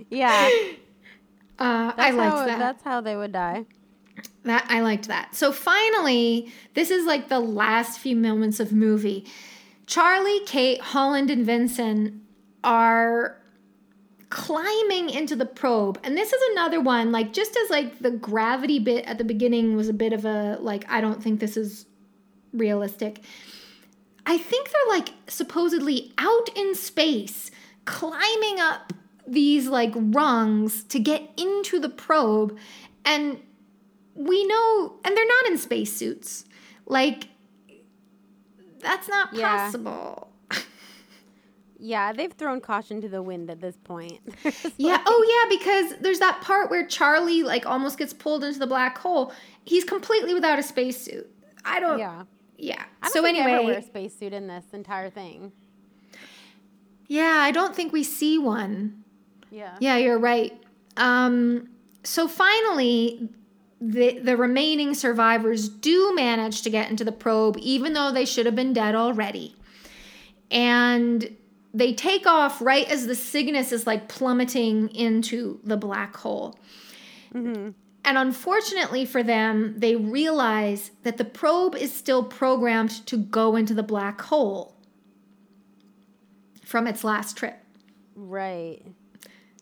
Yeah. 0.09 0.49
uh 1.59 1.93
i 1.97 2.11
liked 2.11 2.34
how, 2.34 2.45
that 2.45 2.59
That's 2.59 2.84
how 2.84 3.01
they 3.01 3.15
would 3.15 3.32
die. 3.32 3.65
That 4.43 4.65
I 4.69 4.81
liked 4.81 5.07
that. 5.07 5.35
So 5.35 5.51
finally, 5.51 6.51
this 6.73 6.91
is 6.91 7.05
like 7.05 7.29
the 7.29 7.39
last 7.39 7.99
few 7.99 8.15
moments 8.15 8.59
of 8.59 8.73
movie. 8.73 9.25
Charlie, 9.85 10.41
Kate, 10.45 10.81
Holland, 10.81 11.29
and 11.29 11.45
Vincent 11.45 12.21
are 12.63 13.37
climbing 14.29 15.09
into 15.09 15.35
the 15.35 15.45
probe. 15.45 15.99
And 16.03 16.17
this 16.17 16.33
is 16.33 16.41
another 16.51 16.81
one, 16.81 17.11
like 17.11 17.33
just 17.33 17.55
as 17.55 17.69
like 17.69 17.99
the 17.99 18.11
gravity 18.11 18.79
bit 18.79 19.05
at 19.05 19.17
the 19.17 19.23
beginning 19.23 19.75
was 19.75 19.89
a 19.89 19.93
bit 19.93 20.11
of 20.11 20.25
a 20.25 20.57
like, 20.59 20.89
I 20.89 21.01
don't 21.01 21.21
think 21.21 21.39
this 21.39 21.55
is 21.55 21.85
realistic. 22.51 23.21
I 24.25 24.37
think 24.37 24.71
they're 24.71 24.97
like 24.97 25.09
supposedly 25.27 26.13
out 26.17 26.49
in 26.55 26.73
space, 26.75 27.51
climbing 27.85 28.59
up 28.59 28.93
these 29.27 29.67
like 29.67 29.93
rungs 29.95 30.83
to 30.85 30.99
get 30.99 31.29
into 31.37 31.79
the 31.79 31.89
probe. 31.89 32.57
And 33.05 33.39
we 34.16 34.45
know, 34.45 34.93
and 35.03 35.16
they're 35.18 35.28
not 35.28 35.45
in 35.47 35.57
spacesuits. 35.57 36.45
Like, 36.86 37.30
that's 38.80 39.07
not 39.07 39.34
Yeah. 39.34 39.57
possible. 39.66 40.30
Yeah, 41.86 42.14
they've 42.14 42.32
thrown 42.32 42.61
caution 42.61 43.01
to 43.01 43.09
the 43.09 43.22
wind 43.22 43.49
at 43.49 43.59
this 43.59 43.76
point. 43.84 44.22
Yeah. 44.78 45.03
Oh, 45.05 45.26
yeah. 45.49 45.57
Because 45.57 45.99
there's 45.99 46.20
that 46.20 46.39
part 46.41 46.70
where 46.70 46.86
Charlie 46.86 47.43
like 47.43 47.66
almost 47.66 47.97
gets 47.97 48.14
pulled 48.14 48.43
into 48.45 48.57
the 48.59 48.68
black 48.68 48.97
hole. 48.97 49.34
He's 49.66 49.84
completely 49.84 50.34
without 50.34 50.57
a 50.59 50.64
spacesuit. 50.64 51.30
I 51.66 51.80
don't. 51.82 51.99
Yeah. 51.99 52.24
yeah. 52.57 52.84
I 53.01 53.07
don't 53.07 53.14
So 53.14 53.22
they 53.22 53.38
ever 53.38 53.49
wear 53.49 53.59
anyway, 53.59 53.76
a 53.76 53.82
spacesuit 53.82 54.32
in 54.34 54.47
this 54.47 54.64
entire 54.72 55.09
thing. 55.09 55.51
yeah. 57.07 57.39
I 57.41 57.51
don't 57.51 57.76
think 57.76 57.91
we 57.91 58.03
see 58.03 58.38
one. 58.38 59.03
Yeah. 59.51 59.76
Yeah, 59.82 59.97
you're 59.97 60.20
right. 60.20 60.53
Um, 60.97 61.70
so 62.03 62.28
finally, 62.30 63.30
the 63.86 64.19
the 64.19 64.38
remaining 64.38 64.93
survivors 64.93 65.67
do 65.67 66.15
manage 66.15 66.61
to 66.61 66.69
get 66.69 66.89
into 66.89 67.03
the 67.03 67.11
probe, 67.11 67.57
even 67.59 67.93
though 67.93 68.11
they 68.11 68.25
should 68.25 68.45
have 68.45 68.55
been 68.55 68.73
dead 68.73 68.95
already. 68.95 69.55
And 70.49 71.36
they 71.73 71.93
take 71.93 72.25
off 72.25 72.61
right 72.61 72.89
as 72.89 73.07
the 73.07 73.15
Cygnus 73.15 73.71
is 73.71 73.86
like 73.86 74.07
plummeting 74.07 74.89
into 74.89 75.59
the 75.63 75.75
black 75.75 76.15
hole. 76.15 76.57
Mm-hmm. 77.34 77.71
And 78.05 78.17
unfortunately 78.17 79.05
for 79.05 79.23
them, 79.23 79.75
they 79.77 79.95
realize 79.95 80.91
that 81.03 81.17
the 81.17 81.25
probe 81.25 81.75
is 81.75 81.93
still 81.93 82.23
programmed 82.23 83.05
to 83.07 83.17
go 83.17 83.55
into 83.55 83.73
the 83.73 83.84
black 83.84 84.21
hole 84.21 84.75
from 86.63 86.88
its 86.88 87.03
last 87.03 87.38
trip. 87.38 87.57
Right. 88.15 88.84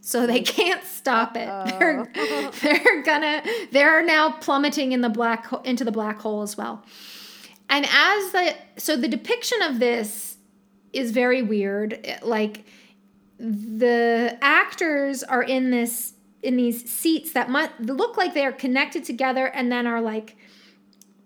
So 0.01 0.25
they 0.27 0.41
can't 0.57 0.83
stop 0.83 1.37
it. 1.37 1.47
Oh. 1.49 1.65
They're, 1.79 2.51
they're 2.61 3.03
gonna 3.03 3.43
they're 3.71 4.03
now 4.05 4.31
plummeting 4.31 4.91
in 4.91 5.01
the 5.01 5.09
black 5.09 5.47
into 5.63 5.83
the 5.83 5.91
black 5.91 6.19
hole 6.19 6.41
as 6.41 6.57
well. 6.57 6.83
And 7.69 7.85
as 7.85 8.31
the 8.31 8.55
so 8.77 8.95
the 8.97 9.07
depiction 9.07 9.61
of 9.61 9.79
this 9.79 10.37
is 10.91 11.11
very 11.11 11.41
weird. 11.41 11.93
It- 11.93 12.23
Like 12.23 12.65
the 13.39 14.37
actors 14.41 15.23
are 15.23 15.41
in 15.43 15.71
this 15.71 16.13
in 16.43 16.57
these 16.57 16.89
seats 16.89 17.31
that 17.33 17.49
look 17.79 18.17
like 18.17 18.33
they 18.33 18.45
are 18.45 18.51
connected 18.51 19.03
together 19.03 19.45
and 19.47 19.71
then 19.71 19.85
are 19.87 20.01
like 20.01 20.35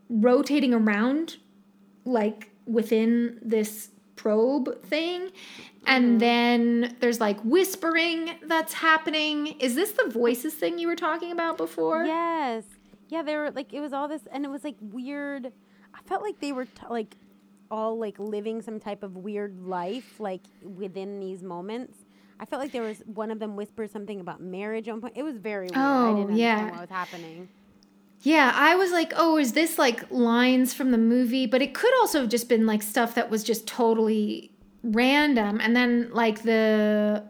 rotating 0.09 0.73
around 0.73 1.37
like 2.05 2.49
within 2.65 3.39
this 3.41 3.89
probe 4.15 4.81
thing 4.83 5.29
and 5.87 6.05
mm-hmm. 6.05 6.17
then 6.19 6.95
there's 6.99 7.19
like 7.19 7.39
whispering 7.41 8.31
that's 8.43 8.73
happening 8.73 9.47
is 9.59 9.75
this 9.75 9.91
the 9.91 10.09
voices 10.09 10.53
thing 10.53 10.77
you 10.79 10.87
were 10.87 10.95
talking 10.95 11.31
about 11.31 11.57
before 11.57 12.03
Yes. 12.05 12.63
Yeah, 13.07 13.21
they 13.21 13.35
were 13.37 13.51
like 13.51 13.73
it 13.73 13.79
was 13.81 13.93
all 13.93 14.07
this 14.07 14.23
and 14.31 14.43
it 14.45 14.49
was 14.49 14.63
like 14.63 14.75
weird. 14.81 15.51
I 15.93 15.99
felt 16.07 16.21
like 16.23 16.39
they 16.39 16.51
were 16.51 16.65
t- 16.65 16.71
like 16.89 17.15
all 17.71 17.97
like 17.97 18.17
living 18.19 18.61
some 18.61 18.79
type 18.79 19.03
of 19.03 19.15
weird 19.15 19.61
life 19.61 20.19
like 20.19 20.41
within 20.63 21.19
these 21.19 21.41
moments. 21.43 21.97
I 22.39 22.45
felt 22.45 22.61
like 22.61 22.71
there 22.71 22.81
was 22.83 23.01
one 23.05 23.31
of 23.31 23.39
them 23.39 23.55
whispered 23.55 23.91
something 23.91 24.19
about 24.19 24.41
marriage 24.41 24.89
on 24.89 24.99
point. 25.01 25.13
It 25.15 25.23
was 25.23 25.37
very 25.37 25.67
weird. 25.67 25.77
I 25.77 25.85
Oh, 25.85 26.05
didn't 26.15 26.21
understand 26.31 26.37
yeah. 26.39 26.71
what 26.71 26.81
was 26.81 26.89
happening. 26.89 27.47
yeah 28.21 28.51
i 28.55 28.75
was 28.75 28.91
like 28.91 29.13
oh 29.15 29.37
is 29.37 29.53
this 29.53 29.77
like 29.77 30.09
lines 30.09 30.73
from 30.73 30.91
the 30.91 30.97
movie 30.97 31.45
but 31.45 31.61
it 31.61 31.73
could 31.73 31.93
also 31.99 32.21
have 32.21 32.29
just 32.29 32.49
been 32.49 32.65
like 32.65 32.81
stuff 32.81 33.13
that 33.13 33.29
was 33.29 33.43
just 33.43 33.67
totally 33.67 34.51
random 34.85 35.59
and 35.61 35.75
then 35.75 36.09
like 36.13 36.43
the 36.43 37.23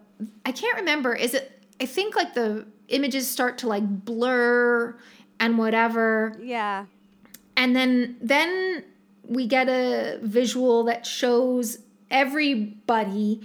i 0.46 0.52
can't 0.52 0.78
remember 0.78 1.16
is 1.16 1.34
it 1.34 1.64
i 1.80 1.86
think 1.86 2.16
like 2.16 2.34
the 2.34 2.66
images 2.90 3.28
start 3.28 3.58
to 3.58 3.68
like 3.68 3.84
blur 4.06 4.96
and 5.40 5.58
whatever 5.58 6.36
Yeah. 6.42 6.86
and 7.56 7.76
then 7.76 8.18
then 8.22 8.84
we 9.28 9.48
get 9.48 9.68
a 9.70 10.20
visual 10.22 10.84
that 10.84 11.06
shows 11.06 11.80
everybody 12.12 13.42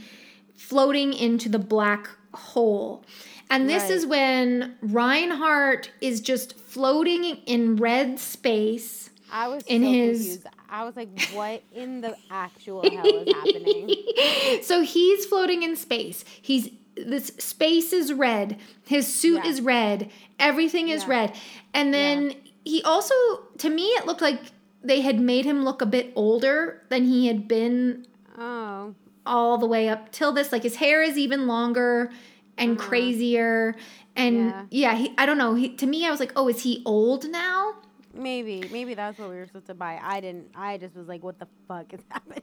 floating 0.57 1.13
into 1.13 1.49
the 1.49 1.59
black 1.59 2.09
hole 2.35 3.05
and 3.49 3.69
this 3.69 3.85
Right. 3.85 3.93
is 3.93 4.07
when 4.07 4.77
reinhardt 4.83 5.91
is 6.01 6.21
just 6.21 6.59
floating 6.59 7.25
in 7.47 7.77
red 7.77 8.19
space 8.19 9.11
I 9.33 9.47
was 9.49 9.63
In 9.69 9.83
so 9.83 9.89
his- 9.89 10.19
confused. 10.19 10.47
I 10.71 10.85
was 10.85 10.97
like, 10.97 11.09
what 11.33 11.63
in 11.75 12.01
the 12.01 12.17
actual 12.31 12.83
hell 12.83 13.07
is 13.17 13.35
happening? 13.35 13.95
so 14.63 14.83
he's 14.83 15.27
floating 15.27 15.63
in 15.63 15.77
space. 15.77 16.25
He's 16.41 16.71
this 16.97 17.29
space 17.39 17.93
is 17.93 18.13
red. 18.13 18.59
His 18.87 19.13
suit 19.13 19.43
Yeah. 19.45 19.51
is 19.51 19.61
red. 19.61 20.11
Everything 20.39 20.89
is 20.89 21.03
Yeah. 21.05 21.11
red. 21.11 21.37
And 21.73 21.95
then 21.95 22.35
he 22.65 22.83
also 22.83 23.15
to 23.59 23.71
me 23.71 23.85
it 23.85 24.07
looked 24.07 24.21
like 24.23 24.41
they 24.83 25.01
had 25.01 25.19
made 25.21 25.45
him 25.45 25.65
look 25.65 25.81
a 25.83 25.87
bit 25.87 26.13
older 26.15 26.83
than 26.89 27.05
he 27.05 27.27
had 27.27 27.47
been 27.49 28.07
Oh. 28.39 28.95
all 29.27 29.59
the 29.59 29.67
way 29.67 29.89
up 29.89 30.11
till 30.13 30.33
this 30.33 30.53
like 30.53 30.63
his 30.63 30.77
hair 30.77 31.03
is 31.03 31.17
even 31.19 31.47
longer 31.47 32.11
and 32.59 32.79
crazier 32.79 33.75
and 34.17 34.51
Uh-huh. 34.51 34.63
yeah, 34.71 34.93
Yeah. 34.93 34.99
he, 34.99 35.15
I 35.17 35.25
don't 35.27 35.39
know. 35.39 35.55
He, 35.55 35.69
to 35.71 35.87
me 35.87 36.05
I 36.07 36.11
was 36.11 36.21
like, 36.21 36.33
"Oh, 36.37 36.49
is 36.49 36.63
he 36.63 36.83
old 36.85 37.29
now?" 37.31 37.75
Maybe. 38.15 38.65
Maybe 38.73 38.95
that's 38.95 39.19
what 39.19 39.31
we 39.31 39.37
were 39.37 39.47
supposed 39.47 39.67
to 39.67 39.75
buy. 39.75 40.01
I 40.03 40.21
didn't. 40.21 40.49
I 40.55 40.79
just 40.79 40.97
was 40.97 41.07
like, 41.09 41.23
what 41.23 41.39
the 41.39 41.47
fuck 41.69 41.93
is 41.95 42.01
happening? 42.09 42.43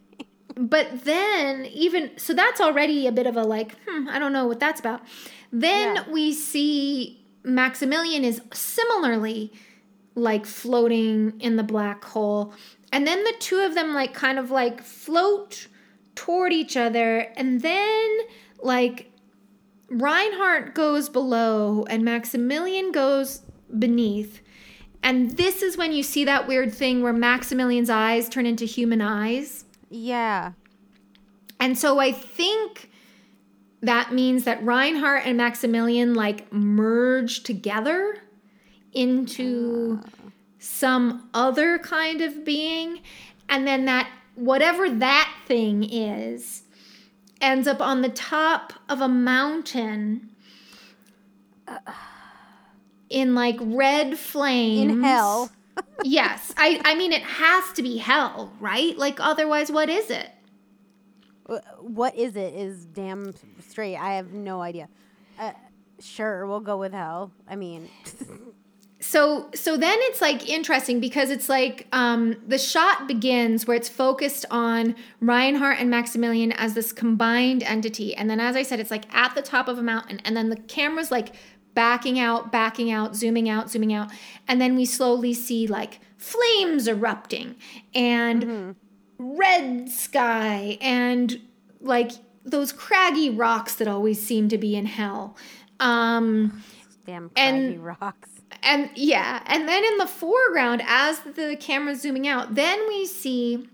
But 0.55 1.03
then, 1.03 1.65
even 1.65 2.11
so, 2.17 2.33
that's 2.33 2.59
already 2.61 3.05
a 3.05 3.11
bit 3.11 3.27
of 3.27 3.35
a 3.37 3.43
like, 3.43 3.75
hmm, 3.87 4.07
I 4.09 4.17
don't 4.17 4.33
know 4.33 4.47
what 4.47 4.59
that's 4.59 4.79
about. 4.79 5.01
Then 5.51 5.95
Yeah. 5.95 6.09
we 6.09 6.33
see 6.33 7.23
Maximilian 7.43 8.23
is 8.23 8.41
similarly 8.53 9.51
like 10.15 10.45
floating 10.47 11.33
in 11.39 11.57
the 11.57 11.63
black 11.63 12.03
hole. 12.05 12.53
And 12.91 13.05
then 13.05 13.23
the 13.23 13.33
two 13.39 13.59
of 13.59 13.75
them 13.75 13.93
like 13.93 14.13
kind 14.13 14.39
of 14.39 14.49
like 14.49 14.81
float 14.81 15.67
toward 16.15 16.53
each 16.53 16.75
other. 16.75 17.19
And 17.35 17.61
then 17.61 18.17
like 18.63 19.11
Reinhardt 19.89 20.73
goes 20.73 21.07
below 21.09 21.85
and 21.89 22.03
Maximilian 22.03 22.91
goes 22.91 23.41
beneath. 23.77 24.41
And 25.03 25.31
this 25.31 25.61
is 25.61 25.77
when 25.77 25.93
you 25.93 26.03
see 26.03 26.25
that 26.25 26.47
weird 26.47 26.73
thing 26.73 27.01
where 27.01 27.13
Maximilian's 27.13 27.89
eyes 27.89 28.27
turn 28.27 28.45
into 28.45 28.65
human 28.65 29.01
eyes. 29.01 29.65
Yeah. 29.89 30.53
And 31.59 31.77
so 31.77 31.99
I 31.99 32.11
think 32.11 32.89
that 33.81 34.13
means 34.13 34.43
that 34.43 34.63
Reinhardt 34.63 35.25
and 35.25 35.37
Maximilian 35.37 36.13
like 36.13 36.51
merge 36.51 37.43
together 37.43 38.17
into 38.93 40.01
some 40.59 41.29
other 41.33 41.77
kind 41.79 42.21
of 42.21 42.43
being. 42.43 42.99
And 43.47 43.67
then 43.67 43.85
that, 43.85 44.09
whatever 44.35 44.89
that 44.89 45.33
thing 45.45 45.83
is, 45.83 46.63
ends 47.39 47.67
up 47.67 47.79
on 47.79 48.01
the 48.01 48.09
top 48.09 48.73
of 48.89 48.99
a 48.99 49.07
mountain 49.07 50.29
in 53.09 53.35
like 53.35 53.57
red 53.61 54.17
flames. 54.17 54.91
In 54.91 55.03
hell. 55.03 55.51
yes. 56.03 56.53
I, 56.57 56.81
I 56.83 56.95
mean, 56.95 57.11
it 57.11 57.23
has 57.23 57.71
to 57.73 57.83
be 57.83 57.97
hell, 57.97 58.51
right? 58.59 58.97
Like, 58.97 59.19
otherwise, 59.19 59.71
what 59.71 59.89
is 59.89 60.09
it? 60.09 60.29
What 61.79 62.15
is 62.15 62.35
it? 62.35 62.53
Is 62.55 62.85
damn 62.85 63.33
straight. 63.61 63.95
I 63.95 64.15
have 64.15 64.33
no 64.33 64.61
idea. 64.61 64.89
Uh, 65.39 65.53
sure, 65.99 66.45
we'll 66.45 66.59
go 66.59 66.77
with 66.77 66.91
hell. 66.91 67.31
I 67.47 67.55
mean, 67.55 67.89
so 68.99 69.49
so 69.53 69.77
then 69.77 69.97
it's 70.01 70.21
like 70.21 70.49
interesting 70.49 70.99
because 70.99 71.29
it's 71.29 71.47
like 71.47 71.87
um 71.91 72.35
the 72.47 72.57
shot 72.57 73.07
begins 73.07 73.67
where 73.67 73.77
it's 73.77 73.87
focused 73.87 74.45
on 74.49 74.95
Reinhardt 75.21 75.79
and 75.79 75.89
Maximilian 75.89 76.51
as 76.53 76.73
this 76.73 76.91
combined 76.91 77.61
entity 77.61 78.15
and 78.15 78.29
then 78.29 78.39
as 78.39 78.55
I 78.55 78.63
said 78.63 78.79
it's 78.79 78.89
like 78.89 79.13
at 79.13 79.35
the 79.35 79.43
top 79.43 79.67
of 79.67 79.77
a 79.77 79.83
mountain 79.83 80.19
and 80.25 80.35
then 80.35 80.49
the 80.49 80.55
camera's 80.55 81.11
like 81.11 81.35
backing 81.77 82.19
out 82.19 82.51
backing 82.51 82.91
out 82.91 83.15
zooming 83.15 83.47
out 83.47 83.69
zooming 83.69 83.93
out. 83.93 84.09
And 84.47 84.59
then 84.59 84.75
we 84.75 84.83
slowly 84.83 85.31
see 85.33 85.67
like 85.67 85.99
flames 86.17 86.87
erupting 86.87 87.55
and 87.93 88.75
red 89.19 89.87
sky 89.89 90.79
and 90.81 91.39
like 91.79 92.13
those 92.43 92.71
craggy 92.73 93.29
rocks 93.29 93.75
that 93.75 93.87
always 93.87 94.19
seem 94.19 94.49
to 94.49 94.57
be 94.57 94.75
in 94.75 94.87
hell. 94.87 95.37
Um 95.79 96.63
damn 97.05 97.29
And- 97.35 97.75
craggy 97.75 97.77
rocks. 97.77 98.29
and 98.63 98.89
yeah, 98.95 99.43
and 99.45 99.67
then 99.69 99.85
in 99.85 99.97
the 99.99 100.07
foreground, 100.07 100.81
as 100.87 101.19
the 101.19 101.55
camera's 101.59 102.01
zooming 102.01 102.27
out, 102.27 102.55
then 102.55 102.79
we 102.87 103.05
see 103.05 103.69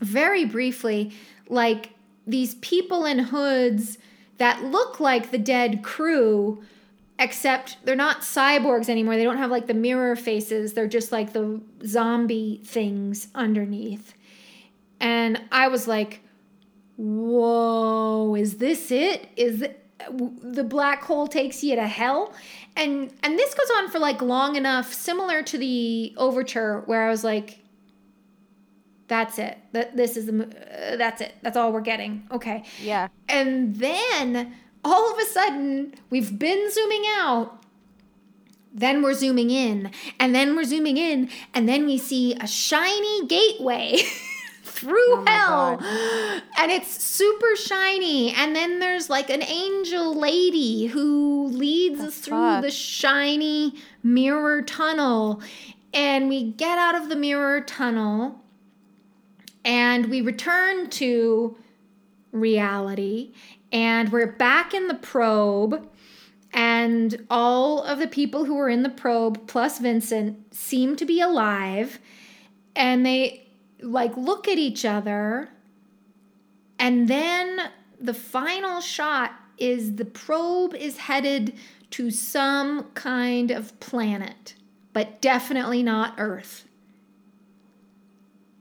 very 0.00 0.44
briefly 0.44 1.12
like 1.48 1.90
these 2.28 2.54
people 2.56 3.04
in 3.04 3.18
hoods 3.18 3.98
that 4.38 4.62
look 4.62 5.00
like 5.00 5.30
the 5.32 5.38
dead 5.38 5.82
crew, 5.82 6.62
except 7.20 7.76
they're 7.84 7.94
not 7.94 8.22
cyborgs 8.22 8.88
anymore. 8.88 9.16
They 9.16 9.22
don't 9.24 9.38
have 9.38 9.50
like 9.52 9.66
the 9.68 9.74
mirror 9.74 10.16
faces, 10.16 10.72
they're 10.72 10.88
just 10.88 11.12
like 11.12 11.32
the 11.32 11.60
zombie 11.86 12.60
things 12.64 13.28
underneath. 13.34 14.14
And 14.98 15.40
I 15.52 15.68
was 15.68 15.86
like, 15.86 16.20
whoa, 16.96 18.34
is 18.34 18.56
this 18.58 18.90
it? 18.90 19.28
Is 19.36 19.64
the 20.42 20.64
black 20.64 21.02
hole 21.02 21.26
takes 21.26 21.62
you 21.62 21.76
to 21.76 21.86
hell 21.86 22.32
and 22.74 23.12
and 23.22 23.38
this 23.38 23.52
goes 23.52 23.70
on 23.76 23.90
for 23.90 23.98
like 23.98 24.22
long 24.22 24.56
enough 24.56 24.94
similar 24.94 25.42
to 25.42 25.58
the 25.58 26.14
overture 26.16 26.80
where 26.86 27.06
i 27.06 27.10
was 27.10 27.22
like 27.22 27.58
that's 29.08 29.38
it 29.38 29.58
that 29.72 29.94
this 29.98 30.16
is 30.16 30.24
the 30.24 30.44
uh, 30.44 30.96
that's 30.96 31.20
it 31.20 31.34
that's 31.42 31.54
all 31.54 31.70
we're 31.70 31.82
getting 31.82 32.26
okay 32.30 32.64
Yeah. 32.82 33.08
and 33.28 33.76
then 33.76 34.54
all 34.84 35.12
of 35.12 35.18
a 35.18 35.24
sudden 35.24 35.94
we've 36.10 36.38
been 36.38 36.70
zooming 36.70 37.04
out. 37.16 37.56
Then 38.72 39.02
we're 39.02 39.14
zooming 39.14 39.50
in 39.50 39.90
and 40.18 40.34
then 40.34 40.54
we're 40.54 40.64
zooming 40.64 40.96
in 40.96 41.28
and 41.52 41.68
then 41.68 41.86
we 41.86 41.98
see 41.98 42.34
a 42.34 42.46
shiny 42.46 43.26
gateway 43.26 43.98
through 44.62 44.94
Oh 45.08 45.24
hell. 45.26 45.76
God. 45.76 46.42
and 46.58 46.70
it's 46.70 47.02
super 47.02 47.56
shiny. 47.56 48.32
And 48.32 48.54
then 48.54 48.78
there's 48.78 49.10
like 49.10 49.28
an 49.28 49.42
angel 49.42 50.14
lady 50.14 50.86
who 50.86 51.48
leads 51.48 52.00
The 52.00 52.06
us 52.06 52.18
through 52.18 52.60
the 52.62 52.70
shiny 52.70 53.74
mirror 54.02 54.62
tunnel. 54.62 55.42
And 55.92 56.28
we 56.28 56.52
get 56.52 56.78
out 56.78 56.94
of 56.94 57.08
the 57.08 57.16
mirror 57.16 57.60
tunnel 57.60 58.40
and 59.64 60.06
we 60.06 60.20
return 60.20 60.88
to 60.90 61.56
reality 62.32 63.32
and 63.72 64.10
we're 64.10 64.26
back 64.32 64.74
in 64.74 64.88
the 64.88 64.94
probe 64.94 65.88
and 66.52 67.24
all 67.30 67.82
of 67.82 67.98
the 67.98 68.08
people 68.08 68.44
who 68.44 68.54
were 68.54 68.68
in 68.68 68.82
the 68.82 68.88
probe 68.90 69.46
plus 69.46 69.78
Vincent 69.78 70.54
seem 70.54 70.96
to 70.96 71.04
be 71.04 71.20
alive 71.20 71.98
and 72.74 73.06
they 73.06 73.46
like 73.80 74.16
look 74.16 74.48
at 74.48 74.58
each 74.58 74.84
other 74.84 75.48
and 76.78 77.08
then 77.08 77.70
the 78.00 78.14
final 78.14 78.80
shot 78.80 79.32
is 79.58 79.96
the 79.96 80.04
probe 80.04 80.74
is 80.74 80.96
headed 80.96 81.54
to 81.90 82.10
some 82.10 82.84
kind 82.94 83.50
of 83.50 83.78
planet 83.80 84.54
but 84.92 85.20
definitely 85.20 85.82
not 85.82 86.14
earth 86.18 86.64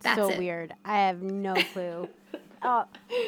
That's 0.02 0.18
so 0.18 0.30
it. 0.30 0.38
weird. 0.38 0.74
I 0.86 1.00
have 1.08 1.22
no 1.22 1.56
clue. 1.74 2.08
uh, 2.62 2.84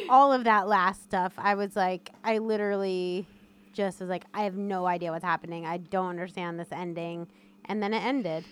all 0.10 0.32
of 0.34 0.44
that 0.46 0.68
last 0.68 1.04
stuff, 1.04 1.34
I 1.38 1.56
was 1.56 1.76
like, 1.76 2.12
I 2.24 2.38
literally 2.40 3.28
just 3.74 4.00
was 4.00 4.10
like, 4.10 4.26
I 4.34 4.44
have 4.44 4.56
no 4.56 4.86
idea 4.86 5.12
what's 5.12 5.24
happening. 5.24 5.66
I 5.66 5.78
don't 5.78 6.10
understand 6.10 6.60
this 6.60 6.68
ending. 6.72 7.28
And 7.66 7.82
then 7.82 7.94
it 7.94 8.04
ended. 8.04 8.46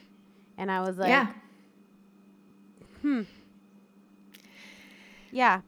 And 0.58 0.72
I 0.72 0.82
was 0.82 0.98
like, 0.98 1.10
yeah 1.10 1.28
hmm. 3.02 3.22
yeah. 5.32 5.62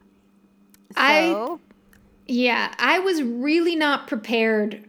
I- 0.96 1.32
Yeah, 2.26 2.74
I 2.78 2.98
was 2.98 3.22
really 3.22 3.74
not 3.76 4.06
prepared 4.06 4.88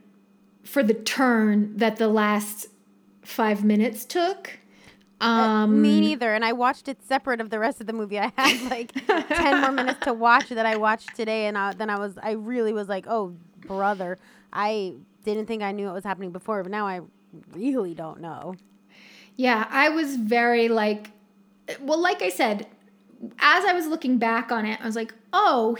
for 0.63 0.83
the 0.83 0.93
turn 0.93 1.75
that 1.77 1.95
the 1.97 2.07
last 2.07 2.67
five 3.23 3.63
minutes 3.63 4.05
took. 4.05 4.59
Uh, 5.23 5.25
Um, 5.25 5.81
me 5.81 5.99
neither. 6.01 6.33
And 6.33 6.43
I 6.43 6.53
watched 6.53 6.87
it 6.87 7.01
separate 7.03 7.41
of 7.41 7.49
the 7.49 7.59
rest 7.59 7.81
of 7.81 7.87
the 7.87 7.93
movie. 7.93 8.19
I 8.19 8.31
had 8.35 8.61
like 8.69 8.91
10 9.07 9.61
more 9.61 9.71
minutes 9.71 9.99
to 10.05 10.13
watch 10.13 10.49
that 10.49 10.65
I 10.65 10.75
watched 10.77 11.15
today. 11.15 11.47
And 11.47 11.57
I, 11.57 11.73
then 11.73 11.89
I 11.89 11.97
was, 11.97 12.17
I 12.21 12.31
really 12.31 12.73
was 12.73 12.87
like, 12.89 13.05
oh, 13.07 13.33
brother. 13.65 14.17
I 14.51 14.95
didn't 15.23 15.45
think 15.47 15.63
I 15.63 15.71
knew 15.71 15.85
what 15.85 15.95
was 15.95 16.03
happening 16.03 16.31
before, 16.31 16.61
but 16.63 16.71
now 16.71 16.85
I 16.85 17.01
really 17.53 17.93
don't 17.93 18.21
know. 18.21 18.55
Yeah, 19.35 19.67
I 19.69 19.89
was 19.89 20.15
very 20.17 20.69
like, 20.69 21.09
well, 21.79 21.99
like 21.99 22.21
I 22.21 22.29
said, 22.29 22.67
as 23.39 23.65
I 23.65 23.73
was 23.73 23.87
looking 23.87 24.17
back 24.17 24.51
on 24.51 24.65
it, 24.65 24.79
I 24.81 24.85
was 24.85 24.95
like, 24.95 25.13
oh, 25.31 25.77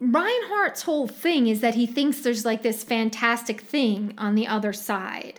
Reinhardt's 0.00 0.82
whole 0.82 1.06
thing 1.06 1.46
is 1.46 1.60
that 1.60 1.74
he 1.74 1.86
thinks 1.86 2.20
there's 2.20 2.44
like 2.44 2.62
this 2.62 2.82
fantastic 2.82 3.60
thing 3.60 4.14
on 4.18 4.34
the 4.34 4.46
other 4.46 4.72
side. 4.72 5.38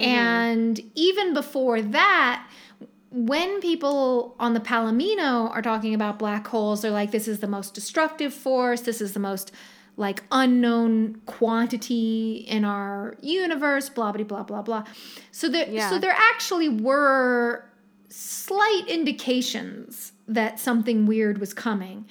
And 0.00 0.80
even 0.94 1.34
before 1.34 1.82
that, 1.82 2.46
when 3.10 3.60
people 3.60 4.36
on 4.38 4.54
the 4.54 4.60
Palomino 4.60 5.50
are 5.50 5.62
talking 5.62 5.94
about 5.94 6.18
black 6.18 6.46
holes, 6.46 6.82
they're 6.82 6.90
like, 6.90 7.10
this 7.10 7.26
is 7.26 7.40
the 7.40 7.46
most 7.48 7.74
destructive 7.74 8.32
force, 8.34 8.82
this 8.82 9.00
is 9.00 9.12
the 9.14 9.20
most 9.20 9.50
like 9.96 10.22
unknown 10.30 11.20
quantity 11.26 12.44
in 12.48 12.64
our 12.64 13.16
universe, 13.20 13.88
blah 13.88 14.12
blah 14.12 14.24
blah 14.24 14.42
blah 14.44 14.62
blah. 14.62 14.84
So 15.32 15.48
there 15.48 15.68
Yeah. 15.68 15.90
so 15.90 15.98
there 15.98 16.14
actually 16.16 16.68
were 16.68 17.64
slight 18.08 18.84
indications 18.86 20.12
that 20.28 20.60
something 20.60 21.06
weird 21.06 21.38
was 21.38 21.52
coming. 21.52 22.06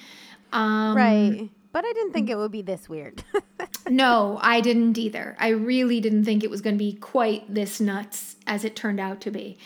Um, 0.52 0.98
right. 0.98 1.50
But 1.72 1.86
I 1.86 1.94
didn't 1.94 2.14
think 2.14 2.30
it 2.30 2.36
would 2.36 2.52
be 2.52 2.62
this 2.64 2.90
weird. 2.90 3.24
no, 3.90 4.40
I 4.42 4.62
didn't 4.62 4.98
either. 4.98 5.36
I 5.40 5.50
really 5.50 6.00
didn't 6.00 6.26
think 6.26 6.44
it 6.44 6.50
was 6.50 6.62
going 6.62 6.76
to 6.76 6.80
be 6.80 6.94
quite 6.94 7.54
this 7.54 7.80
nuts 7.80 8.36
as 8.46 8.64
it 8.64 8.76
turned 8.76 9.00
out 9.00 9.22
to 9.22 9.32
be. 9.32 9.58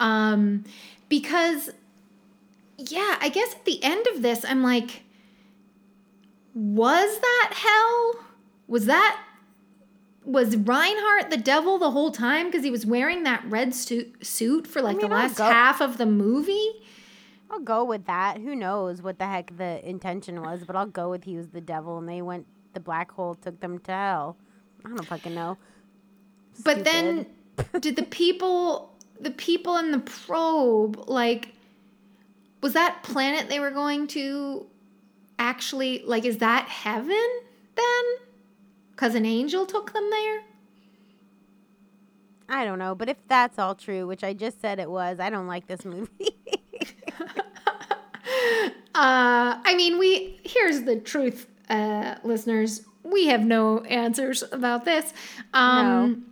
Um, 0.00 0.64
because, 1.08 1.70
yeah, 2.76 3.16
I 3.20 3.28
guess 3.28 3.54
at 3.54 3.64
the 3.64 3.82
end 3.82 4.06
of 4.14 4.22
this, 4.22 4.44
I'm 4.44 4.62
like, 4.62 5.02
was 6.54 7.18
that 7.20 7.52
hell? 7.54 8.24
Was 8.68 8.86
that. 8.86 9.20
Was 10.24 10.56
Reinhardt 10.56 11.30
the 11.30 11.36
devil 11.36 11.78
the 11.78 11.90
whole 11.90 12.10
time 12.10 12.46
because 12.46 12.64
he 12.64 12.70
was 12.70 12.86
wearing 12.86 13.24
that 13.24 13.44
red 13.46 13.74
suit, 13.74 14.26
suit 14.26 14.66
for 14.66 14.80
like 14.80 14.96
mean, 14.96 15.10
the 15.10 15.14
last 15.14 15.36
half 15.36 15.82
of 15.82 15.98
the 15.98 16.06
movie? 16.06 16.70
I'll 17.50 17.60
go 17.60 17.84
with 17.84 18.06
that. 18.06 18.38
Who 18.38 18.56
knows 18.56 19.02
what 19.02 19.18
the 19.18 19.26
heck 19.26 19.54
the 19.56 19.86
intention 19.86 20.40
was, 20.40 20.64
but 20.64 20.76
I'll 20.76 20.86
go 20.86 21.10
with 21.10 21.24
he 21.24 21.36
was 21.36 21.48
the 21.48 21.60
devil 21.60 21.98
and 21.98 22.08
they 22.08 22.22
went 22.22 22.46
the 22.74 22.80
black 22.80 23.10
hole 23.12 23.34
took 23.34 23.60
them 23.60 23.78
to 23.80 23.92
hell. 23.92 24.36
I 24.84 24.88
don't 24.90 25.06
fucking 25.06 25.34
know. 25.34 25.56
But 26.62 26.84
then 26.84 27.26
did 27.80 27.96
the 27.96 28.02
people 28.02 28.92
the 29.20 29.30
people 29.30 29.76
in 29.78 29.92
the 29.92 30.00
probe 30.00 31.08
like 31.08 31.54
was 32.60 32.72
that 32.74 33.02
planet 33.02 33.48
they 33.48 33.60
were 33.60 33.70
going 33.70 34.06
to 34.08 34.66
actually 35.38 36.02
like 36.04 36.24
is 36.24 36.38
that 36.38 36.68
heaven 36.68 37.28
then? 37.76 38.04
Cuz 38.96 39.14
an 39.14 39.26
angel 39.26 39.66
took 39.66 39.92
them 39.92 40.08
there? 40.10 40.42
I 42.48 42.64
don't 42.64 42.78
know, 42.78 42.94
but 42.94 43.08
if 43.08 43.16
that's 43.26 43.58
all 43.58 43.74
true, 43.74 44.06
which 44.06 44.22
I 44.22 44.34
just 44.34 44.60
said 44.60 44.78
it 44.78 44.90
was, 44.90 45.18
I 45.18 45.30
don't 45.30 45.46
like 45.46 45.66
this 45.66 45.84
movie. 45.84 46.10
Uh 48.94 49.58
I 49.64 49.74
mean 49.74 49.98
we 49.98 50.38
here's 50.44 50.82
the 50.82 50.94
truth 50.96 51.48
uh 51.68 52.16
listeners. 52.24 52.82
We 53.02 53.26
have 53.28 53.44
no 53.44 53.80
answers 53.80 54.42
about 54.52 54.84
this. 54.84 55.12
Um 55.52 56.26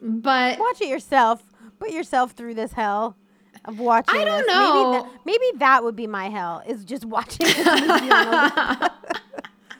but 0.00 0.58
Watch 0.58 0.80
it 0.80 0.88
yourself. 0.88 1.42
Put 1.78 1.90
yourself 1.90 2.32
through 2.32 2.54
this 2.54 2.72
hell 2.72 3.16
of 3.64 3.78
watching. 3.78 4.20
I 4.20 4.24
don't 4.24 4.38
this. 4.38 4.46
know. 4.48 4.92
Maybe, 4.92 4.98
tha- 5.04 5.10
maybe 5.24 5.58
that 5.58 5.84
would 5.84 5.96
be 5.96 6.06
my 6.06 6.28
hell. 6.28 6.62
Is 6.66 6.84
just 6.84 7.04
watching 7.04 7.46
this 7.46 7.56
movie 7.58 8.10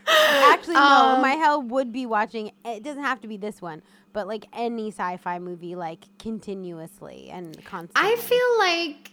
Actually, 0.06 0.74
no. 0.74 0.80
Um, 0.80 1.22
my 1.22 1.32
hell 1.32 1.62
would 1.62 1.92
be 1.92 2.06
watching. 2.06 2.52
It 2.64 2.82
doesn't 2.82 3.02
have 3.02 3.20
to 3.22 3.28
be 3.28 3.36
this 3.36 3.62
one, 3.62 3.82
but 4.12 4.26
like 4.26 4.46
any 4.52 4.88
sci-fi 4.90 5.38
movie, 5.38 5.74
like 5.74 6.04
continuously 6.18 7.30
and 7.30 7.64
constantly. 7.64 8.12
I 8.12 8.16
feel 8.16 8.58
like 8.58 9.12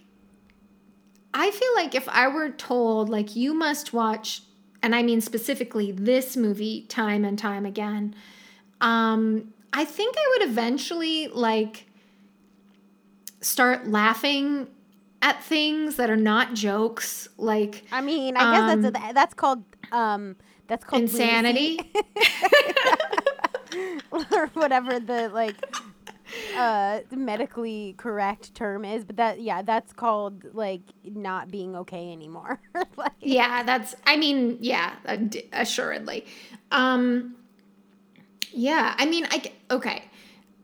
I 1.32 1.50
feel 1.50 1.74
like 1.76 1.94
if 1.94 2.08
I 2.08 2.28
were 2.28 2.50
told 2.50 3.08
like 3.08 3.36
you 3.36 3.54
must 3.54 3.92
watch 3.92 4.42
and 4.82 4.94
I 4.94 5.02
mean 5.02 5.20
specifically 5.20 5.92
this 5.92 6.36
movie 6.36 6.82
time 6.88 7.24
and 7.24 7.38
time 7.38 7.66
again, 7.66 8.14
um 8.80 9.52
I 9.72 9.84
think 9.84 10.16
I 10.18 10.36
would 10.38 10.48
eventually 10.50 11.28
like 11.28 11.86
start 13.40 13.86
laughing 13.88 14.66
at 15.22 15.42
things 15.44 15.96
that 15.96 16.10
are 16.10 16.16
not 16.16 16.54
jokes 16.54 17.28
like 17.36 17.84
I 17.92 18.00
mean, 18.00 18.36
I 18.36 18.52
guess 18.52 18.72
Um, 18.72 18.82
that's 18.82 19.10
a, 19.10 19.12
that's 19.12 19.34
called 19.34 19.62
um 19.92 20.36
that's 20.66 20.84
called 20.84 21.02
insanity. 21.02 21.80
or 24.12 24.46
whatever 24.54 24.98
the 25.00 25.28
like 25.28 25.56
uh 26.56 27.00
medically 27.12 27.94
correct 27.96 28.54
term 28.54 28.84
is 28.84 29.04
but 29.04 29.16
that 29.16 29.40
yeah 29.40 29.62
that's 29.62 29.92
called 29.92 30.44
like 30.54 30.82
not 31.04 31.50
being 31.50 31.76
okay 31.76 32.12
anymore 32.12 32.60
like, 32.96 33.12
Yeah, 33.20 33.62
that's. 33.62 33.94
I 34.06 34.16
mean, 34.16 34.56
yeah, 34.60 34.94
uh, 35.06 35.16
d- 35.16 35.48
assuredly. 35.52 36.26
Um, 36.70 37.36
yeah, 38.52 38.94
I 38.98 39.06
mean, 39.06 39.26
I 39.30 39.52
okay. 39.70 40.04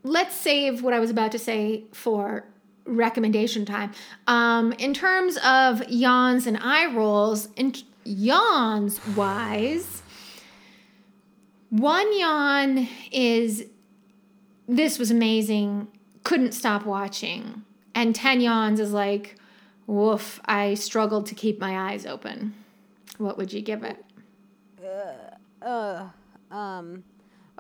Let's 0.03 0.35
save 0.35 0.83
what 0.83 0.95
I 0.95 1.01
was 1.01 1.11
about 1.11 1.33
to 1.33 1.39
say 1.39 1.85
for 1.93 2.45
recommendation 2.85 3.65
time. 3.65 3.93
Um, 4.27 4.73
in 4.75 4.95
terms 4.95 5.37
of 5.45 5.89
yawns 5.89 6.47
and 6.47 6.57
eye 6.61 6.87
rolls, 6.93 7.49
in 7.57 7.75
yawns 8.05 9.01
wise, 9.17 10.03
one 11.71 12.19
yawn 12.19 12.89
is 13.13 13.67
this 14.69 14.99
was 14.99 15.11
amazing. 15.11 15.89
Couldn't 16.25 16.53
stop 16.53 16.85
watching. 16.85 17.63
And 17.95 18.15
10 18.15 18.41
yawns 18.41 18.81
is 18.81 18.93
like, 18.93 19.37
woof, 19.87 20.41
I 20.45 20.75
struggled 20.75 21.27
to 21.27 21.35
keep 21.35 21.61
my 21.61 21.93
eyes 21.93 22.05
open. 22.07 22.55
What 23.19 23.39
would 23.39 23.53
you 23.53 23.63
give 23.63 23.83
it? 23.85 24.03
uh 25.63 26.07
um 26.51 27.03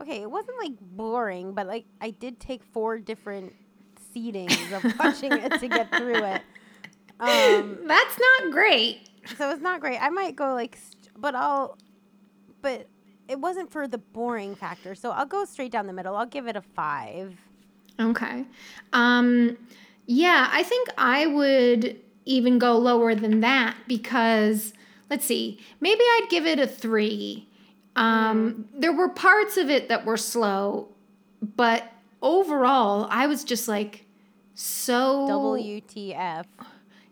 okay 0.00 0.20
it 0.22 0.30
wasn't 0.30 0.56
like 0.58 0.72
boring 0.80 1.54
but 1.54 1.66
like 1.66 1.86
i 2.00 2.10
did 2.10 2.38
take 2.38 2.62
four 2.62 2.98
different 2.98 3.52
seatings 4.14 4.70
of 4.76 4.98
watching 4.98 5.32
it 5.32 5.58
to 5.58 5.66
get 5.66 5.90
through 5.96 6.22
it 6.22 6.42
um 7.18 7.78
That's 7.86 8.18
not 8.18 8.52
great. 8.52 9.08
so 9.38 9.50
it's 9.50 9.62
not 9.62 9.80
great 9.80 9.98
i 10.00 10.10
might 10.10 10.36
go 10.36 10.52
like 10.52 10.76
st- 10.76 11.08
but 11.16 11.34
i'll 11.34 11.78
but 12.60 12.86
it 13.28 13.40
wasn't 13.40 13.70
for 13.70 13.86
the 13.88 13.98
boring 13.98 14.54
factor 14.54 14.94
so 14.94 15.10
i'll 15.10 15.26
go 15.26 15.44
straight 15.44 15.72
down 15.72 15.86
the 15.86 15.92
middle 15.92 16.16
i'll 16.16 16.26
give 16.26 16.46
it 16.46 16.56
a 16.56 16.62
five 16.62 17.36
Okay. 17.98 18.44
Um, 18.92 19.56
yeah, 20.06 20.48
I 20.52 20.62
think 20.62 20.88
I 20.98 21.26
would 21.26 21.98
even 22.24 22.58
go 22.58 22.76
lower 22.76 23.14
than 23.14 23.40
that 23.40 23.76
because, 23.86 24.72
let's 25.10 25.24
see, 25.24 25.58
maybe 25.80 26.00
I'd 26.00 26.26
give 26.28 26.46
it 26.46 26.58
a 26.58 26.66
three. 26.66 27.48
Um, 27.94 28.68
There 28.74 28.92
were 28.92 29.08
parts 29.08 29.56
of 29.56 29.70
it 29.70 29.88
that 29.88 30.04
were 30.04 30.16
slow, 30.16 30.88
but 31.40 31.90
overall, 32.20 33.06
I 33.10 33.26
was 33.26 33.44
just 33.44 33.68
like 33.68 34.04
so. 34.54 35.26
wtf 35.28 36.44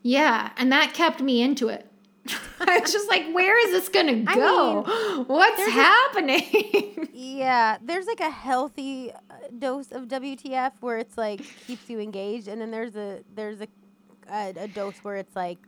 Yeah, 0.03 0.51
and 0.57 0.71
that 0.73 0.93
kept 0.93 1.21
me 1.23 1.41
into 1.41 1.69
it. 1.69 1.89
I 2.61 2.79
was 2.79 2.93
just 2.93 3.09
like, 3.09 3.33
where 3.33 3.59
is 3.67 3.73
this 3.73 3.89
gonna 3.89 4.25
I 4.27 4.35
go? 4.35 5.25
What's 5.27 5.57
there's 5.57 5.69
a- 5.69 5.73
happening? 5.73 7.09
Yeah, 7.17 7.79
there's 7.83 8.07
like 8.07 8.21
a 8.21 8.31
healthy 8.31 9.11
uh, 9.13 9.35
dose 9.59 9.91
of 9.93 10.05
WTF 10.09 10.73
where 10.81 10.99
it's 10.99 11.17
like 11.17 11.41
keeps 11.67 11.89
you 11.89 11.99
engaged, 12.01 12.49
and 12.49 12.61
then 12.61 12.71
there's 12.71 12.97
a 12.97 13.21
there's 13.35 13.61
a 13.61 13.69
a, 14.31 14.53
a 14.57 14.69
dose 14.69 14.97
where 15.03 15.17
it's 15.17 15.35
like 15.37 15.59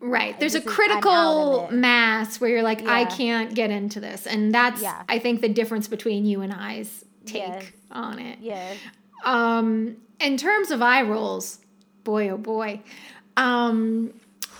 right. 0.00 0.38
There's 0.38 0.54
a 0.54 0.60
this 0.60 0.66
is- 0.72 0.78
I'm 0.78 0.90
out 0.90 0.96
of 0.96 1.02
critical 1.02 1.68
mass 1.72 2.40
where 2.40 2.50
you're 2.50 2.62
like, 2.62 2.86
I 2.86 3.04
can't 3.06 3.54
get 3.54 3.70
into 3.70 4.00
this. 4.00 4.26
And 4.26 4.54
that's 4.54 4.82
Yeah. 4.82 5.02
I 5.08 5.18
think 5.18 5.40
the 5.40 5.48
difference 5.48 5.88
between 5.88 6.24
you 6.26 6.40
and 6.42 6.52
I's 6.52 7.04
take 7.26 7.42
Yes. 7.48 7.64
on 7.90 8.18
it. 8.18 8.38
yeah, 8.40 8.74
Um, 9.24 9.96
in 10.20 10.36
terms 10.36 10.70
of 10.70 10.82
eye 10.82 11.02
rolls, 11.02 11.60
boy 12.04 12.28
oh 12.30 12.38
boy. 12.38 12.80
Um, 13.36 14.12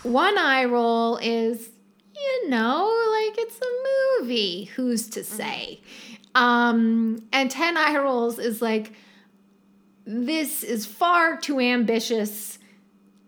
one 0.02 0.38
eye 0.38 0.64
roll 0.64 1.16
is, 1.18 1.68
you 2.14 2.48
know, 2.48 2.84
like 3.12 3.38
it's 3.38 3.58
a 3.58 4.20
movie. 4.22 4.64
Who's 4.76 5.08
to 5.10 5.24
say? 5.24 5.80
Um, 6.34 7.22
and 7.32 7.50
10 7.50 7.76
eye 7.76 7.96
rolls 7.98 8.38
is 8.38 8.62
like, 8.62 8.92
this 10.04 10.62
is 10.62 10.86
far 10.86 11.36
too 11.36 11.60
ambitious 11.60 12.58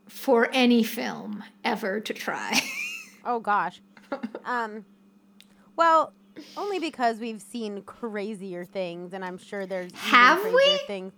for 0.08 0.48
any 0.52 0.82
film 0.82 1.44
ever 1.64 2.00
to 2.00 2.12
try. 2.14 2.60
oh 3.24 3.40
gosh, 3.40 3.80
um, 4.44 4.84
well, 5.76 6.12
only 6.56 6.78
because 6.78 7.18
we've 7.18 7.40
seen 7.42 7.82
crazier 7.82 8.64
things, 8.64 9.12
and 9.12 9.24
I'm 9.24 9.38
sure 9.38 9.66
there's 9.66 9.92
Have 9.94 10.42
we? 10.44 10.78
things. 10.86 11.12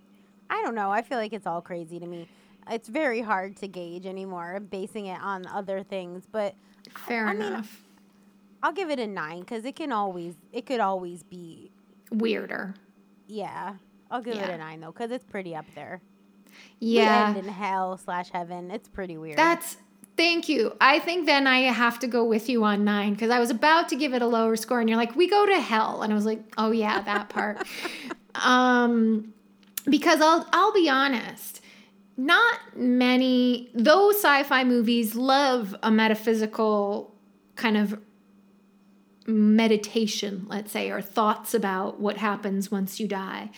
I 0.49 0.61
don't 0.61 0.75
know. 0.75 0.91
I 0.91 1.01
feel 1.01 1.17
like 1.17 1.33
it's 1.33 1.47
all 1.47 1.61
crazy 1.61 1.99
to 1.99 2.05
me. 2.05 2.27
It's 2.69 2.87
very 2.89 3.21
hard 3.21 3.55
to 3.57 3.67
gauge 3.67 4.05
anymore, 4.05 4.59
basing 4.59 5.07
it 5.07 5.19
on 5.21 5.45
other 5.47 5.83
things. 5.83 6.23
But 6.31 6.55
Fair 7.07 7.27
I 7.27 7.33
mean, 7.33 7.41
enough. 7.43 7.81
I'll 8.63 8.73
give 8.73 8.89
it 8.89 8.99
a 8.99 9.07
nine 9.07 9.41
because 9.41 9.65
it 9.65 9.75
can 9.75 9.91
always 9.91 10.35
it 10.51 10.65
could 10.65 10.79
always 10.79 11.23
be 11.23 11.71
Weirder. 12.11 12.73
yeah. 13.27 13.75
I'll 14.09 14.21
give 14.21 14.35
it 14.35 14.39
Yeah. 14.39 14.51
a 14.51 14.57
nine 14.57 14.79
though 14.79 14.91
because 14.93 15.11
it's 15.11 15.25
pretty 15.25 15.53
up 15.55 15.65
there. 15.75 16.01
Yeah. 16.79 17.33
We 17.33 17.39
in 17.39 17.47
hell 17.49 17.97
slash 17.97 18.29
heaven. 18.31 18.71
It's 18.71 18.87
pretty 18.87 19.17
weird. 19.17 19.37
That's 19.37 19.77
thank 20.15 20.47
you. 20.49 20.75
I 20.79 20.99
think 20.99 21.25
then 21.25 21.45
I 21.45 21.59
have 21.63 21.99
to 21.99 22.07
go 22.07 22.23
with 22.23 22.47
you 22.49 22.63
on 22.63 22.83
nine 22.85 23.13
because 23.13 23.29
I 23.29 23.39
was 23.39 23.49
about 23.51 23.89
to 23.89 23.95
give 23.97 24.13
it 24.13 24.21
a 24.21 24.25
lower 24.27 24.55
score, 24.55 24.79
and 24.79 24.89
you're 24.89 24.97
like, 24.97 25.15
we 25.15 25.27
go 25.29 25.45
to 25.45 25.59
hell, 25.59 26.01
and 26.03 26.11
I 26.11 26.15
was 26.15 26.25
like, 26.25 26.41
oh 26.57 26.71
yeah, 26.71 27.01
that 27.01 27.27
part. 27.29 27.67
um, 28.35 29.33
because 29.85 30.21
I'll 30.21 30.47
I'll 30.53 30.73
be 30.73 30.89
honest, 30.89 31.61
not 32.17 32.75
many 32.75 33.69
those 33.75 34.15
sci-fi 34.15 34.63
movies 34.63 35.15
love 35.15 35.75
a 35.83 35.91
metaphysical 35.91 37.15
kind 37.55 37.77
of 37.77 37.99
meditation, 39.27 40.47
let's 40.49 40.71
say, 40.71 40.89
or 40.89 41.01
thoughts 41.01 41.53
about 41.53 41.99
what 41.99 42.17
happens 42.17 42.71
once 42.71 42.99
you 42.99 43.07
die. 43.07 43.51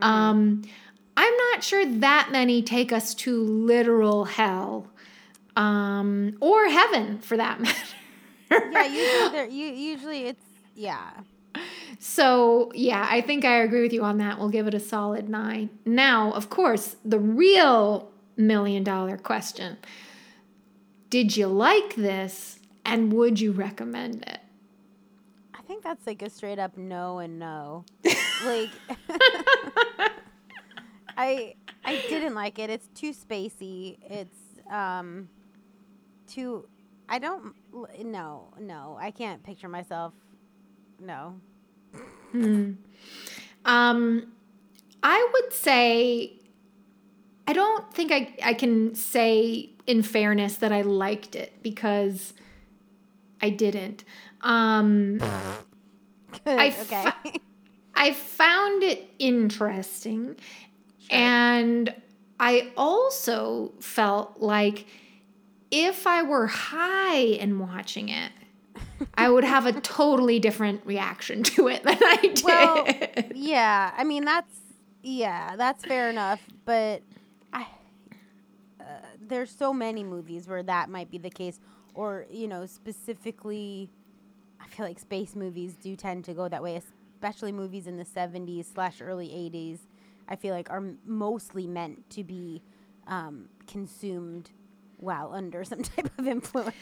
Um, 0.00 0.62
I'm 1.16 1.36
not 1.52 1.64
sure 1.64 1.86
that 1.86 2.28
many 2.30 2.62
take 2.62 2.92
us 2.92 3.14
to 3.14 3.42
literal 3.42 4.26
hell 4.26 4.88
um, 5.56 6.36
or 6.40 6.68
heaven 6.68 7.18
for 7.18 7.36
that 7.36 7.60
matter. 7.60 7.76
Yeah, 8.50 8.86
usually 8.86 9.90
usually 9.90 10.26
it's 10.26 10.44
yeah. 10.74 11.10
So, 11.98 12.70
yeah, 12.74 13.06
I 13.10 13.20
think 13.20 13.44
I 13.44 13.58
agree 13.58 13.82
with 13.82 13.92
you 13.92 14.02
on 14.02 14.18
that. 14.18 14.38
We'll 14.38 14.50
give 14.50 14.66
it 14.66 14.74
a 14.74 14.80
solid 14.80 15.28
nine. 15.28 15.70
Now, 15.84 16.32
of 16.32 16.50
course, 16.50 16.96
the 17.04 17.18
real 17.18 18.10
million 18.36 18.84
dollar 18.84 19.16
question 19.16 19.78
Did 21.10 21.36
you 21.36 21.46
like 21.46 21.94
this 21.94 22.58
and 22.84 23.12
would 23.12 23.40
you 23.40 23.52
recommend 23.52 24.22
it? 24.22 24.40
I 25.54 25.62
think 25.62 25.82
that's 25.82 26.06
like 26.06 26.22
a 26.22 26.30
straight 26.30 26.58
up 26.58 26.76
no 26.76 27.18
and 27.18 27.38
no. 27.38 27.84
like 28.44 28.70
I 31.16 31.54
I 31.84 32.02
didn't 32.08 32.34
like 32.34 32.58
it. 32.58 32.70
It's 32.70 32.88
too 32.94 33.12
spacey. 33.12 33.98
It's 34.08 34.38
um 34.70 35.28
too 36.28 36.68
I 37.08 37.18
don't 37.18 37.54
no, 38.04 38.52
no. 38.60 38.98
I 39.00 39.10
can't 39.10 39.42
picture 39.42 39.68
myself 39.68 40.12
no. 41.00 41.34
Um, 43.64 44.32
I 45.02 45.30
would 45.32 45.52
say, 45.52 46.34
I 47.46 47.52
don't 47.52 47.92
think 47.92 48.12
I, 48.12 48.34
I 48.42 48.54
can 48.54 48.94
say 48.94 49.70
in 49.86 50.02
fairness 50.02 50.56
that 50.56 50.72
I 50.72 50.82
liked 50.82 51.34
it 51.36 51.62
because 51.62 52.32
I 53.40 53.50
didn't. 53.50 54.04
Um, 54.40 55.20
I 56.44 56.74
okay. 56.80 57.40
I 57.94 58.12
found 58.12 58.82
it 58.82 59.10
interesting. 59.18 60.36
And 61.10 61.94
I 62.38 62.72
also 62.76 63.72
felt 63.80 64.40
like 64.40 64.86
if 65.70 66.06
I 66.06 66.22
were 66.22 66.46
high 66.46 67.36
and 67.40 67.60
watching 67.60 68.08
it, 68.08 68.32
I 69.14 69.28
would 69.28 69.44
have 69.44 69.66
a 69.66 69.72
totally 69.80 70.38
different 70.38 70.84
reaction 70.84 71.42
to 71.44 71.68
it 71.68 71.82
than 71.82 71.98
I 72.00 72.16
did. 72.16 72.44
Well, 72.44 72.86
yeah. 73.34 73.92
I 73.96 74.04
mean, 74.04 74.24
that's 74.24 74.54
yeah, 75.02 75.56
that's 75.56 75.84
fair 75.84 76.10
enough. 76.10 76.40
But 76.64 77.02
I, 77.52 77.66
uh, 78.80 78.84
there's 79.20 79.50
so 79.50 79.72
many 79.72 80.02
movies 80.02 80.48
where 80.48 80.62
that 80.62 80.88
might 80.90 81.10
be 81.10 81.18
the 81.18 81.30
case, 81.30 81.60
or 81.94 82.26
you 82.30 82.48
know, 82.48 82.66
specifically, 82.66 83.90
I 84.60 84.66
feel 84.66 84.86
like 84.86 84.98
space 84.98 85.36
movies 85.36 85.74
do 85.74 85.94
tend 85.96 86.24
to 86.26 86.34
go 86.34 86.48
that 86.48 86.62
way, 86.62 86.80
especially 87.14 87.52
movies 87.52 87.86
in 87.86 87.96
the 87.96 88.04
'70s 88.04 88.72
slash 88.72 89.00
early 89.00 89.28
'80s. 89.28 89.78
I 90.28 90.36
feel 90.36 90.54
like 90.54 90.70
are 90.70 90.82
mostly 91.04 91.68
meant 91.68 92.10
to 92.10 92.24
be 92.24 92.62
um, 93.06 93.48
consumed 93.68 94.50
while 94.98 95.32
under 95.32 95.64
some 95.64 95.82
type 95.82 96.10
of 96.18 96.26
influence. 96.26 96.74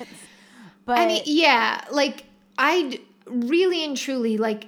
But 0.84 0.98
I 0.98 1.06
mean, 1.06 1.22
yeah, 1.26 1.84
like 1.90 2.24
I 2.58 3.00
really 3.26 3.84
and 3.84 3.96
truly 3.96 4.36
like 4.36 4.66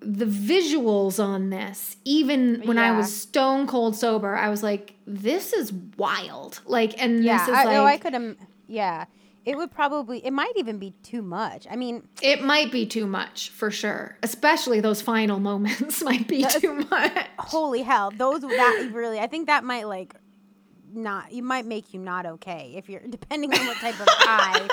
the 0.00 0.26
visuals 0.26 1.22
on 1.22 1.50
this. 1.50 1.96
Even 2.04 2.62
when 2.64 2.78
I 2.78 2.92
was 2.92 3.14
stone 3.14 3.66
cold 3.66 3.96
sober, 3.96 4.36
I 4.36 4.48
was 4.48 4.62
like, 4.62 4.94
"This 5.06 5.52
is 5.52 5.72
wild!" 5.72 6.60
Like, 6.66 7.00
and 7.02 7.24
yeah, 7.24 7.38
this 7.38 7.48
is 7.48 7.54
I, 7.54 7.64
like, 7.64 7.76
oh, 7.76 7.84
I 7.84 7.96
could. 7.96 8.14
Um, 8.14 8.36
yeah, 8.66 9.06
it 9.44 9.56
would 9.56 9.70
probably. 9.70 10.24
It 10.24 10.32
might 10.32 10.52
even 10.56 10.78
be 10.78 10.94
too 11.02 11.22
much. 11.22 11.66
I 11.70 11.76
mean, 11.76 12.06
it 12.22 12.42
might 12.42 12.70
be 12.70 12.86
too 12.86 13.06
much 13.06 13.50
for 13.50 13.70
sure. 13.70 14.16
Especially 14.22 14.80
those 14.80 15.02
final 15.02 15.40
moments 15.40 16.02
might 16.04 16.28
be 16.28 16.44
too 16.44 16.74
much. 16.90 17.26
holy 17.38 17.82
hell, 17.82 18.10
those 18.10 18.42
that 18.42 18.90
really. 18.92 19.18
I 19.18 19.26
think 19.26 19.46
that 19.46 19.64
might 19.64 19.88
like 19.88 20.14
not. 20.92 21.32
You 21.32 21.42
might 21.42 21.66
make 21.66 21.92
you 21.94 22.00
not 22.00 22.26
okay 22.26 22.74
if 22.76 22.88
you're 22.88 23.00
depending 23.08 23.52
on 23.54 23.66
what 23.66 23.76
type 23.78 23.98
of 24.00 24.06
high 24.08 24.68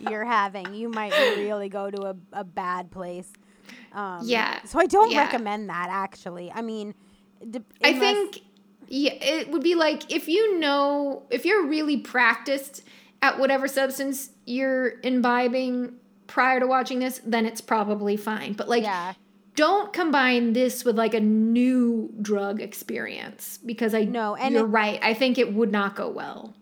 you're 0.10 0.24
having. 0.24 0.74
You 0.74 0.88
might 0.88 1.12
really 1.36 1.68
go 1.68 1.90
to 1.90 2.02
a, 2.08 2.16
a 2.32 2.44
bad 2.44 2.90
place. 2.90 3.32
Um, 3.92 4.20
Yeah, 4.24 4.60
So 4.64 4.78
I 4.78 4.86
don't 4.86 5.10
yeah. 5.10 5.20
recommend 5.24 5.68
that. 5.68 5.88
Actually, 5.90 6.50
I 6.52 6.62
mean, 6.62 6.94
de- 7.50 7.62
I 7.84 7.92
think 7.98 8.40
yeah, 8.88 9.12
it 9.14 9.50
would 9.50 9.62
be 9.62 9.74
like 9.74 10.12
if 10.12 10.28
you 10.28 10.58
know 10.58 11.22
if 11.30 11.44
you're 11.44 11.66
really 11.66 11.98
practiced 11.98 12.82
at 13.22 13.38
whatever 13.38 13.68
substance 13.68 14.30
you're 14.46 14.98
imbibing 15.02 15.94
prior 16.26 16.58
to 16.60 16.66
watching 16.66 16.98
this, 16.98 17.20
then 17.24 17.46
it's 17.46 17.60
probably 17.60 18.16
fine. 18.16 18.54
But 18.54 18.68
like 18.68 18.82
Yeah. 18.82 19.12
Don't 19.54 19.92
combine 19.92 20.52
this 20.54 20.84
with 20.84 20.96
like 20.96 21.14
a 21.14 21.20
new 21.20 22.12
drug 22.22 22.60
experience 22.60 23.58
because 23.64 23.94
I 23.94 24.04
No, 24.04 24.34
and 24.34 24.54
you're 24.54 24.64
it- 24.64 24.68
right. 24.68 24.98
I 25.02 25.14
think 25.14 25.38
it 25.38 25.52
would 25.52 25.70
not 25.72 25.94
go 25.96 26.08
well. 26.08 26.54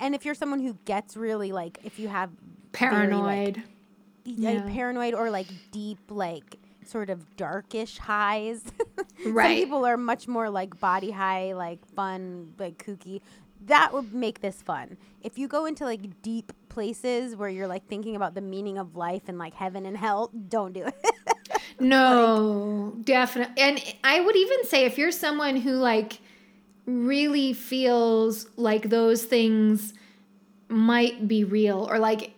And 0.00 0.14
if 0.14 0.24
you're 0.24 0.34
someone 0.34 0.60
who 0.60 0.76
gets 0.84 1.16
really 1.16 1.52
like, 1.52 1.78
if 1.84 1.98
you 1.98 2.08
have 2.08 2.30
very, 2.30 2.90
like, 2.92 3.10
Paranoid. 3.10 3.62
yeah. 4.24 4.50
Yeah. 4.50 4.68
paranoid 4.68 5.14
or 5.14 5.30
like 5.30 5.46
deep 5.70 5.98
like 6.10 6.56
sort 6.84 7.08
of 7.10 7.36
darkish 7.36 7.98
highs. 7.98 8.62
Right. 9.24 9.58
Some 9.60 9.64
people 9.66 9.86
are 9.86 9.96
much 9.96 10.26
more 10.26 10.50
like 10.50 10.80
body 10.80 11.12
high, 11.12 11.52
like 11.52 11.86
fun, 11.94 12.54
like 12.58 12.84
kooky. 12.84 13.20
That 13.66 13.92
would 13.92 14.12
make 14.12 14.40
this 14.40 14.60
fun. 14.60 14.96
If 15.20 15.38
you 15.38 15.46
go 15.46 15.64
into 15.64 15.84
like 15.84 16.20
deep 16.22 16.52
places 16.68 17.36
where 17.36 17.48
you're 17.48 17.68
like 17.68 17.86
thinking 17.86 18.16
about 18.16 18.34
the 18.34 18.40
meaning 18.40 18.78
of 18.78 18.96
life 18.96 19.22
and 19.28 19.38
like 19.38 19.54
heaven 19.54 19.86
and 19.86 19.96
hell, 19.96 20.32
don't 20.48 20.72
do 20.72 20.82
it. 20.86 20.94
No, 21.80 22.94
definitely. 23.02 23.62
And 23.62 23.82
I 24.04 24.20
would 24.20 24.36
even 24.36 24.64
say 24.64 24.84
if 24.84 24.98
you're 24.98 25.12
someone 25.12 25.56
who 25.56 25.72
like 25.72 26.18
really 26.86 27.52
feels 27.52 28.46
like 28.56 28.90
those 28.90 29.24
things 29.24 29.94
might 30.68 31.28
be 31.28 31.44
real 31.44 31.86
or 31.90 31.98
like 31.98 32.34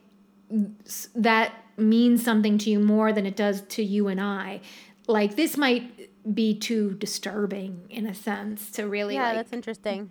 that 1.15 1.53
means 1.77 2.23
something 2.23 2.59
to 2.59 2.71
you 2.71 2.79
more 2.79 3.13
than 3.13 3.27
it 3.27 3.37
does 3.37 3.63
to 3.63 3.83
you 3.83 4.09
and 4.09 4.21
I, 4.21 4.61
like 5.07 5.37
this 5.37 5.57
might 5.57 6.11
be 6.35 6.55
too 6.59 6.95
disturbing 6.95 7.87
in 7.91 8.07
a 8.07 8.15
sense 8.15 8.71
to 8.73 8.89
really 8.89 9.15
yeah, 9.15 9.29
like 9.29 9.37
that's 9.37 9.53
interesting. 9.53 10.11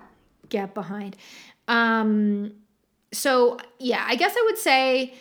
get 0.49 0.73
behind. 0.73 1.15
Um 1.67 2.53
so 3.11 3.57
yeah, 3.79 4.03
I 4.07 4.15
guess 4.15 4.35
I 4.37 4.43
would 4.45 4.57
say 4.57 5.13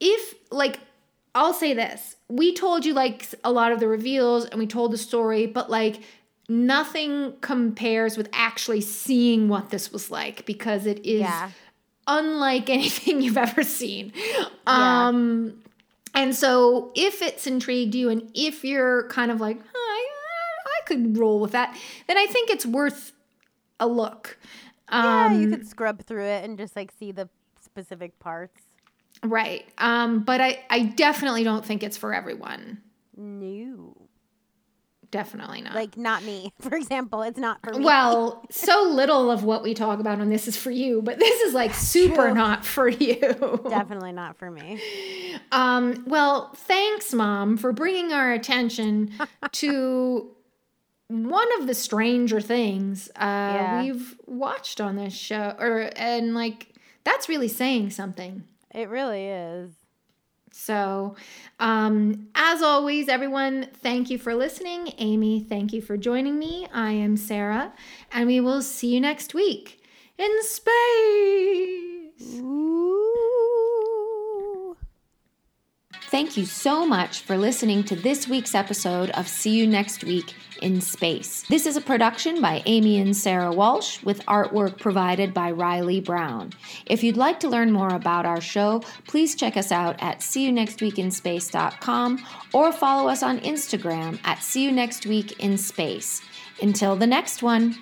if 0.00 0.34
like 0.50 0.80
I'll 1.34 1.54
say 1.54 1.72
this. 1.74 2.16
We 2.28 2.54
told 2.54 2.84
you 2.84 2.92
like 2.94 3.26
a 3.42 3.50
lot 3.52 3.72
of 3.72 3.80
the 3.80 3.88
reveals 3.88 4.44
and 4.46 4.58
we 4.58 4.66
told 4.66 4.92
the 4.92 4.98
story, 4.98 5.46
but 5.46 5.70
like 5.70 6.00
nothing 6.48 7.34
compares 7.40 8.16
with 8.16 8.28
actually 8.32 8.80
seeing 8.80 9.48
what 9.48 9.70
this 9.70 9.92
was 9.92 10.10
like 10.10 10.44
because 10.44 10.86
it 10.86 10.98
is 11.06 11.20
Yeah. 11.20 11.50
unlike 12.06 12.68
anything 12.78 13.22
you've 13.22 13.38
ever 13.38 13.62
seen. 13.62 14.12
Yeah. 14.66 15.08
Um 15.08 15.62
and 16.14 16.34
so 16.34 16.92
if 16.94 17.22
it's 17.22 17.46
intrigued 17.46 17.94
you 17.94 18.10
and 18.10 18.30
if 18.34 18.64
you're 18.64 19.08
kind 19.08 19.30
of 19.30 19.40
like, 19.40 19.58
huh, 19.58 19.66
I, 19.74 20.06
I 20.66 20.86
could 20.86 21.16
roll 21.16 21.40
with 21.40 21.52
that, 21.52 21.74
then 22.06 22.18
I 22.18 22.26
think 22.26 22.50
it's 22.50 22.66
worth 22.66 23.12
a 23.80 23.86
look. 23.86 24.38
Yeah, 24.90 25.24
Um, 25.26 25.40
you 25.40 25.48
could 25.48 25.66
scrub 25.66 26.02
through 26.04 26.26
it 26.26 26.44
and 26.44 26.58
just 26.58 26.76
like 26.76 26.92
see 26.98 27.12
the 27.12 27.30
specific 27.62 28.18
parts. 28.18 28.60
Right. 29.24 29.64
Um, 29.78 30.20
but 30.20 30.40
I, 30.40 30.64
I 30.70 30.82
definitely 30.84 31.44
don't 31.44 31.64
think 31.64 31.82
it's 31.82 31.96
for 31.96 32.12
everyone. 32.12 32.80
No. 33.16 33.96
Definitely 35.10 35.60
not. 35.60 35.74
Like 35.74 35.96
not 35.98 36.24
me, 36.24 36.54
for 36.60 36.74
example. 36.74 37.20
It's 37.22 37.38
not 37.38 37.58
for 37.62 37.72
me. 37.74 37.84
well, 37.84 38.44
so 38.50 38.90
little 38.90 39.30
of 39.30 39.44
what 39.44 39.62
we 39.62 39.74
talk 39.74 40.00
about 40.00 40.20
on 40.20 40.30
this 40.30 40.48
is 40.48 40.56
for 40.56 40.70
you, 40.70 41.02
but 41.02 41.18
this 41.18 41.40
is 41.42 41.52
like 41.52 41.74
super 41.74 42.14
True. 42.28 42.34
not 42.34 42.64
for 42.64 42.88
you. 42.88 43.18
Definitely 43.68 44.12
not 44.12 44.38
for 44.38 44.50
me. 44.50 44.80
Um, 45.52 46.02
well, 46.06 46.50
thanks, 46.54 47.12
Mom, 47.12 47.58
for 47.58 47.72
bringing 47.72 48.12
our 48.14 48.32
attention 48.32 49.12
to 49.52 50.30
one 51.08 51.60
of 51.60 51.66
the 51.66 51.74
stranger 51.74 52.40
things 52.40 53.10
uh, 53.16 53.20
Yeah. 53.20 53.82
we've 53.82 54.16
watched 54.26 54.80
on 54.80 54.96
this 54.96 55.12
show, 55.12 55.54
or 55.58 55.90
and 55.94 56.34
like 56.34 56.68
that's 57.04 57.28
really 57.28 57.48
saying 57.48 57.90
something. 57.90 58.44
It 58.74 58.88
really 58.88 59.26
is. 59.26 59.72
So, 60.52 61.16
um, 61.60 62.28
as 62.34 62.60
always, 62.62 63.08
everyone, 63.08 63.68
thank 63.82 64.10
you 64.10 64.18
for 64.18 64.34
listening. 64.34 64.92
Amy, 64.98 65.40
thank 65.40 65.72
you 65.72 65.80
for 65.80 65.96
joining 65.96 66.38
me. 66.38 66.66
I 66.72 66.92
am 66.92 67.16
Sarah, 67.16 67.72
and 68.12 68.26
we 68.26 68.40
will 68.40 68.60
see 68.60 68.94
you 68.94 69.00
next 69.00 69.32
week 69.32 69.82
in 70.18 70.42
space. 70.42 70.72
Ooh. 72.38 73.02
Thank 76.10 76.22
Thank 76.32 76.36
you 76.36 76.44
so 76.44 76.86
much 76.86 77.20
for 77.20 77.38
listening 77.38 77.84
to 77.84 77.96
this 77.96 78.28
week's 78.28 78.54
episode 78.54 79.08
of 79.10 79.26
See 79.28 79.56
You 79.56 79.66
Next 79.66 80.04
Week 80.04 80.34
in 80.62 80.80
Space. 80.80 81.42
This 81.48 81.66
is 81.66 81.76
a 81.76 81.80
production 81.80 82.40
by 82.40 82.62
Amy 82.66 82.98
and 82.98 83.16
Sarah 83.16 83.52
Walsh 83.52 84.02
with 84.02 84.24
artwork 84.26 84.78
provided 84.78 85.34
by 85.34 85.50
Riley 85.50 86.00
Brown. 86.00 86.52
If 86.86 87.02
you'd 87.02 87.16
like 87.16 87.40
to 87.40 87.48
learn 87.48 87.72
more 87.72 87.92
about 87.92 88.24
our 88.24 88.40
show, 88.40 88.82
please 89.06 89.34
check 89.34 89.56
us 89.56 89.72
out 89.72 89.96
at 90.00 90.20
seeyounextweekinspace.com 90.20 92.24
or 92.52 92.72
follow 92.72 93.08
us 93.08 93.22
on 93.22 93.40
Instagram 93.40 94.18
at 94.24 94.42
See 94.42 94.64
You 94.64 94.72
Next 94.72 95.04
Week 95.04 95.38
in 95.40 95.58
Space. 95.58 96.22
Until 96.62 96.96
the 96.96 97.06
next 97.06 97.42
one. 97.42 97.76